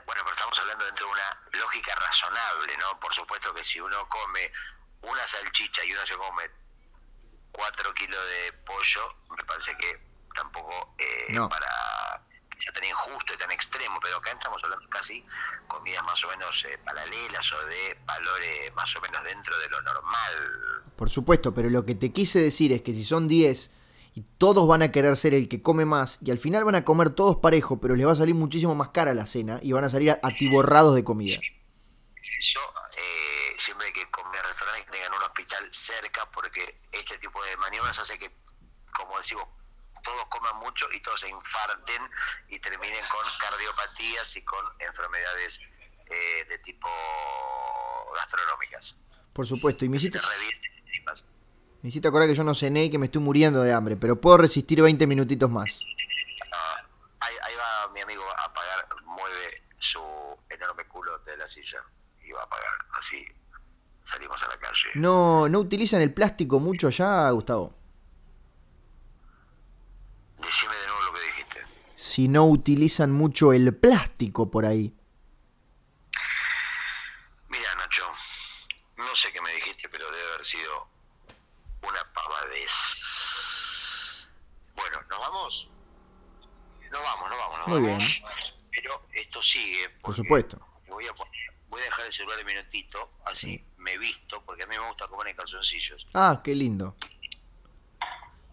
Bueno, 0.05 0.23
pero 0.25 0.35
estamos 0.35 0.59
hablando 0.59 0.85
dentro 0.85 1.07
de 1.07 1.13
una 1.13 1.61
lógica 1.61 1.95
razonable, 1.95 2.73
¿no? 2.79 2.99
Por 2.99 3.15
supuesto 3.15 3.55
que 3.55 3.63
si 3.63 3.79
uno 3.81 3.97
come 4.09 4.51
una 5.03 5.25
salchicha 5.27 5.85
y 5.85 5.93
uno 5.93 6.05
se 6.05 6.15
come 6.17 6.43
cuatro 7.53 7.95
kilos 7.95 8.21
de 8.21 8.53
pollo, 8.65 9.15
me 9.37 9.45
parece 9.45 9.77
que 9.77 10.01
tampoco 10.35 10.95
eh, 10.99 11.33
No. 11.35 11.49
para 11.49 11.67
sea 12.59 12.73
tan 12.73 12.85
injusto 12.85 13.35
y 13.35 13.37
tan 13.37 13.51
extremo, 13.51 13.99
pero 14.03 14.17
acá 14.17 14.33
estamos 14.33 14.63
hablando 14.65 14.89
casi 14.89 15.25
comidas 15.67 16.03
más 16.05 16.23
o 16.25 16.29
menos 16.29 16.65
eh, 16.65 16.79
paralelas 16.85 17.53
o 17.53 17.67
de 17.67 17.99
valores 18.05 18.75
más 18.75 18.95
o 18.97 19.01
menos 19.01 19.23
dentro 19.25 19.59
de 19.59 19.69
lo 19.69 19.81
normal. 19.83 20.85
Por 20.97 21.11
supuesto, 21.11 21.55
pero 21.55 21.71
lo 21.71 21.85
que 21.85 21.95
te 21.95 22.13
quise 22.13 22.41
decir 22.41 22.73
es 22.73 22.83
que 22.83 22.93
si 22.93 23.05
son 23.05 23.29
10 23.29 23.71
y 24.15 24.23
todos 24.39 24.67
van 24.67 24.83
a 24.83 24.91
querer 24.91 25.17
ser 25.17 25.35
el 25.35 25.49
que 25.49 25.63
come 25.63 25.85
más 25.85 26.19
y 26.21 26.33
al 26.33 26.39
final 26.39 26.65
van 26.65 26.75
a 26.75 26.85
comer 26.85 27.11
todos 27.11 27.37
parejo, 27.37 27.81
pero 27.81 27.95
les 27.95 28.07
va 28.07 28.13
a 28.13 28.17
salir 28.17 28.35
muchísimo 28.35 28.75
más 28.75 28.89
cara 28.89 29.15
la 29.15 29.27
cena 29.27 29.61
y 29.63 29.73
van 29.73 29.85
a 29.85 29.91
salir 29.91 30.19
atiborrados 30.23 30.95
de 30.95 31.05
comida. 31.05 31.39
Yo 32.41 32.61
eh, 32.97 33.55
siempre 33.57 33.93
que 33.93 34.11
comer 34.11 34.43
restaurantes 34.43 34.87
que 34.87 34.91
tengan 34.91 35.13
un 35.13 35.23
hospital 35.23 35.69
cerca 35.71 36.29
porque 36.33 36.81
este 36.91 37.19
tipo 37.19 37.43
de 37.45 37.57
maniobras 37.59 37.99
hace 38.01 38.19
que, 38.19 38.33
como 38.93 39.17
decimos, 39.19 39.47
todos 40.09 40.27
coman 40.29 40.57
mucho 40.61 40.87
y 40.95 41.01
todos 41.01 41.21
se 41.21 41.29
infarten 41.29 42.03
y 42.49 42.59
terminen 42.61 43.05
con 43.11 43.25
cardiopatías 43.39 44.37
y 44.37 44.45
con 44.45 44.65
enfermedades 44.79 45.63
eh, 46.07 46.45
de 46.49 46.59
tipo 46.61 46.89
gastronómicas. 48.15 49.01
Por 49.33 49.47
supuesto, 49.47 49.85
y 49.85 49.89
me 49.89 49.99
hiciste, 49.99 50.19
me 51.83 51.89
hiciste 51.91 52.09
acordar 52.09 52.29
que 52.29 52.35
yo 52.35 52.45
no 52.45 52.55
cené 52.55 52.85
y 52.85 52.91
que 52.91 52.99
me 52.99 53.07
estoy 53.07 53.23
muriendo 53.23 53.61
de 53.63 53.73
hambre, 53.73 53.97
pero 53.97 54.21
puedo 54.21 54.39
resistir 54.39 54.81
20 54.81 55.07
minutitos 55.07 55.51
más. 55.51 55.81
Ah, 56.53 56.83
ahí, 57.21 57.35
ahí 57.43 57.55
va 57.55 57.93
mi 57.93 58.01
amigo 58.01 58.25
a 58.31 58.53
pagar, 58.53 58.89
mueve 59.05 59.63
su 59.79 60.01
enorme 60.49 60.87
culo 60.89 61.19
de 61.21 61.37
la 61.37 61.47
silla 61.47 61.85
y 62.25 62.33
va 62.33 62.43
a 62.43 62.49
pagar. 62.49 62.73
Así 62.99 63.25
salimos 64.05 64.43
a 64.43 64.49
la 64.49 64.59
calle. 64.59 64.89
No, 64.95 65.49
no 65.49 65.59
utilizan 65.59 66.01
el 66.01 66.15
plástico 66.15 66.59
mucho 66.59 66.89
ya, 66.89 67.31
Gustavo. 67.31 67.78
Decime 70.39 70.75
de 70.77 70.87
nuevo 70.87 71.03
lo 71.03 71.13
que 71.15 71.21
dijiste. 71.27 71.63
Si 71.95 72.29
no 72.29 72.45
utilizan 72.47 73.11
mucho 73.13 73.53
el 73.53 73.77
plástico 73.77 74.51
por 74.51 74.65
ahí. 74.67 74.95
Mira, 77.49 77.75
Nacho, 77.77 78.05
no 78.97 79.17
sé 79.17 79.33
qué 79.33 79.41
me 79.41 79.53
dijiste, 79.55 79.89
pero 79.89 80.11
debe 80.11 80.27
haber 80.33 80.45
sido 80.45 80.89
una 81.83 82.13
pavadez. 82.15 82.71
Bueno, 84.77 85.01
¿nos 85.11 85.19
vamos? 85.19 85.69
No 86.91 87.03
vamos, 87.03 87.31
no 87.31 87.37
vamos, 87.37 87.59
no 87.59 87.67
Muy 87.79 87.83
vamos. 87.89 87.99
bien. 87.99 88.23
Pero 88.71 89.07
esto 89.13 89.43
sigue. 89.43 89.89
Por 90.01 90.15
supuesto. 90.15 90.61
Voy 90.87 91.07
a, 91.07 91.13
poner- 91.15 91.33
voy 91.69 91.81
a 91.81 91.85
dejar 91.85 92.07
el 92.07 92.13
celular 92.13 92.39
de 92.39 92.45
minutito, 92.45 93.11
así 93.27 93.65
me 93.77 93.99
visto, 93.99 94.43
porque 94.45 94.63
a 94.65 94.67
mí 94.67 94.77
me 94.79 94.87
gusta 94.87 95.07
comer 95.09 95.29
en 95.29 95.37
calzoncillos. 95.37 96.07
Ah, 96.15 96.41
qué 96.45 96.55
lindo. 96.55 96.97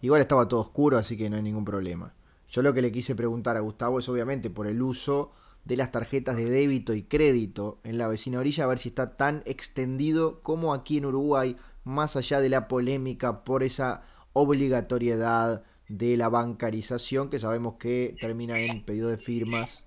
Igual 0.06 0.20
estaba 0.20 0.46
todo 0.46 0.60
oscuro, 0.60 0.98
así 0.98 1.16
que 1.16 1.28
no 1.28 1.34
hay 1.34 1.42
ningún 1.42 1.64
problema. 1.64 2.14
Yo 2.48 2.62
lo 2.62 2.72
que 2.72 2.80
le 2.80 2.92
quise 2.92 3.16
preguntar 3.16 3.56
a 3.56 3.60
Gustavo 3.60 3.98
es 3.98 4.08
obviamente 4.08 4.50
por 4.50 4.68
el 4.68 4.80
uso 4.80 5.32
de 5.64 5.76
las 5.76 5.90
tarjetas 5.90 6.36
de 6.36 6.48
débito 6.48 6.94
y 6.94 7.02
crédito 7.02 7.80
en 7.82 7.98
la 7.98 8.06
vecina 8.06 8.38
orilla, 8.38 8.62
a 8.62 8.68
ver 8.68 8.78
si 8.78 8.90
está 8.90 9.16
tan 9.16 9.42
extendido 9.46 10.42
como 10.44 10.74
aquí 10.74 10.98
en 10.98 11.06
Uruguay, 11.06 11.56
más 11.82 12.14
allá 12.14 12.38
de 12.38 12.48
la 12.48 12.68
polémica 12.68 13.42
por 13.42 13.64
esa 13.64 14.04
obligatoriedad 14.32 15.64
de 15.88 16.16
la 16.16 16.28
bancarización, 16.28 17.28
que 17.28 17.40
sabemos 17.40 17.74
que 17.74 18.14
termina 18.20 18.60
en 18.60 18.84
pedido 18.84 19.08
de 19.08 19.16
firmas, 19.16 19.82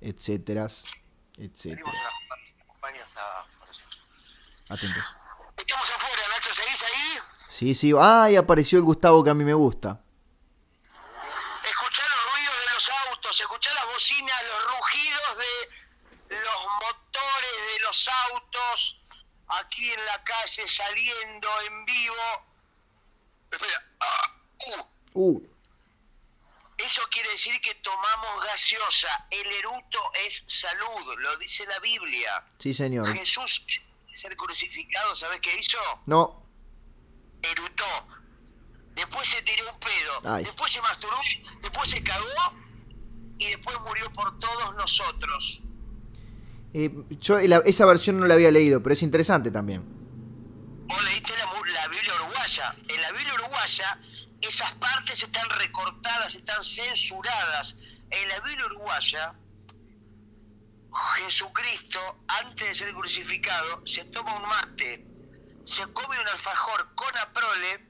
etcétera, 0.00 0.66
etcétera. 1.38 1.92
Atentos. 4.68 5.04
¿Seguís 6.54 6.82
ahí? 6.82 7.18
Sí, 7.48 7.74
sí. 7.74 7.92
¡Ay! 7.98 8.36
Apareció 8.36 8.78
el 8.78 8.84
Gustavo 8.84 9.22
que 9.22 9.30
a 9.30 9.34
mí 9.34 9.44
me 9.44 9.54
gusta. 9.54 10.00
Escuchá 11.64 12.02
los 12.02 12.32
ruidos 12.32 12.54
de 12.66 12.74
los 12.74 12.90
autos, 13.08 13.40
escuchá 13.40 13.74
las 13.74 13.86
bocinas, 13.86 14.42
los 14.42 14.76
rugidos 14.78 15.38
de 16.28 16.36
los 16.36 16.60
motores 16.82 17.56
de 17.72 17.80
los 17.80 18.08
autos 18.30 19.00
aquí 19.48 19.90
en 19.92 20.04
la 20.06 20.22
calle 20.24 20.68
saliendo 20.68 21.48
en 21.66 21.84
vivo. 21.84 22.46
Espera. 23.50 23.84
Ah, 24.00 24.32
uh, 24.66 24.84
Uh, 25.16 25.40
eso 26.76 27.02
quiere 27.08 27.30
decir 27.30 27.60
que 27.60 27.72
tomamos 27.76 28.44
gaseosa. 28.44 29.26
El 29.30 29.46
eruto 29.52 30.00
es 30.26 30.42
salud, 30.48 31.14
lo 31.18 31.36
dice 31.36 31.64
la 31.66 31.78
Biblia. 31.78 32.44
sí, 32.58 32.74
señor. 32.74 33.14
Jesús, 33.16 33.64
ser 34.12 34.36
crucificado, 34.36 35.14
¿sabes 35.14 35.40
qué 35.40 35.54
hizo? 35.56 35.78
No. 36.06 36.43
Erutó, 37.50 37.84
después 38.94 39.28
se 39.28 39.42
tiró 39.42 39.64
un 39.72 39.78
pedo, 39.80 40.34
Ay. 40.34 40.44
después 40.44 40.70
se 40.72 40.80
masturbó, 40.80 41.18
después 41.62 41.88
se 41.90 42.02
cagó 42.02 42.54
y 43.38 43.46
después 43.46 43.76
murió 43.80 44.12
por 44.12 44.38
todos 44.38 44.74
nosotros. 44.76 45.60
Eh, 46.72 46.90
yo 47.20 47.38
la- 47.40 47.62
esa 47.64 47.86
versión 47.86 48.18
no 48.18 48.26
la 48.26 48.34
había 48.34 48.50
leído, 48.50 48.82
pero 48.82 48.92
es 48.94 49.02
interesante 49.02 49.50
también. 49.50 49.84
Vos 50.86 51.04
leíste 51.04 51.32
la 51.38 51.88
Biblia 51.88 52.14
uruguaya. 52.16 52.74
En 52.88 53.00
la 53.02 53.12
Biblia 53.12 53.34
uruguaya 53.34 54.00
esas 54.40 54.72
partes 54.74 55.22
están 55.22 55.48
recortadas, 55.50 56.34
están 56.34 56.62
censuradas. 56.62 57.78
En 58.10 58.28
la 58.28 58.40
Biblia 58.40 58.66
uruguaya, 58.66 59.34
Jesucristo, 61.24 61.98
antes 62.28 62.68
de 62.68 62.74
ser 62.74 62.94
crucificado, 62.94 63.82
se 63.86 64.04
toma 64.06 64.36
un 64.36 64.48
mate, 64.48 65.06
se 65.64 65.82
come 65.92 66.18
un 66.20 66.28
alfajor 66.28 66.94
con 66.94 67.16
aprole 67.18 67.88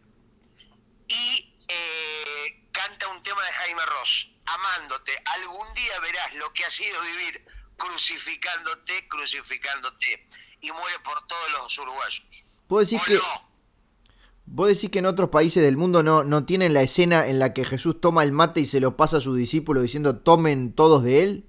y 1.09 1.55
eh, 1.69 2.69
canta 2.73 3.09
un 3.09 3.23
tema 3.23 3.43
de 3.43 3.53
Jaime 3.53 3.83
Ross, 3.87 4.31
amándote. 4.47 5.13
Algún 5.41 5.73
día 5.75 5.99
verás 6.01 6.35
lo 6.35 6.53
que 6.53 6.65
ha 6.65 6.71
sido 6.71 7.01
vivir 7.03 7.45
crucificándote, 7.77 9.09
crucificándote. 9.09 10.27
Y 10.61 10.71
muere 10.71 10.99
por 11.01 11.27
todos 11.27 11.51
los 11.53 11.79
uruguayos. 11.79 12.23
¿Puedo 12.67 12.81
decir 12.81 13.01
que... 13.07 13.19
¿Vos 14.47 14.69
decís 14.69 14.91
que 14.91 14.99
en 14.99 15.07
otros 15.07 15.31
países 15.31 15.63
del 15.63 15.77
mundo 15.77 16.03
no, 16.03 16.23
no 16.23 16.45
tienen 16.45 16.75
la 16.75 16.83
escena 16.83 17.27
en 17.27 17.39
la 17.39 17.55
que 17.55 17.65
Jesús 17.65 18.01
toma 18.01 18.23
el 18.23 18.33
mate 18.33 18.61
y 18.61 18.67
se 18.67 18.79
lo 18.79 18.95
pasa 18.95 19.17
a 19.17 19.21
sus 19.23 19.39
discípulos 19.39 19.83
diciendo 19.83 20.21
tomen 20.21 20.75
todos 20.75 21.03
de 21.03 21.23
él? 21.23 21.49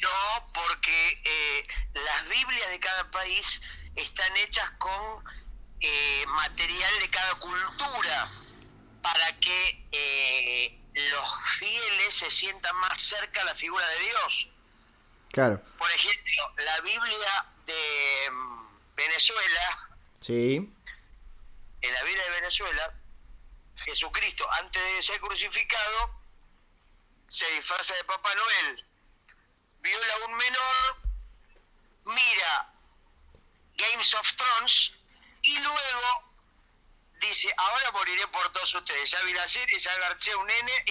No, 0.00 0.52
porque 0.54 1.22
eh, 1.24 1.66
las 1.94 2.28
Biblias 2.28 2.70
de 2.70 2.80
cada 2.80 3.10
país 3.10 3.60
están 3.96 4.36
hechas 4.38 4.70
con 4.78 5.24
eh, 5.80 6.24
material 6.28 6.92
de 7.00 7.10
cada 7.10 7.34
cultura 7.36 8.30
para 9.02 9.38
que 9.40 9.86
eh, 9.92 10.80
los 10.94 11.44
fieles 11.58 12.14
se 12.14 12.30
sientan 12.30 12.74
más 12.76 13.00
cerca 13.00 13.42
a 13.42 13.44
la 13.44 13.54
figura 13.54 13.86
de 13.86 13.98
Dios. 14.00 14.48
Claro. 15.32 15.62
Por 15.78 15.90
ejemplo, 15.90 16.54
la 16.64 16.80
Biblia 16.80 17.46
de 17.66 18.30
mm, 18.30 18.94
Venezuela. 18.96 19.88
Sí 20.20 20.68
en 21.80 21.92
la 21.92 22.02
vida 22.04 22.22
de 22.22 22.30
Venezuela, 22.30 22.94
Jesucristo, 23.76 24.46
antes 24.52 24.82
de 24.82 25.02
ser 25.02 25.20
crucificado, 25.20 26.10
se 27.28 27.50
disfraza 27.52 27.94
de 27.94 28.04
Papá 28.04 28.34
Noel, 28.34 28.84
viola 29.80 30.14
a 30.14 30.26
un 30.26 30.36
menor, 30.36 30.96
mira 32.04 32.69
Games 33.80 34.14
of 34.14 34.32
Thrones 34.36 34.92
y 35.42 35.58
luego 35.58 36.30
dice, 37.20 37.52
ahora 37.56 37.92
moriré 37.92 38.26
por 38.28 38.52
todos 38.52 38.74
ustedes. 38.74 39.10
Ya 39.10 39.22
vi 39.22 39.32
la 39.32 39.46
serie, 39.46 39.78
ya 39.78 39.92
agarché 39.92 40.34
un 40.34 40.46
nene 40.46 40.72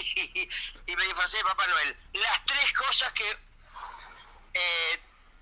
y, 0.86 0.96
me 0.96 1.04
disfrazé 1.04 1.38
de 1.38 1.44
Papá 1.44 1.68
Noel. 1.68 1.98
Las 2.14 2.46
tres 2.46 2.74
cosas 2.74 3.12
que 3.14 3.30
eh, 4.54 5.00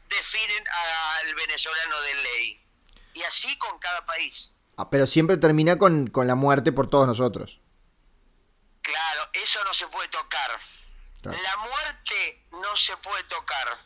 definen 0.09 0.63
al 0.67 1.35
venezolano 1.35 2.01
de 2.01 2.13
ley. 2.15 2.63
Y 3.13 3.23
así 3.23 3.57
con 3.57 3.79
cada 3.79 4.05
país. 4.05 4.53
Ah, 4.77 4.89
pero 4.89 5.07
siempre 5.07 5.37
termina 5.37 5.77
con, 5.77 6.11
la 6.13 6.35
muerte 6.35 6.71
por 6.71 6.87
todos 6.87 7.07
nosotros. 7.07 7.59
Claro, 8.81 9.29
eso 9.33 9.63
no 9.63 9.73
se 9.73 9.87
puede 9.87 10.07
tocar. 10.09 10.59
La 11.23 11.57
muerte 11.57 12.45
no 12.51 12.75
se 12.75 12.95
puede 12.97 13.23
tocar. 13.23 13.77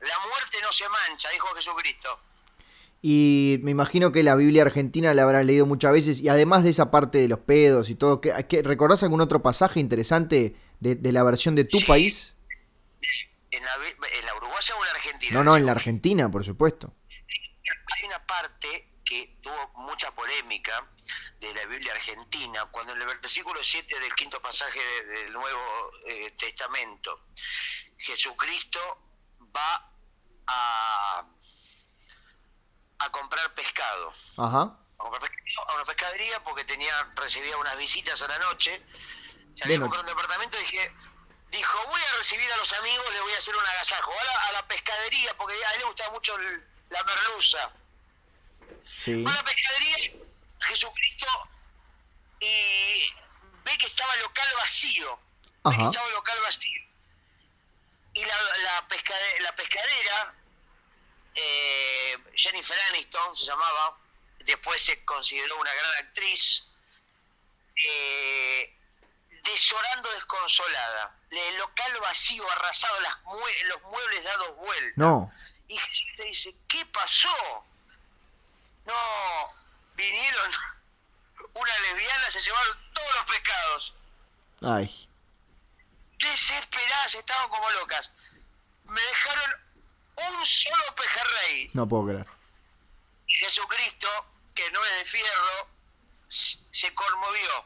La 0.00 0.18
muerte 0.20 0.60
no 0.62 0.72
se 0.72 0.88
mancha, 0.88 1.28
dijo 1.30 1.48
Jesucristo. 1.56 2.20
Y 3.00 3.58
me 3.62 3.70
imagino 3.70 4.10
que 4.10 4.22
la 4.22 4.34
Biblia 4.34 4.62
argentina 4.62 5.14
la 5.14 5.22
habrás 5.22 5.46
leído 5.46 5.66
muchas 5.66 5.92
veces. 5.92 6.20
Y 6.20 6.28
además 6.28 6.64
de 6.64 6.70
esa 6.70 6.90
parte 6.90 7.18
de 7.18 7.28
los 7.28 7.38
pedos 7.40 7.90
y 7.90 7.94
todo, 7.94 8.20
¿qué, 8.20 8.62
recordás 8.62 9.02
algún 9.02 9.20
otro 9.20 9.42
pasaje 9.42 9.78
interesante 9.80 10.56
de, 10.80 11.12
la 11.12 11.22
versión 11.22 11.54
de 11.54 11.64
tu 11.64 11.80
país? 11.86 12.34
¿En 13.50 13.64
la, 13.64 13.70
¿En 14.18 14.26
la 14.26 14.34
uruguaya 14.34 14.74
o 14.74 14.84
en 14.84 14.86
la 14.86 14.90
argentina? 14.90 15.32
No, 15.32 15.44
no, 15.44 15.56
en 15.56 15.66
la 15.66 15.72
argentina, 15.72 16.30
por 16.30 16.44
supuesto. 16.44 16.92
Hay 17.96 18.06
una 18.06 18.24
parte 18.26 18.88
que 19.04 19.38
tuvo 19.40 19.72
mucha 19.76 20.14
polémica 20.14 20.86
de 21.40 21.54
la 21.54 21.64
Biblia 21.66 21.92
argentina, 21.92 22.66
cuando 22.70 22.92
en 22.92 23.00
el 23.00 23.06
versículo 23.06 23.60
7 23.62 24.00
del 24.00 24.14
quinto 24.14 24.40
pasaje 24.40 24.80
del 25.14 25.32
Nuevo 25.32 25.92
eh, 26.06 26.32
Testamento, 26.38 27.28
Jesucristo 27.96 28.80
va 29.56 29.92
a, 30.46 31.26
a 32.98 33.10
comprar 33.10 33.54
pescado. 33.54 34.12
Ajá. 34.36 34.76
A, 34.98 35.74
una 35.74 35.84
pescadería 35.84 36.42
porque 36.42 36.64
tenía 36.64 36.92
recibía 37.14 37.56
unas 37.56 37.76
visitas 37.76 38.20
a 38.22 38.28
la 38.28 38.38
noche. 38.38 38.82
Se 39.54 39.64
había 39.64 39.80
comprado 39.80 40.02
un 40.02 40.08
departamento 40.08 40.58
y 40.58 40.62
dije, 40.62 40.92
dijo, 41.50 41.78
voy 41.86 42.00
a 42.00 42.16
recibir 42.16 42.50
a 42.52 42.56
los 42.56 42.72
amigos, 42.74 43.06
le 43.12 43.20
voy 43.20 43.32
a 43.32 43.38
hacer 43.38 43.54
un 43.56 43.64
agasajo. 43.64 44.12
A 44.48 44.52
la, 44.52 44.66
pescadería, 44.66 45.36
porque 45.36 45.54
a 45.54 45.72
él 45.72 45.78
le 45.80 45.84
gustaba 45.86 46.10
mucho 46.10 46.36
la 46.90 47.04
merluza. 47.04 47.72
Sí. 48.98 49.22
Va 49.22 49.32
a 49.32 49.36
la 49.36 49.44
pescadería, 49.44 50.12
Jesucristo, 50.60 51.26
y 52.40 53.12
ve 53.64 53.78
que 53.78 53.86
estaba 53.86 54.14
el 54.14 54.20
local 54.20 54.48
vacío. 54.56 55.18
Ve 55.64 55.76
que 55.76 55.84
estaba 55.84 56.06
el 56.06 56.14
local 56.14 56.38
vacío. 56.42 56.82
Y 58.14 58.24
la, 58.24 58.34
la, 58.64 58.86
la 59.40 59.56
pescadera, 59.56 60.34
eh, 61.40 62.18
Jennifer 62.34 62.76
Aniston 62.88 63.36
se 63.36 63.44
llamaba, 63.44 63.96
después 64.40 64.82
se 64.82 65.04
consideró 65.04 65.56
una 65.56 65.72
gran 65.72 66.06
actriz, 66.06 66.64
eh, 67.76 68.76
desorando 69.44 70.10
desconsolada. 70.14 71.14
El 71.30 71.58
local 71.58 71.92
vacío, 72.00 72.50
arrasado, 72.50 73.00
las 73.00 73.18
los 73.66 73.82
muebles 73.82 74.24
dados 74.24 74.56
vueltas. 74.56 74.96
No. 74.96 75.32
Y 75.68 75.78
Jesús 75.78 76.06
le 76.16 76.24
dice, 76.24 76.54
¿qué 76.66 76.84
pasó? 76.86 77.64
No, 78.84 79.52
vinieron 79.94 80.50
una 81.54 81.78
lesbiana, 81.78 82.30
se 82.32 82.40
llevaron 82.40 82.92
todos 82.94 83.14
los 83.14 83.24
pescados. 83.24 83.94
Ay. 84.62 85.08
Desesperadas, 86.18 87.14
estaban 87.14 87.48
como 87.48 87.70
locas. 87.70 88.10
Me 88.86 89.00
dejaron 89.00 89.67
un 90.18 90.46
solo 90.46 90.94
pejerrey. 90.94 91.70
No 91.74 91.88
puedo 91.88 92.06
creer. 92.06 92.26
Jesucristo, 93.26 94.08
que 94.54 94.70
no 94.70 94.84
es 94.84 94.92
de 94.96 95.04
fierro, 95.04 95.68
se 96.28 96.94
conmovió. 96.94 97.64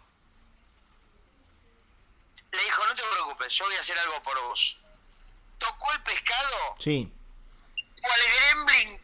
Le 2.53 2.63
dijo, 2.65 2.87
no 2.87 2.95
te 2.95 3.03
preocupes, 3.03 3.55
yo 3.55 3.65
voy 3.65 3.77
a 3.77 3.81
hacer 3.81 3.99
algo 3.99 4.23
por 4.23 4.41
vos. 4.43 4.79
Tocó 5.59 5.93
el 5.93 6.03
pescado. 6.03 6.75
Sí. 6.79 7.11
Cual 8.01 8.21
gremlin 8.35 9.01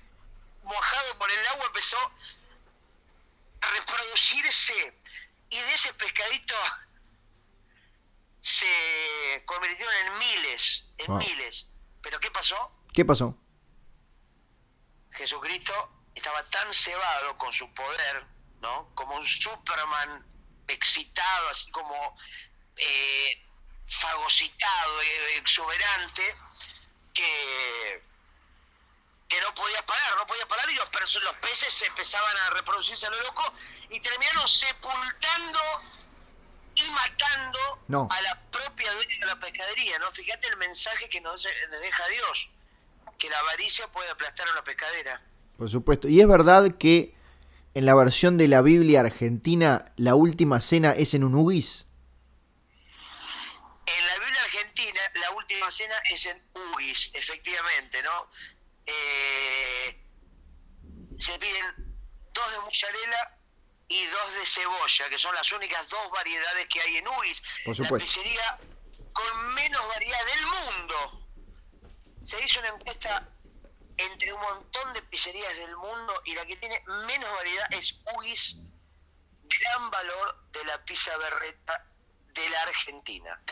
mojado 0.65 1.19
por 1.19 1.31
el 1.31 1.47
agua 1.47 1.67
empezó 1.67 1.97
a 3.61 3.71
reproducirse 3.71 4.95
y 5.51 5.59
de 5.59 5.75
ese 5.75 5.95
pescadito 5.95 6.55
se 8.41 9.43
convirtieron 9.47 9.95
en 9.95 10.19
miles, 10.19 10.85
en 10.99 11.17
miles. 11.17 11.67
¿Pero 12.03 12.21
qué 12.21 12.31
pasó? 12.31 12.71
¿Qué 12.93 13.05
pasó? 13.05 13.37
Jesucristo 15.11 15.73
estaba 16.15 16.43
tan 16.51 16.73
cebado 16.73 17.37
con 17.39 17.53
su 17.53 17.73
poder, 17.75 18.25
¿no? 18.61 18.91
Como 18.95 19.17
un 19.17 19.27
Superman 19.27 20.25
excitado, 20.67 21.49
así 21.51 21.71
como 21.71 22.17
eh, 22.77 23.47
fagocitado, 23.87 25.01
exuberante, 25.37 26.37
que 27.15 28.09
que 29.29 29.41
no 29.43 29.55
podía 29.55 29.85
parar, 29.85 30.17
no 30.17 30.27
podía 30.27 30.47
parar 30.49 30.69
y 30.71 30.75
los, 30.75 30.89
los 31.23 31.37
peces 31.39 31.73
se 31.73 31.87
empezaban 31.87 32.37
a 32.37 32.51
reproducirse 32.51 33.07
a 33.07 33.11
lo 33.11 33.21
loco 33.23 33.53
y 33.91 34.01
terminaron 34.01 34.49
sepultando 34.49 35.61
y 36.75 36.91
matando 36.91 38.09
a 38.11 38.21
la 38.23 38.41
propia 38.51 38.91
dueña 38.93 39.19
de 39.19 39.27
la 39.27 39.39
pescadería, 39.39 39.99
¿no? 39.99 40.11
Fíjate 40.13 40.47
el 40.49 40.57
mensaje 40.57 41.09
que 41.11 41.21
nos, 41.21 41.43
deja 41.43 42.09
Dios, 42.09 42.51
que 43.19 43.29
la 43.29 43.39
avaricia 43.39 43.87
puede 43.89 44.09
aplastar 44.11 44.49
a 44.49 44.53
una 44.53 44.65
pescadera. 44.65 45.21
Por 45.57 45.69
supuesto, 45.69 46.09
y 46.09 46.21
es 46.21 46.29
verdad 46.29 46.77
que 46.79 47.15
en 47.75 47.85
la 47.85 47.95
versión 47.95 48.39
de 48.39 48.49
la 48.49 48.63
Biblia 48.63 49.01
argentina 49.01 49.93
la 49.97 50.15
última 50.15 50.61
cena 50.61 50.93
es 50.93 51.15
en 51.15 51.25
un 51.25 51.35
Ugis. 51.35 51.89
En 53.87 54.07
la 54.07 54.25
Biblia 54.25 54.43
argentina 54.45 55.01
la 55.15 55.31
última 55.33 55.71
cena 55.71 55.95
es 56.11 56.27
en 56.27 56.43
Ugis, 56.55 57.13
efectivamente, 57.15 58.03
¿no? 58.03 58.31
Eh, 58.87 60.01
se 61.19 61.39
piden 61.39 61.65
dos 62.33 62.53
de 62.53 62.61
mozzarella 62.61 63.39
y 63.89 64.05
dos 64.07 64.35
de 64.39 64.47
cebolla, 64.47 65.09
que 65.11 65.19
son 65.19 65.35
las 65.35 65.51
únicas 65.53 65.89
dos 65.89 66.11
variedades 66.13 66.69
que 66.69 66.81
hay 66.81 66.97
en 66.99 67.09
Ugis, 67.09 67.43
la 67.67 67.99
pizzería 67.99 68.59
con 69.13 69.55
menos 69.55 69.89
variedad 69.89 70.25
del 70.25 70.47
mundo. 70.47 71.18
Se 72.23 72.43
hizo 72.45 72.61
una 72.61 72.69
encuesta 72.69 73.29
entre 73.97 74.33
un 74.33 74.41
montón 74.41 74.93
de 74.93 75.03
pizzerías 75.03 75.57
del 75.57 75.77
mundo 75.77 76.13
y 76.25 76.35
la 76.35 76.47
que 76.47 76.57
tiene 76.57 76.81
menos 77.07 77.29
variedad 77.37 77.67
es 77.73 78.01
Ugis, 78.17 78.59
gran 79.43 79.91
valor 79.91 80.45
de 80.53 80.65
la 80.65 80.85
pizza 80.85 81.11
berreta 81.17 81.87
de 82.35 82.51
la 82.51 82.63
Argentina. 82.63 83.43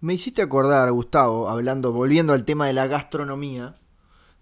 Me 0.00 0.14
hiciste 0.14 0.42
acordar, 0.42 0.90
Gustavo, 0.90 1.48
hablando, 1.48 1.92
volviendo 1.92 2.32
al 2.32 2.44
tema 2.44 2.66
de 2.66 2.72
la 2.72 2.86
gastronomía, 2.86 3.76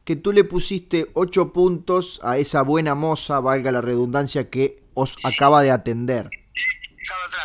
que 0.04 0.16
tú 0.16 0.32
le 0.32 0.44
pusiste 0.44 1.10
ocho 1.14 1.52
puntos 1.52 2.20
a 2.22 2.38
esa 2.38 2.62
buena 2.62 2.94
moza, 2.94 3.40
valga 3.40 3.70
la 3.70 3.80
redundancia, 3.80 4.48
que 4.48 4.88
os 4.94 5.16
acaba 5.24 5.62
de 5.62 5.70
atender. 5.70 6.30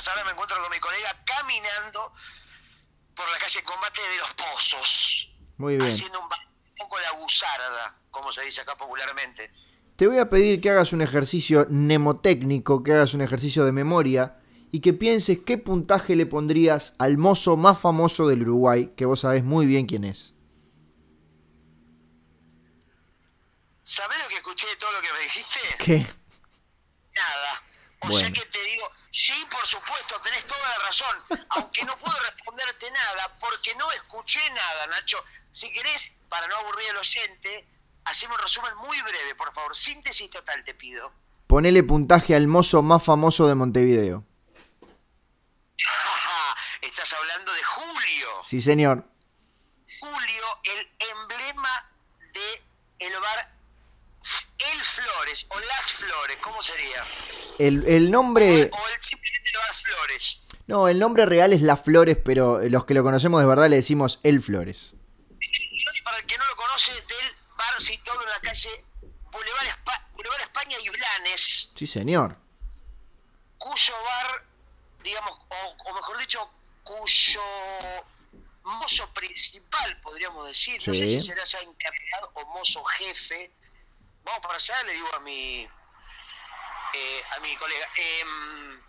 Ahora 0.08 0.24
me 0.24 0.32
encuentro 0.32 0.62
con 0.62 0.72
mi 0.72 0.80
colega 0.80 1.24
caminando 1.26 2.14
por 3.16 3.30
la 3.32 3.40
calle 3.40 3.64
Combate 3.64 4.02
de 4.02 4.18
los 4.18 4.34
Pozos. 4.34 5.35
Muy 5.58 5.78
bien. 5.78 5.88
Haciendo 5.88 6.20
un, 6.20 6.28
poco 6.78 6.98
la 7.00 7.12
gusarda, 7.20 7.98
como 8.12 8.32
se 8.32 8.44
dice 8.44 8.62
acá 8.62 8.76
popularmente. 8.78 9.52
te 9.96 10.08
voy 10.08 10.18
a 10.18 10.30
pedir 10.30 10.60
que 10.62 10.70
hagas 10.70 10.92
un 10.94 11.02
ejercicio 11.02 11.66
mnemotécnico, 11.70 12.84
que 12.84 12.94
hagas 12.94 13.14
un 13.14 13.22
ejercicio 13.22 13.64
de 13.66 13.72
memoria 13.72 14.38
y 14.72 14.82
que 14.82 14.92
pienses 14.94 15.40
qué 15.46 15.58
puntaje 15.58 16.16
le 16.18 16.26
pondrías 16.26 16.94
al 17.00 17.18
mozo 17.18 17.56
más 17.56 17.80
famoso 17.80 18.28
del 18.28 18.42
Uruguay, 18.42 18.92
que 18.98 19.06
vos 19.06 19.22
sabés 19.22 19.44
muy 19.44 19.66
bien 19.66 19.86
quién 19.86 20.04
es. 20.04 20.34
¿Sabés 23.84 24.18
lo 24.24 24.28
que 24.30 24.36
escuché 24.36 24.68
de 24.68 24.76
todo 24.78 24.92
lo 24.92 25.02
que 25.02 25.14
me 25.14 25.20
dijiste? 25.20 25.60
¿Qué? 25.78 25.98
Nada. 27.16 27.64
O 28.02 28.08
Bueno. 28.08 28.20
sea 28.20 28.34
que 28.34 28.46
te 28.50 28.64
digo, 28.64 28.92
sí, 29.12 29.34
por 29.50 29.66
supuesto, 29.66 30.20
tenés 30.22 30.46
toda 30.46 30.60
la 30.68 30.86
razón, 30.86 31.18
aunque 31.50 31.86
no 31.86 31.96
puedo 31.98 32.18
responderte 32.20 32.90
nada 32.92 33.38
porque 33.40 33.74
no 33.76 33.92
escuché 33.92 34.40
nada, 34.50 34.88
Nacho. 34.88 35.18
Si 35.56 35.72
querés, 35.72 36.14
para 36.28 36.48
no 36.50 36.56
aburrir 36.58 36.90
al 36.90 36.98
oyente, 36.98 37.66
hacemos 38.04 38.36
un 38.36 38.44
resumen 38.44 38.76
muy 38.76 39.02
breve, 39.04 39.36
por 39.36 39.54
favor. 39.54 39.74
Síntesis 39.74 40.30
total, 40.30 40.66
te 40.66 40.74
pido. 40.74 41.14
Ponele 41.48 41.82
puntaje 41.82 42.36
al 42.36 42.46
mozo 42.46 42.82
más 42.82 43.02
famoso 43.02 43.48
de 43.48 43.56
Montevideo. 43.56 44.26
Estás 46.82 47.14
hablando 47.14 47.54
de 47.54 47.64
Julio. 47.64 48.28
Sí, 48.44 48.60
señor. 48.62 49.06
Julio, 50.02 50.44
el 50.66 50.90
emblema 51.22 51.90
de 52.34 52.62
el 53.00 53.14
bar 53.14 53.56
El 54.58 54.82
Flores 54.82 55.46
o 55.48 55.58
Las 55.58 55.92
Flores, 55.94 56.38
¿cómo 56.42 56.62
sería? 56.62 57.06
El, 57.60 57.88
el 57.88 58.12
nombre... 58.12 58.70
O 58.74 58.90
el 58.90 59.02
simplemente 59.02 59.52
el 59.54 59.58
bar 59.58 59.76
Flores. 59.78 60.42
No, 60.68 60.90
el 60.90 61.00
nombre 61.00 61.26
real 61.26 61.54
es 61.54 61.62
Las 61.62 61.82
Flores, 61.82 62.18
pero 62.18 62.60
los 62.60 62.86
que 62.86 62.94
lo 62.94 63.04
conocemos 63.04 63.40
de 63.40 63.48
verdad 63.48 63.70
le 63.70 63.78
decimos 63.78 64.20
El 64.24 64.42
Flores. 64.42 64.98
Para 66.06 66.18
el 66.20 66.26
que 66.26 66.38
no 66.38 66.46
lo 66.48 66.56
conoce, 66.56 66.92
del 66.94 67.38
bar 67.58 67.82
situado 67.82 68.22
en 68.22 68.30
la 68.30 68.40
calle 68.40 68.86
Boulevard, 69.32 69.66
Espa- 69.68 70.08
Boulevard 70.14 70.42
España 70.42 70.78
y 70.80 70.88
Blanes, 70.90 71.72
Sí, 71.76 71.86
señor. 71.88 72.38
cuyo 73.58 73.94
bar, 74.04 74.46
digamos, 75.04 75.32
o, 75.50 75.76
o 75.90 75.94
mejor 75.96 76.18
dicho, 76.20 76.50
cuyo 76.84 77.42
mozo 78.64 79.12
principal, 79.14 80.00
podríamos 80.02 80.48
decir, 80.48 80.76
no 80.88 80.94
sé 80.94 81.08
si 81.08 81.22
será 81.22 81.44
ya 81.44 81.60
encargado 81.60 82.32
o 82.36 82.46
mozo 82.54 82.84
jefe. 82.86 83.52
Vamos 84.24 84.40
para 84.42 84.56
allá, 84.56 84.84
le 84.84 84.94
digo 84.94 85.14
a 85.16 85.20
mi 85.20 85.68
eh, 86.94 87.24
a 87.36 87.40
mi 87.42 87.56
colega. 87.58 87.88
Em, 87.96 88.82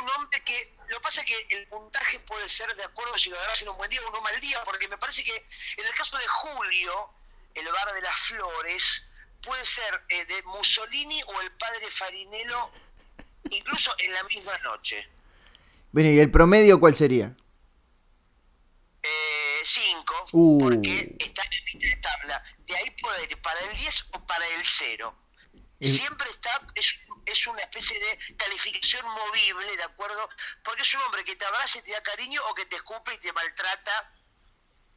un 0.00 0.08
hombre 0.10 0.42
que, 0.44 0.74
lo 0.88 0.96
que 0.96 1.02
pasa 1.02 1.20
es 1.22 1.26
que 1.26 1.46
el 1.50 1.66
puntaje 1.68 2.18
puede 2.20 2.48
ser 2.48 2.74
de 2.74 2.84
acuerdo 2.84 3.16
si 3.18 3.30
lo 3.30 3.36
agarras 3.36 3.62
en 3.62 3.68
un 3.68 3.76
buen 3.76 3.90
día 3.90 4.00
o 4.02 4.08
en 4.08 4.14
un 4.14 4.22
mal 4.22 4.40
día, 4.40 4.62
porque 4.64 4.88
me 4.88 4.98
parece 4.98 5.24
que 5.24 5.36
en 5.76 5.86
el 5.86 5.94
caso 5.94 6.16
de 6.18 6.26
Julio, 6.26 7.10
el 7.54 7.66
bar 7.70 7.94
de 7.94 8.02
las 8.02 8.18
flores, 8.20 9.08
puede 9.42 9.64
ser 9.64 10.02
eh, 10.08 10.24
de 10.24 10.42
Mussolini 10.44 11.22
o 11.26 11.40
el 11.40 11.52
padre 11.52 11.90
Farinello, 11.90 12.70
incluso 13.50 13.94
en 13.98 14.12
la 14.12 14.22
misma 14.24 14.56
noche. 14.58 15.08
Bueno, 15.92 16.10
¿y 16.10 16.18
el 16.18 16.30
promedio 16.30 16.78
cuál 16.78 16.94
sería? 16.94 17.34
Eh, 19.02 19.60
cinco, 19.62 20.26
Uh. 20.32 20.58
porque 20.60 21.14
está 21.18 21.42
en 21.72 21.78
de 21.78 21.96
tabla. 21.96 22.42
De 22.66 22.76
ahí 22.76 22.90
puede 23.00 23.24
ir 23.24 23.40
para 23.40 23.60
el 23.60 23.76
10 23.76 24.06
o 24.12 24.26
para 24.26 24.46
el 24.48 24.64
0. 24.64 25.14
Siempre 25.80 26.30
está, 26.30 26.62
es, 26.74 26.94
es 27.26 27.46
una 27.46 27.60
especie 27.60 27.98
de 27.98 28.36
calificación 28.36 29.04
movible, 29.04 29.76
¿de 29.76 29.82
acuerdo? 29.82 30.28
Porque 30.64 30.82
es 30.82 30.94
un 30.94 31.02
hombre 31.02 31.24
que 31.24 31.36
te 31.36 31.44
abraza 31.44 31.78
y 31.78 31.82
te 31.82 31.90
da 31.90 32.02
cariño 32.02 32.40
o 32.50 32.54
que 32.54 32.64
te 32.66 32.76
escupe 32.76 33.12
y 33.14 33.18
te 33.18 33.32
maltrata 33.32 34.14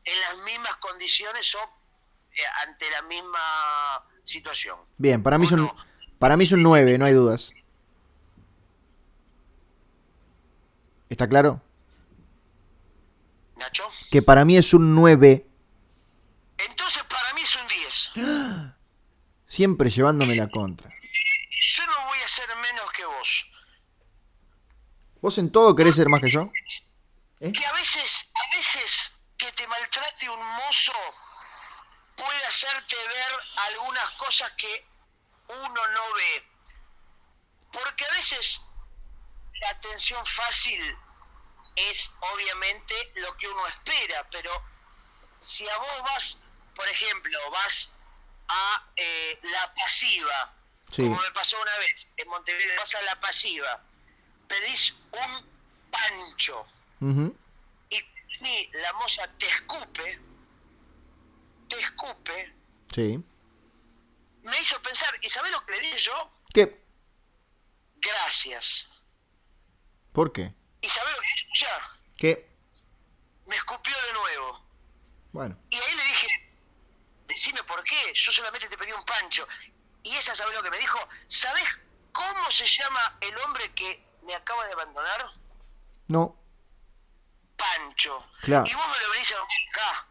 en 0.05 0.19
las 0.21 0.37
mismas 0.45 0.75
condiciones 0.77 1.53
o 1.55 1.59
eh, 2.31 2.41
ante 2.65 2.89
la 2.91 3.01
misma 3.03 4.05
situación. 4.23 4.79
Bien, 4.97 5.21
para 5.21 5.37
mí 5.37 5.45
es 5.45 5.51
un, 5.51 5.71
para 6.17 6.37
mí 6.37 6.43
es 6.45 6.51
un 6.51 6.63
9, 6.63 6.97
no 6.97 7.05
hay 7.05 7.13
dudas. 7.13 7.51
¿Está 11.09 11.27
claro? 11.27 11.61
¿Nacho? 13.55 13.87
Que 14.11 14.21
para 14.21 14.45
mí 14.45 14.55
es 14.55 14.73
un 14.73 14.95
9, 14.95 15.45
Entonces 16.57 17.03
para 17.03 17.33
mí 17.33 17.41
es 17.41 17.55
un 17.55 17.67
10. 17.67 18.11
siempre 19.49 19.89
llevándome 19.89 20.35
la 20.35 20.47
contra. 20.47 20.89
Yo 21.59 21.85
no 21.87 22.05
voy 22.05 22.19
a 22.19 22.27
ser 22.27 22.55
menos 22.55 22.91
que 22.91 23.03
vos. 23.05 23.49
¿Vos 25.21 25.37
en 25.37 25.51
todo 25.51 25.75
querés 25.75 25.95
ser 25.95 26.07
más 26.07 26.21
que 26.21 26.29
yo? 26.29 26.49
¿Eh? 27.41 27.51
que 27.51 27.65
a 27.65 27.73
veces, 27.73 28.31
a 28.35 28.57
veces 28.57 29.11
que 29.37 29.51
te 29.53 29.65
maltrate 29.67 30.29
un 30.29 30.45
mozo 30.45 30.93
puede 32.15 32.45
hacerte 32.45 32.95
ver 32.95 33.39
algunas 33.71 34.11
cosas 34.11 34.51
que 34.57 34.85
uno 35.47 35.87
no 35.87 36.13
ve. 36.15 36.43
Porque 37.71 38.05
a 38.05 38.11
veces 38.11 38.61
la 39.61 39.69
atención 39.69 40.25
fácil 40.25 40.97
es 41.75 42.11
obviamente 42.33 42.93
lo 43.15 43.35
que 43.37 43.47
uno 43.47 43.67
espera, 43.67 44.27
pero 44.31 44.51
si 45.39 45.67
a 45.67 45.77
vos 45.77 46.01
vas, 46.03 46.41
por 46.75 46.87
ejemplo, 46.87 47.39
vas 47.51 47.93
a 48.49 48.91
eh, 48.95 49.39
la 49.43 49.73
pasiva, 49.73 50.55
Sí. 50.91 51.03
como 51.03 51.21
me 51.21 51.31
pasó 51.31 51.55
una 51.61 51.77
vez 51.77 52.07
en 52.17 52.27
Montevideo, 52.29 52.75
vas 52.77 52.95
a 52.95 53.01
la 53.03 53.19
pasiva, 53.19 53.83
pedís 54.47 54.93
un 55.11 55.45
pancho 55.91 56.65
y 57.89 58.03
ni 58.41 58.67
la 58.73 58.93
moza 58.93 59.27
te 59.37 59.45
escupe, 59.47 60.19
te 61.69 61.79
escupe, 61.79 62.53
Sí. 62.93 63.23
me 64.43 64.59
hizo 64.59 64.81
pensar, 64.81 65.13
¿y 65.21 65.29
sabés 65.29 65.51
lo 65.51 65.63
que 65.65 65.73
le 65.73 65.79
dije 65.81 65.97
yo? 65.99 66.31
¿Qué? 66.53 66.81
Gracias. 67.97 68.87
¿Por 70.11 70.31
qué? 70.31 70.53
¿Y 70.81 70.89
sabés 70.89 71.13
lo 71.15 71.21
que 71.21 71.27
hizo 71.35 71.65
ya? 71.65 71.99
¿Qué? 72.17 72.49
Me 73.45 73.55
escupió 73.55 73.95
de 74.07 74.13
nuevo. 74.13 74.65
Bueno. 75.31 75.57
Y 75.69 75.75
ahí 75.75 75.88
por 77.79 77.83
qué, 77.85 78.13
yo 78.13 78.31
solamente 78.31 78.67
te 78.67 78.77
pedí 78.77 78.91
un 78.91 79.03
pancho. 79.05 79.47
Y 80.03 80.15
ella, 80.15 80.35
¿sabés 80.35 80.53
lo 80.53 80.63
que 80.63 80.69
me 80.69 80.77
dijo? 80.77 80.99
¿Sabés 81.27 81.63
cómo 82.11 82.51
se 82.51 82.65
llama 82.67 83.17
el 83.21 83.37
hombre 83.39 83.71
que 83.73 84.03
me 84.23 84.35
acaba 84.35 84.65
de 84.65 84.73
abandonar? 84.73 85.31
No. 86.07 86.35
Pancho. 87.55 88.25
Claro. 88.41 88.65
Y 88.69 88.73
vos 88.73 88.85
me 88.87 89.05
lo 89.05 89.11
venís 89.11 89.31
a 89.31 89.35
acá. 89.35 90.07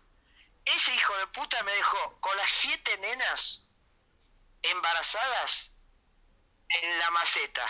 Ese 0.65 0.95
hijo 0.95 1.17
de 1.19 1.27
puta 1.29 1.63
me 1.63 1.73
dejó 1.73 2.19
con 2.21 2.37
las 2.37 2.51
siete 2.51 2.97
nenas 2.99 3.65
embarazadas 4.63 5.71
en 6.83 6.99
la 6.99 7.11
maceta. 7.11 7.63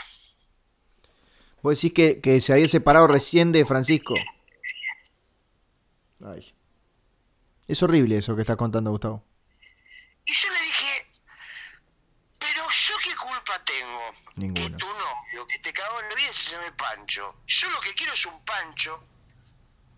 Vos 1.63 1.75
decís 1.75 1.93
que, 1.93 2.21
que 2.21 2.41
se 2.41 2.53
había 2.53 2.69
separado 2.69 3.07
recién 3.09 3.51
de 3.53 3.65
Francisco. 3.65 4.15
Ay. 6.25 6.55
Es 7.67 7.83
horrible 7.83 8.19
eso 8.19 8.35
que 8.35 8.43
estás 8.43 8.57
contando, 8.57 8.91
Gustavo. 8.91 9.28
Y 10.29 10.35
yo 10.35 10.51
le 10.51 10.61
dije, 10.61 11.11
pero 12.39 12.69
yo 12.71 12.95
qué 13.03 13.17
culpa 13.17 13.65
tengo 13.65 14.11
Ninguna. 14.37 14.61
que 14.61 14.71
tu 14.77 14.87
novio 14.87 15.47
que 15.47 15.59
te 15.61 15.73
cagó 15.73 16.01
en 16.01 16.09
la 16.11 16.15
vida 16.15 16.33
se 16.33 16.51
llame 16.51 16.71
Pancho. 16.73 17.35
Yo 17.47 17.71
lo 17.71 17.81
que 17.81 17.95
quiero 17.95 18.13
es 18.13 18.27
un 18.27 18.45
Pancho. 18.45 19.03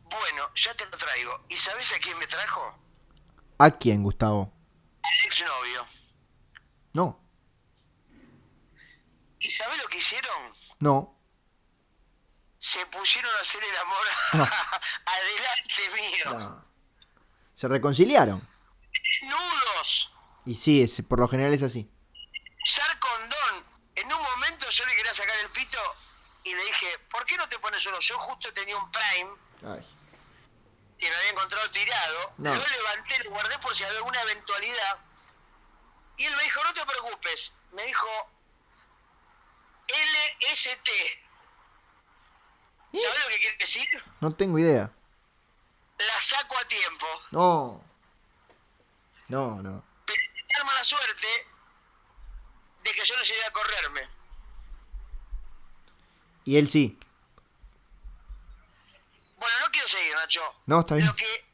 Bueno, 0.04 0.50
ya 0.54 0.72
te 0.74 0.86
lo 0.86 0.96
traigo. 0.96 1.44
¿Y 1.48 1.56
sabes 1.58 1.92
a 1.92 1.98
quién 1.98 2.16
me 2.18 2.26
trajo? 2.28 2.78
¿A 3.58 3.70
quién, 3.72 4.02
Gustavo? 4.04 4.52
Al 5.02 5.26
exnovio. 5.26 5.84
No. 6.92 7.20
¿Y 9.40 9.50
sabes 9.50 9.78
lo 9.78 9.88
que 9.88 9.98
hicieron? 9.98 10.54
No. 10.78 11.16
Se 12.58 12.84
pusieron 12.86 13.34
a 13.36 13.40
hacer 13.40 13.62
el 13.64 13.76
amor 13.78 14.06
No. 14.34 14.44
adelante 15.06 15.90
mío. 15.94 16.64
Se 17.54 17.66
reconciliaron. 17.68 18.46
Nudos. 19.22 20.12
Y 20.46 20.54
sí, 20.54 20.82
es, 20.82 21.02
por 21.08 21.20
lo 21.20 21.28
general 21.28 21.52
es 21.52 21.62
así. 21.62 21.88
Usar 22.64 22.98
condón. 22.98 23.64
En 23.94 24.12
un 24.12 24.22
momento 24.22 24.68
yo 24.70 24.86
le 24.86 24.96
quería 24.96 25.14
sacar 25.14 25.38
el 25.38 25.50
pito 25.50 25.78
y 26.44 26.54
le 26.54 26.64
dije, 26.64 26.98
¿por 27.10 27.24
qué 27.26 27.36
no 27.36 27.48
te 27.48 27.58
pones 27.58 27.84
uno? 27.86 27.98
Yo 28.00 28.18
justo 28.18 28.52
tenía 28.52 28.76
un 28.76 28.90
Prime 28.90 29.30
Ay. 29.66 29.86
que 30.98 31.08
me 31.08 31.14
había 31.16 31.30
encontrado 31.30 31.70
tirado. 31.70 32.32
No. 32.38 32.54
Lo 32.54 32.66
levanté, 32.66 33.24
lo 33.24 33.30
guardé 33.30 33.58
por 33.58 33.76
si 33.76 33.84
había 33.84 33.98
alguna 33.98 34.22
eventualidad. 34.22 34.98
Y 36.16 36.24
él 36.24 36.36
me 36.36 36.42
dijo, 36.44 36.62
no 36.64 36.72
te 36.74 36.84
preocupes. 36.86 37.54
Me 37.72 37.84
dijo, 37.84 38.06
LST. 39.88 40.88
¿Sabes 42.92 43.18
lo 43.24 43.28
que 43.28 43.38
quiere 43.38 43.56
decir? 43.58 43.88
No 44.20 44.32
tengo 44.32 44.58
idea. 44.58 44.90
La 45.98 46.20
saco 46.20 46.58
a 46.58 46.64
tiempo. 46.66 47.06
No. 47.30 47.84
No, 49.28 49.62
no. 49.62 49.89
Mala 50.64 50.84
suerte 50.84 51.46
de 52.82 52.92
que 52.92 53.04
yo 53.04 53.16
no 53.16 53.22
llegué 53.22 53.44
a 53.44 53.52
correrme. 53.52 54.08
Y 56.44 56.56
él 56.58 56.68
sí. 56.68 56.98
Bueno, 59.36 59.58
no 59.60 59.70
quiero 59.70 59.88
seguir, 59.88 60.14
Nacho. 60.14 60.54
No, 60.66 60.80
está 60.80 60.96
bien. 60.96 61.06
Lo 61.06 61.16
que 61.16 61.44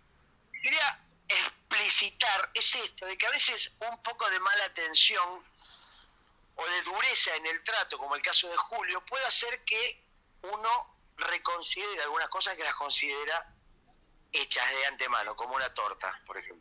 quería 0.62 1.00
explicitar 1.28 2.50
es 2.54 2.56
es 2.56 2.74
esto, 2.74 3.06
de 3.06 3.16
que 3.18 3.26
a 3.26 3.30
veces 3.30 3.72
un 3.80 4.02
poco 4.02 4.28
de 4.30 4.40
mala 4.40 4.64
atención 4.64 5.44
o 6.54 6.66
de 6.66 6.82
dureza 6.82 7.36
en 7.36 7.46
el 7.46 7.62
trato, 7.62 7.98
como 7.98 8.16
el 8.16 8.22
caso 8.22 8.48
de 8.48 8.56
Julio, 8.56 9.04
puede 9.04 9.24
hacer 9.26 9.62
que 9.64 10.02
uno 10.42 10.96
reconsidere 11.16 12.02
algunas 12.02 12.28
cosas 12.28 12.56
que 12.56 12.64
las 12.64 12.74
considera 12.74 13.54
hechas 14.32 14.68
de 14.70 14.86
antemano, 14.86 15.36
como 15.36 15.54
una 15.54 15.72
torta, 15.74 16.20
por 16.26 16.38
ejemplo. 16.38 16.55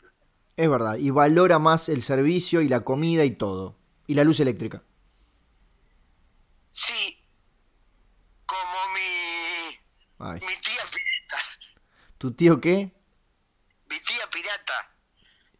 Es 0.58 0.70
verdad, 0.70 0.96
y 0.96 1.10
valora 1.10 1.60
más 1.60 1.90
el 1.90 2.02
servicio 2.02 2.62
y 2.62 2.70
la 2.70 2.82
comida 2.82 3.26
y 3.26 3.32
todo. 3.32 3.78
Y 4.08 4.14
la 4.16 4.24
luz 4.24 4.40
eléctrica. 4.40 4.84
Sí, 6.72 7.18
como 8.46 8.94
mi, 8.94 9.78
Ay. 10.20 10.40
mi 10.42 10.56
tía 10.62 10.84
pirata. 10.92 11.44
¿Tu 12.18 12.34
tío 12.34 12.62
qué? 12.62 12.92
Mi 13.90 14.00
tía 14.00 14.30
pirata 14.32 14.92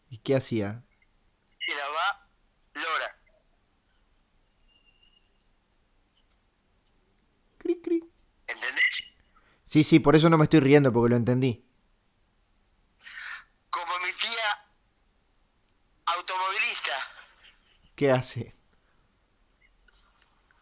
¿Y 0.10 0.18
qué 0.20 0.36
hacía? 0.36 0.84
se 1.66 1.74
la 1.76 1.88
va 1.90 2.30
Lora. 2.74 3.18
Cri, 7.58 7.82
cri. 7.82 8.04
¿Entendés? 8.48 9.04
Sí, 9.64 9.84
sí, 9.84 10.00
por 10.00 10.16
eso 10.16 10.30
no 10.30 10.38
me 10.38 10.44
estoy 10.44 10.60
riendo, 10.60 10.94
porque 10.94 11.10
lo 11.10 11.16
entendí. 11.16 11.66
Como 13.70 13.98
mi 14.00 14.12
tía 14.14 14.66
automovilista. 16.06 16.92
¿Qué 17.96 18.12
hace? 18.12 18.54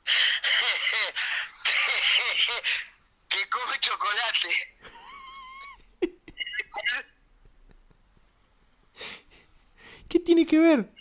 que 3.27 3.49
come 3.49 3.79
chocolate. 3.79 4.49
¿Qué 10.07 10.19
tiene 10.19 10.45
que 10.45 10.59
ver? 10.59 10.93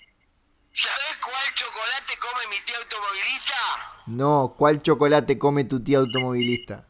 ¿Sabes 0.73 1.17
cuál 1.23 1.55
chocolate 1.55 2.17
come 2.19 2.47
mi 2.49 2.59
tía 2.65 2.79
automovilista? 2.79 3.55
No, 4.07 4.55
¿cuál 4.57 4.81
chocolate 4.81 5.39
come 5.39 5.65
tu 5.65 5.85
tía 5.85 5.99
automovilista? 5.99 6.87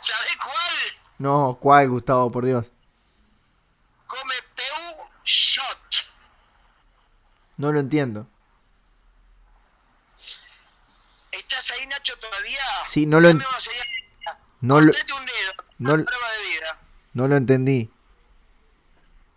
¿Sabes 0.00 0.34
cuál? 0.36 0.94
No, 1.18 1.58
¿cuál, 1.60 1.90
Gustavo, 1.90 2.32
por 2.32 2.46
Dios? 2.46 2.72
Come 4.06 4.34
PU 4.56 5.02
Shot. 5.24 5.71
No 7.56 7.72
lo 7.72 7.80
entiendo. 7.80 8.26
¿Estás 11.30 11.70
ahí, 11.72 11.86
Nacho, 11.86 12.16
todavía? 12.18 12.60
Sí, 12.88 13.06
no 13.06 13.20
lo 13.20 13.28
Dame 13.28 13.42
en- 13.42 13.48
una 13.48 13.60
señal. 13.60 13.88
No 14.60 14.80
lo, 14.80 14.92
un 14.92 15.26
dedo. 15.26 15.52
no 15.78 15.96
de 15.96 16.04
vida. 16.46 16.80
no 17.14 17.28
lo 17.28 17.36
entendí. 17.36 17.90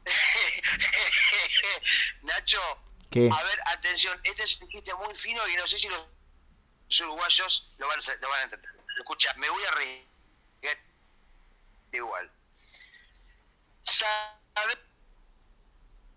Nacho, 2.22 2.60
¿Qué? 3.10 3.30
a 3.32 3.44
ver, 3.44 3.60
atención, 3.68 4.20
este 4.24 4.44
es 4.44 4.62
un 4.62 4.68
chiste 4.70 4.94
muy 4.96 5.16
fino 5.16 5.48
y 5.48 5.56
no 5.56 5.66
sé 5.68 5.78
si 5.80 5.88
los 5.88 6.02
uruguayos 7.02 7.72
lo 7.78 7.88
van 7.88 8.00
a, 8.00 8.16
lo 8.22 8.30
van 8.30 8.40
a 8.40 8.44
entender. 8.44 8.72
Escucha, 9.00 9.34
me 9.36 9.50
voy 9.50 9.64
a 9.64 9.72
reír 9.72 10.08
igual. 11.92 12.30
¿Sabes 13.82 14.78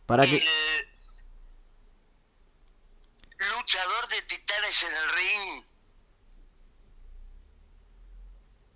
¿Para 0.07 0.25
qué? 0.25 0.37
el 0.37 0.98
luchador 3.39 4.09
de 4.09 4.23
titanes 4.23 4.83
en 4.83 4.93
el 4.93 5.09
ring 5.11 5.65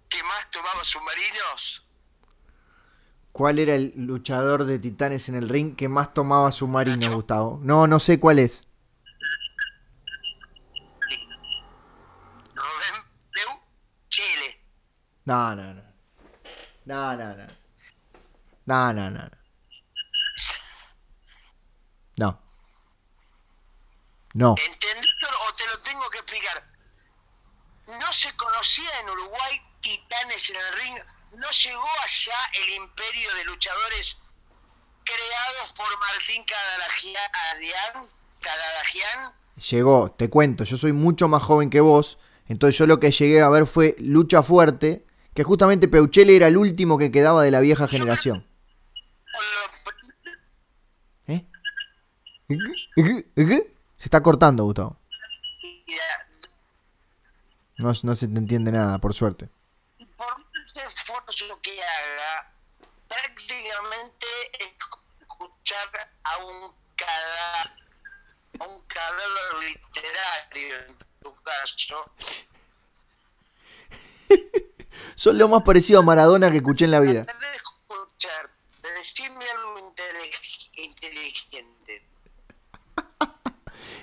que 0.08 0.22
más 0.22 0.50
tomaba 0.50 0.84
submarinos? 0.84 1.86
¿Cuál 3.32 3.58
era 3.58 3.74
el 3.74 3.94
luchador 3.96 4.64
de 4.64 4.78
titanes 4.78 5.28
en 5.30 5.36
el 5.36 5.48
ring 5.48 5.74
que 5.74 5.88
más 5.88 6.12
tomaba 6.12 6.52
submarino, 6.52 6.96
Nacho. 6.96 7.14
Gustavo? 7.14 7.60
No, 7.62 7.86
no 7.86 7.98
sé 7.98 8.20
cuál 8.20 8.38
es. 8.38 8.68
Rubén 12.54 13.04
Peu 13.32 13.60
Chile. 14.10 14.60
No. 15.24 15.56
No, 15.56 15.72
no, 15.72 15.74
no. 15.74 15.92
No, 16.84 17.16
no, 17.16 17.34
no. 17.34 17.46
no. 19.10 19.10
No. 19.10 19.41
No. 24.34 24.54
¿Entendés 24.58 25.14
o 25.48 25.54
te 25.54 25.66
lo 25.66 25.78
tengo 25.80 26.08
que 26.10 26.18
explicar? 26.18 26.64
No 27.86 28.12
se 28.12 28.34
conocía 28.36 29.00
en 29.00 29.10
Uruguay 29.10 29.60
titanes 29.82 30.48
en 30.48 30.56
el 30.56 30.72
ring, 30.78 30.96
no 31.36 31.50
llegó 31.50 31.88
allá 32.04 32.34
el 32.64 32.74
imperio 32.74 33.34
de 33.34 33.44
luchadores 33.44 34.18
creados 35.04 35.72
por 35.76 35.86
Martín 35.98 36.44
Cadalagian. 38.40 39.32
Llegó, 39.70 40.12
te 40.12 40.30
cuento, 40.30 40.64
yo 40.64 40.76
soy 40.76 40.92
mucho 40.92 41.28
más 41.28 41.42
joven 41.42 41.68
que 41.70 41.80
vos, 41.80 42.18
entonces 42.48 42.78
yo 42.78 42.86
lo 42.86 43.00
que 43.00 43.10
llegué 43.10 43.42
a 43.42 43.48
ver 43.48 43.66
fue 43.66 43.96
Lucha 43.98 44.42
Fuerte, 44.42 45.04
que 45.34 45.44
justamente 45.44 45.88
Peuchele 45.88 46.36
era 46.36 46.48
el 46.48 46.56
último 46.56 46.98
que 46.98 47.10
quedaba 47.10 47.42
de 47.42 47.50
la 47.50 47.60
vieja 47.60 47.88
generación. 47.88 48.46
¿Eh? 51.26 51.46
Se 54.02 54.06
está 54.08 54.20
cortando, 54.20 54.64
Gustavo. 54.64 54.96
No, 57.78 57.92
no 58.02 58.14
se 58.16 58.26
te 58.26 58.36
entiende 58.36 58.72
nada, 58.72 58.98
por 58.98 59.14
suerte. 59.14 59.48
Por 60.16 60.26
más 60.38 60.76
esfuerzo 60.76 61.60
que 61.62 61.80
haga, 61.80 62.52
prácticamente 63.06 64.26
escuchar 65.20 65.88
a 66.24 66.38
un 66.38 66.72
cada 66.96 67.76
a 68.58 68.66
un 68.66 68.80
cadáver 68.88 69.70
literario 69.70 70.78
en 70.88 70.98
tu 71.22 71.34
caso 71.44 72.12
Son 75.14 75.38
lo 75.38 75.46
más 75.46 75.62
parecido 75.62 76.00
a 76.00 76.02
Maradona 76.02 76.50
que 76.50 76.56
escuché 76.56 76.86
en 76.86 76.90
la 76.90 76.98
vida. 76.98 77.24
escuchar 77.54 78.50
de 78.82 78.90
decirme 78.94 79.44
algo 79.48 79.78
intelig- 79.78 80.70
inteligente 80.74 81.71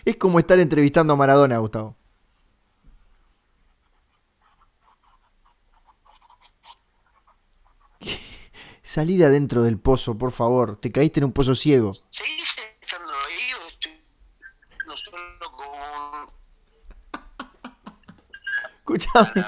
Es 0.05 0.17
como 0.17 0.39
estar 0.39 0.59
entrevistando 0.59 1.13
a 1.13 1.15
Maradona, 1.15 1.57
Gustavo. 1.57 1.95
Salí 8.83 9.17
de 9.17 9.25
adentro 9.25 9.63
del 9.63 9.79
pozo, 9.79 10.17
por 10.17 10.31
favor. 10.31 10.77
Te 10.77 10.91
caíste 10.91 11.19
en 11.19 11.25
un 11.25 11.33
pozo 11.33 11.55
ciego. 11.55 11.93
¿seguís 12.09 12.55
estando 12.81 13.11
ahí 13.27 13.53
o 13.53 13.67
estoy 13.67 14.01
no 14.87 14.97
solo 14.97 15.51
como 15.51 16.39
Escuchame. 18.79 19.45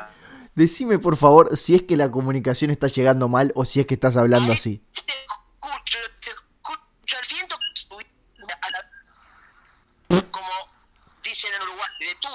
Decime, 0.54 1.00
por 1.00 1.16
favor, 1.16 1.56
si 1.58 1.76
es 1.76 1.84
que 1.84 1.96
la 1.96 2.12
comunicación 2.12 2.72
está 2.72 2.88
llegando 2.88 3.28
mal 3.30 3.52
o 3.56 3.64
si 3.66 3.80
es 3.80 3.86
que 3.88 3.94
estás 3.94 4.18
hablando 4.18 4.52
así. 4.52 4.84
te 4.94 5.00
escucho 5.14 5.98
te 6.22 6.30
escucho 6.30 7.16
siento 7.28 7.56
que 7.58 7.80
estoy 7.82 8.06
a 8.62 8.70
la- 8.70 10.22
como 10.30 10.48
dicen 11.24 11.52
en 11.56 11.62
Uruguay 11.64 11.88
de 12.02 12.11
tú 12.22 12.30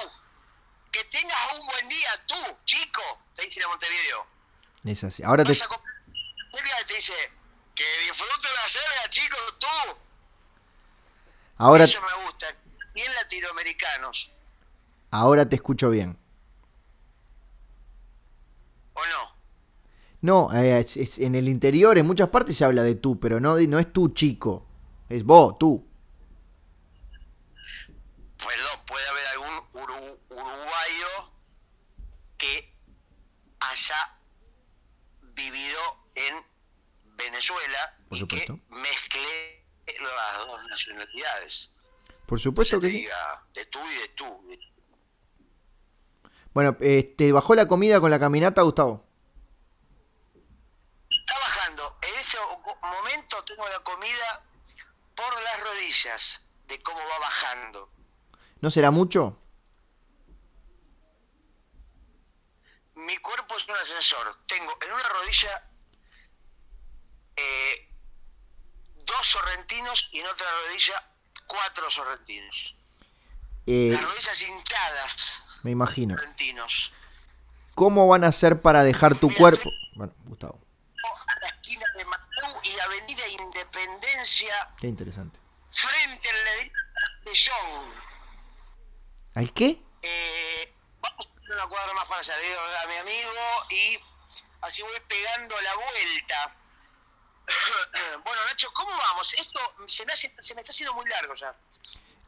que 0.92 1.02
tengas 1.04 1.36
un 1.58 1.66
buen 1.66 1.88
día 1.88 2.08
tú 2.26 2.34
chico 2.64 3.02
te 3.34 3.44
dicen 3.44 3.62
en 3.62 3.68
Montevideo 3.70 4.26
Es 4.84 5.04
así. 5.04 5.22
Ahora 5.22 5.44
te... 5.44 5.52
te 5.54 6.94
dice 6.94 7.12
que 7.74 7.84
disfrute 8.02 8.48
la 8.62 8.68
cerveza 8.68 9.10
chico 9.10 9.36
tú 9.58 9.66
Ahora, 11.58 11.84
eso 11.84 12.00
me 12.02 12.24
gusta 12.24 12.46
bien 12.94 13.12
latinoamericanos 13.14 14.30
ahora 15.10 15.48
te 15.48 15.56
escucho 15.56 15.88
bien. 15.90 16.18
o 18.94 19.00
no 19.06 19.36
No, 20.22 20.52
eh, 20.54 20.80
es- 20.80 20.96
es- 20.96 21.18
en 21.18 21.34
el 21.34 21.48
interior, 21.48 21.96
en 21.98 22.06
muchas 22.06 22.28
partes 22.30 22.56
se 22.56 22.64
habla 22.64 22.82
de 22.82 22.94
tú, 22.96 23.18
pero 23.20 23.38
no, 23.40 23.56
no 23.58 23.78
es 23.78 23.92
tú, 23.92 24.08
chico. 24.12 24.66
Es 25.08 25.22
vos, 25.24 25.58
tú. 25.58 25.86
perdón 28.38 28.80
puede 28.86 29.06
haber 29.08 29.26
algún 29.28 29.65
uru- 29.86 30.18
uruguayo 30.30 31.32
que 32.38 32.74
haya 33.60 34.18
vivido 35.20 35.78
en 36.14 36.34
Venezuela 37.16 37.96
Por 38.08 38.18
y 38.18 38.20
supuesto. 38.20 38.54
que 38.56 38.74
mezcle 38.74 39.64
las 40.00 40.46
dos 40.46 40.66
nacionalidades. 40.68 41.70
Por 42.26 42.40
supuesto 42.40 42.80
que 42.80 42.90
sí. 42.90 42.98
diga 42.98 43.46
de 43.54 43.66
tú 43.66 43.78
y 43.90 43.94
de 44.00 44.08
tú. 44.08 44.58
Bueno, 46.52 46.76
eh, 46.80 47.14
¿te 47.16 47.32
bajó 47.32 47.54
la 47.54 47.68
comida 47.68 48.00
con 48.00 48.10
la 48.10 48.18
caminata, 48.18 48.62
Gustavo? 48.62 49.04
Está 51.10 51.34
bajando. 51.38 51.98
En 52.02 52.18
este 52.20 52.38
momento 52.82 53.44
tengo 53.44 53.68
la 53.68 53.78
comida 53.80 54.42
por 55.14 55.42
las 55.42 55.60
rodillas 55.62 56.40
de 56.66 56.82
cómo 56.82 56.98
va 56.98 57.18
bajando. 57.20 57.90
¿No 58.60 58.70
será 58.70 58.90
mucho? 58.90 59.38
Mi 62.96 63.16
cuerpo 63.18 63.56
es 63.56 63.64
un 63.68 63.76
ascensor. 63.76 64.38
Tengo 64.46 64.76
en 64.84 64.92
una 64.92 65.02
rodilla 65.08 65.62
eh, 67.36 67.88
dos 69.04 69.26
sorrentinos 69.26 70.08
y 70.12 70.20
en 70.20 70.26
otra 70.26 70.46
rodilla 70.66 71.08
cuatro 71.46 71.90
sorrentinos. 71.90 72.74
Eh, 73.66 73.90
Las 73.92 74.02
rodillas 74.02 74.40
hinchadas, 74.42 75.32
me 75.62 75.70
imagino. 75.72 76.16
sorrentinos. 76.16 76.92
¿Cómo 77.74 78.08
van 78.08 78.24
a 78.24 78.28
hacer 78.28 78.62
para 78.62 78.82
dejar 78.84 79.16
tu 79.18 79.32
cuerpo? 79.34 79.70
Bueno, 79.94 80.14
Gustavo, 80.24 80.58
A 81.04 81.40
la 81.40 81.48
esquina 81.48 81.84
de 81.98 82.04
Matú 82.06 82.60
y 82.62 82.78
Avenida 82.78 83.26
Independencia, 83.28 84.70
qué 84.80 84.86
interesante. 84.86 85.38
frente 85.70 86.28
al 86.30 86.72
Castellón. 87.24 87.92
¿Al 89.34 89.52
qué? 89.52 89.82
Eh, 90.00 90.72
vamos 91.00 91.28
una 91.54 91.66
cuadra 91.66 91.94
más 91.94 92.04
para 92.06 92.20
allá, 92.20 92.36
le 92.36 92.48
digo 92.48 92.60
a 92.82 92.86
mi 92.88 92.96
amigo 92.96 93.30
y 93.70 93.98
así 94.62 94.82
voy 94.82 95.00
pegando 95.08 95.54
la 95.60 95.74
vuelta. 95.74 96.56
bueno, 98.24 98.40
Nacho, 98.48 98.68
¿cómo 98.74 98.90
vamos? 98.90 99.34
Esto 99.34 99.60
se 99.86 100.04
me, 100.06 100.12
hace- 100.12 100.34
se 100.40 100.54
me 100.54 100.60
está 100.62 100.72
haciendo 100.72 100.94
muy 100.94 101.08
largo 101.08 101.34
ya. 101.34 101.54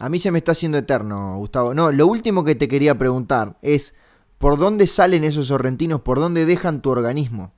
A 0.00 0.08
mí 0.08 0.18
se 0.20 0.30
me 0.30 0.38
está 0.38 0.52
haciendo 0.52 0.78
eterno, 0.78 1.36
Gustavo. 1.38 1.74
No, 1.74 1.90
lo 1.90 2.06
último 2.06 2.44
que 2.44 2.54
te 2.54 2.68
quería 2.68 2.96
preguntar 2.96 3.56
es, 3.62 3.94
¿por 4.38 4.56
dónde 4.56 4.86
salen 4.86 5.24
esos 5.24 5.48
sorrentinos? 5.48 6.02
¿Por 6.02 6.20
dónde 6.20 6.44
dejan 6.46 6.82
tu 6.82 6.90
organismo? 6.90 7.52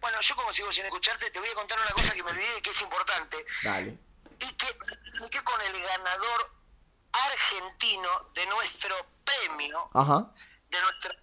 Bueno, 0.00 0.18
yo 0.20 0.34
como 0.36 0.52
sigo 0.52 0.72
sin 0.72 0.84
escucharte, 0.84 1.30
te 1.30 1.38
voy 1.38 1.48
a 1.48 1.54
contar 1.54 1.78
una 1.78 1.90
cosa 1.90 2.12
que 2.14 2.22
me 2.22 2.30
olvidé 2.30 2.58
y 2.58 2.62
que 2.62 2.70
es 2.70 2.80
importante. 2.80 3.44
Dale. 3.62 3.98
Y 4.40 4.52
que 4.54 4.66
comuniqué 5.12 5.44
con 5.44 5.60
el 5.60 5.80
ganador 5.82 6.50
argentino 7.12 8.30
de 8.34 8.46
nuestro 8.46 8.96
premio, 9.24 9.90
Ajá. 9.94 10.32
de 10.68 10.80
nuestros 10.80 11.16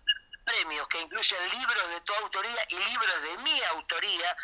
premios, 0.43 0.87
que 0.87 1.01
incluyen 1.01 1.49
libros 1.49 1.89
de 1.89 2.01
tu 2.01 2.13
autoría 2.13 2.65
y 2.69 2.79
libros 2.79 3.21
de 3.23 3.37
mi 3.39 3.61
autoría. 3.63 4.37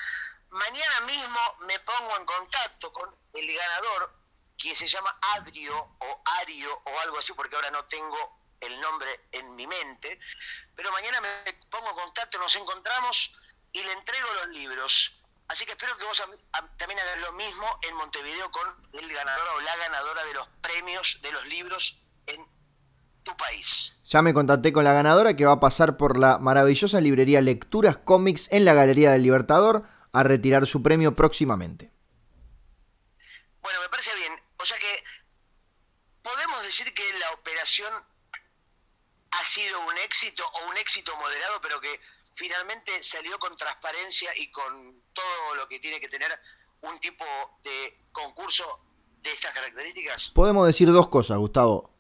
Mañana 0.50 1.02
mismo 1.02 1.40
me 1.62 1.80
pongo 1.80 2.18
en 2.18 2.26
contacto 2.26 2.92
con 2.94 3.16
el 3.34 3.56
ganador, 3.56 4.14
que 4.58 4.76
se 4.76 4.88
llama 4.88 5.18
Adrio 5.36 5.78
o 6.00 6.22
Ario 6.42 6.82
o 6.86 7.00
algo 7.02 7.20
así, 7.20 7.34
porque 7.34 7.56
ahora 7.56 7.72
no 7.72 7.84
tengo 7.86 8.40
el 8.62 8.80
nombre 8.80 9.28
en 9.32 9.56
mi 9.56 9.68
mente. 9.68 10.20
Pero 10.76 10.92
mañana 10.92 11.20
me 11.22 11.54
pongo 11.70 11.90
en 11.90 11.96
contacto, 11.96 12.38
nos 12.38 12.56
encontramos 12.56 13.36
y 13.72 13.84
le 13.84 13.92
entrego 13.92 14.34
los 14.34 14.48
libros. 14.50 15.12
Así 15.48 15.66
que 15.66 15.72
espero 15.74 15.96
que 15.98 16.06
vos 16.06 16.20
a- 16.22 16.58
a- 16.58 16.78
también 16.78 17.00
hagas 17.00 17.20
lo 17.20 17.32
mismo 17.34 17.80
en 17.88 17.96
Montevideo 17.96 18.50
con 18.52 18.68
el 18.94 19.12
ganador 19.14 19.48
o 19.58 19.62
la 19.62 19.76
ganadora 19.78 20.24
de 20.26 20.34
los 20.34 20.48
premios 20.62 21.20
de 21.22 21.32
los 21.32 21.46
libros 21.48 22.02
en 22.26 22.44
tu 23.24 23.36
país. 23.38 23.94
Ya 24.04 24.22
me 24.22 24.34
contacté 24.34 24.74
con 24.74 24.84
la 24.84 24.94
ganadora 24.94 25.36
que 25.36 25.46
va 25.46 25.54
a 25.54 25.60
pasar 25.60 25.98
por 25.98 26.18
la 26.18 26.40
maravillosa 26.40 27.00
librería 27.02 27.42
Lecturas 27.42 27.98
Cómics 27.98 28.48
en 28.52 28.66
la 28.66 28.74
Galería 28.74 29.12
del 29.12 29.24
Libertador 29.24 29.88
a 30.14 30.24
retirar 30.24 30.66
su 30.66 30.82
premio 30.82 31.16
próximamente. 31.16 31.92
Bueno, 33.62 33.82
me 33.82 33.90
parece 33.90 34.16
bien. 34.16 34.34
O 34.58 34.66
sea 34.66 34.78
que 34.80 35.04
podemos 36.24 36.64
decir 36.64 36.92
que 36.94 37.04
la 37.20 37.32
operación 37.32 37.94
ha 39.32 39.44
sido 39.44 39.80
un 39.82 39.98
éxito 40.00 40.44
o 40.48 40.70
un 40.70 40.78
éxito 40.78 41.16
moderado, 41.18 41.60
pero 41.62 41.80
que 41.82 42.00
finalmente 42.36 43.04
salió 43.04 43.38
con 43.40 43.56
transparencia 43.58 44.32
y 44.38 44.50
con 44.52 45.04
todo 45.16 45.56
lo 45.56 45.68
que 45.68 45.80
tiene 45.80 46.00
que 46.00 46.08
tener 46.08 46.30
un 46.82 47.00
tipo 47.00 47.26
de 47.64 48.06
concurso 48.12 48.64
de 49.24 49.32
estas 49.32 49.52
características. 49.54 50.32
Podemos 50.36 50.68
decir 50.68 50.92
dos 50.92 51.10
cosas, 51.10 51.38
Gustavo. 51.38 51.92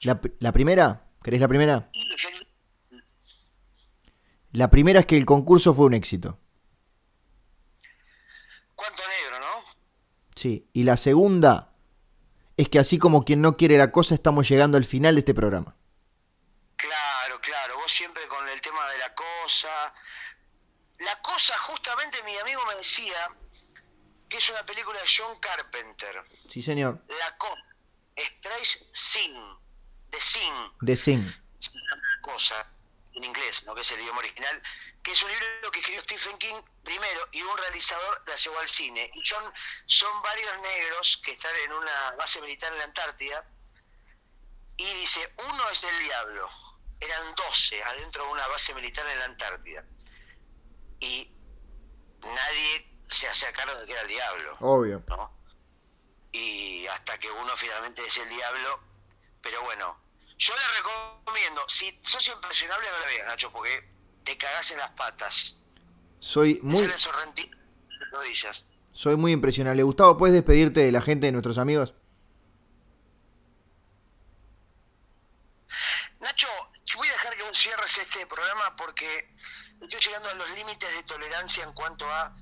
La, 0.00 0.18
la 0.38 0.52
primera, 0.52 1.06
¿querés 1.22 1.40
la 1.40 1.48
primera? 1.48 1.90
La 4.52 4.70
primera 4.70 5.00
es 5.00 5.06
que 5.06 5.16
el 5.16 5.26
concurso 5.26 5.74
fue 5.74 5.86
un 5.86 5.94
éxito. 5.94 6.38
Cuánto 8.74 9.02
negro, 9.06 9.38
¿no? 9.40 9.64
Sí. 10.34 10.68
Y 10.72 10.82
la 10.82 10.96
segunda 10.96 11.74
es 12.56 12.68
que 12.68 12.78
así 12.78 12.98
como 12.98 13.24
quien 13.24 13.40
no 13.40 13.56
quiere 13.56 13.78
la 13.78 13.92
cosa, 13.92 14.14
estamos 14.14 14.48
llegando 14.48 14.76
al 14.76 14.84
final 14.84 15.14
de 15.14 15.20
este 15.20 15.34
programa. 15.34 15.76
Claro, 17.42 17.76
vos 17.76 17.92
siempre 17.92 18.26
con 18.28 18.48
el 18.48 18.60
tema 18.60 18.88
de 18.90 18.98
la 18.98 19.14
cosa. 19.14 19.94
La 20.98 21.20
cosa, 21.20 21.58
justamente 21.58 22.22
mi 22.22 22.38
amigo 22.38 22.64
me 22.66 22.76
decía 22.76 23.30
que 24.28 24.36
es 24.36 24.48
una 24.48 24.64
película 24.64 24.98
de 25.00 25.06
John 25.14 25.38
Carpenter. 25.40 26.22
Sí, 26.48 26.62
señor. 26.62 27.02
La 27.08 27.36
cosa, 27.36 27.62
Strays 28.16 28.86
Sin, 28.92 29.34
de 30.08 30.20
Sin, 30.20 30.54
The 30.86 30.96
Thing. 30.96 31.32
cosa, 32.22 32.66
en 33.14 33.24
inglés, 33.24 33.64
¿no? 33.64 33.74
que 33.74 33.80
es 33.80 33.90
el 33.90 34.00
idioma 34.00 34.20
original, 34.20 34.62
que 35.02 35.10
es 35.12 35.22
un 35.22 35.30
libro 35.30 35.70
que 35.72 35.80
escribió 35.80 36.02
Stephen 36.02 36.38
King 36.38 36.62
primero 36.84 37.28
y 37.32 37.42
un 37.42 37.58
realizador 37.58 38.22
la 38.26 38.36
llevó 38.36 38.58
al 38.60 38.68
cine. 38.68 39.10
Y 39.14 39.26
son, 39.26 39.52
son 39.86 40.22
varios 40.22 40.60
negros 40.60 41.20
que 41.24 41.32
están 41.32 41.54
en 41.64 41.72
una 41.72 42.12
base 42.12 42.40
militar 42.40 42.72
en 42.72 42.78
la 42.78 42.84
Antártida 42.84 43.44
y 44.76 44.84
dice, 44.94 45.32
uno 45.48 45.68
es 45.70 45.80
del 45.80 45.98
diablo. 45.98 46.48
Eran 47.02 47.34
12 47.34 47.82
adentro 47.82 48.24
de 48.24 48.30
una 48.30 48.46
base 48.46 48.72
militar 48.74 49.04
en 49.08 49.18
la 49.18 49.24
Antártida. 49.24 49.84
Y 51.00 51.28
nadie 52.20 52.96
se 53.08 53.28
hacía 53.28 53.52
cargo 53.52 53.74
de 53.80 53.86
que 53.86 53.92
era 53.92 54.02
el 54.02 54.08
diablo. 54.08 54.56
Obvio. 54.60 55.02
¿no? 55.08 55.36
Y 56.30 56.86
hasta 56.86 57.18
que 57.18 57.30
uno 57.30 57.56
finalmente 57.56 58.06
es 58.06 58.16
el 58.18 58.28
diablo. 58.28 58.80
Pero 59.42 59.62
bueno, 59.62 59.98
yo 60.38 60.54
le 60.54 60.78
recomiendo, 60.78 61.62
si 61.68 61.98
sos 62.02 62.26
impresionable, 62.28 62.86
no 62.90 62.98
la 63.00 63.06
veas, 63.06 63.26
Nacho, 63.26 63.50
porque 63.50 63.88
te 64.24 64.38
cagás 64.38 64.70
en 64.70 64.78
las 64.78 64.90
patas. 64.92 65.56
Soy 66.20 66.60
Muy... 66.62 66.86
rodillas. 68.12 68.64
soy 68.92 69.16
muy 69.16 69.32
impresionable. 69.32 69.82
Gustavo, 69.82 70.16
¿puedes 70.16 70.34
despedirte 70.34 70.80
de 70.80 70.92
la 70.92 71.02
gente, 71.02 71.26
de 71.26 71.32
nuestros 71.32 71.58
amigos? 71.58 71.94
Nacho, 76.20 76.46
yo 76.92 76.98
voy 76.98 77.08
a 77.08 77.12
dejar 77.12 77.34
que 77.34 77.42
vos 77.42 77.58
cierres 77.58 77.96
este 77.96 78.26
programa 78.26 78.76
porque 78.76 79.34
estoy 79.80 79.98
llegando 79.98 80.28
a 80.28 80.34
los 80.34 80.50
límites 80.50 80.90
de 80.92 81.02
tolerancia 81.04 81.64
en 81.64 81.72
cuanto 81.72 82.10
a 82.10 82.36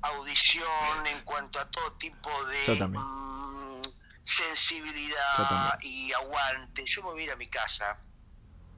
audición, 0.00 1.06
en 1.06 1.20
cuanto 1.22 1.60
a 1.60 1.70
todo 1.70 1.92
tipo 1.98 2.30
de 2.46 2.86
mm, 2.86 3.82
sensibilidad 4.24 5.78
y 5.82 6.12
aguante. 6.14 6.84
Yo 6.86 7.02
me 7.02 7.10
voy 7.10 7.20
a 7.20 7.24
ir 7.24 7.30
a 7.32 7.36
mi 7.36 7.48
casa. 7.48 8.00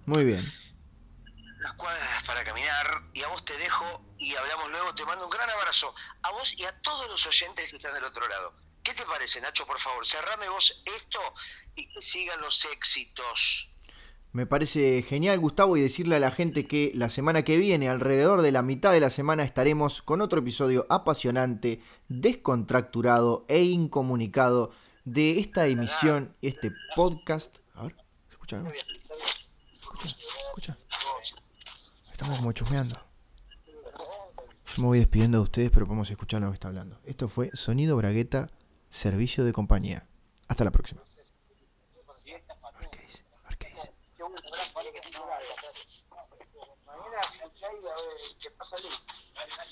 Muy 0.07 0.25
bien. 0.25 0.53
unas 1.61 1.75
cuadras 1.75 2.25
para 2.25 2.43
caminar 2.43 3.03
y 3.13 3.23
a 3.23 3.29
vos 3.29 3.45
te 3.45 3.57
dejo 3.59 4.05
y 4.19 4.35
hablamos 4.35 4.71
luego. 4.71 4.93
Te 4.97 5.05
mando 5.05 5.27
un 5.27 5.31
gran 5.31 5.49
abrazo 5.49 5.95
a 6.23 6.31
vos 6.33 6.53
y 6.55 6.65
a 6.65 6.81
todos 6.81 7.09
los 7.09 7.25
oyentes 7.27 7.71
que 7.71 7.77
están 7.77 7.95
del 7.95 8.05
otro 8.05 8.27
lado. 8.27 8.57
¿Qué 8.83 8.93
te 8.95 9.07
parece, 9.07 9.41
Nacho? 9.41 9.65
Por 9.69 9.79
favor, 9.79 10.05
cerrame 10.05 10.49
vos 10.49 10.83
esto 10.85 11.35
y 11.77 11.89
que 11.95 12.03
sigan 12.03 12.41
los 12.41 12.65
éxitos. 12.65 13.69
Me 14.33 14.47
parece 14.47 15.03
genial, 15.03 15.39
Gustavo, 15.41 15.77
y 15.77 15.83
decirle 15.83 16.17
a 16.17 16.21
la 16.21 16.31
gente 16.31 16.67
que 16.67 16.91
la 16.95 17.11
semana 17.11 17.43
que 17.43 17.59
viene, 17.59 17.91
alrededor 17.91 18.41
de 18.41 18.51
la 18.51 18.63
mitad 18.63 18.91
de 18.91 19.01
la 19.01 19.11
semana, 19.11 19.45
estaremos 19.45 20.01
con 20.01 20.23
otro 20.23 20.41
episodio 20.41 20.87
apasionante, 20.89 21.83
descontracturado 22.09 23.45
e 23.49 23.63
incomunicado 23.63 24.71
de 25.05 25.39
esta 25.39 25.67
emisión, 25.67 26.35
este 26.41 26.73
podcast. 26.97 27.59
A 27.75 27.83
ver, 27.83 27.97
¿se 28.27 28.33
escucha? 28.33 28.63
Escucha, 29.81 30.17
escucha. 30.47 30.79
Estamos 32.11 32.39
como 32.39 32.53
chusmeando. 32.53 32.97
Yo 33.67 34.83
me 34.83 34.87
voy 34.87 34.99
despidiendo 35.01 35.39
de 35.39 35.45
ustedes, 35.45 35.71
pero 35.71 35.85
podemos 35.85 36.11
escuchar 36.11 36.41
lo 36.41 36.49
que 36.49 36.55
está 36.55 36.69
hablando. 36.69 36.99
Esto 37.05 37.29
fue 37.29 37.51
Sonido 37.53 37.99
Bragueta, 37.99 38.49
servicio 38.89 39.45
de 39.45 39.53
compañía. 39.53 40.07
Hasta 40.49 40.65
la 40.65 40.71
próxima. 40.71 41.03
A 44.33 44.83
ver 44.83 44.93
qué 44.93 45.01
dice, 45.01 45.19
a 45.19 45.27
ver 45.37 45.45
qué 45.61 45.69
dice. 45.77 46.73
Mañana 46.87 47.21
escucháis 47.21 47.85
a 47.85 47.95
ver 47.95 48.37
qué 48.41 48.51
pasa 48.53 48.77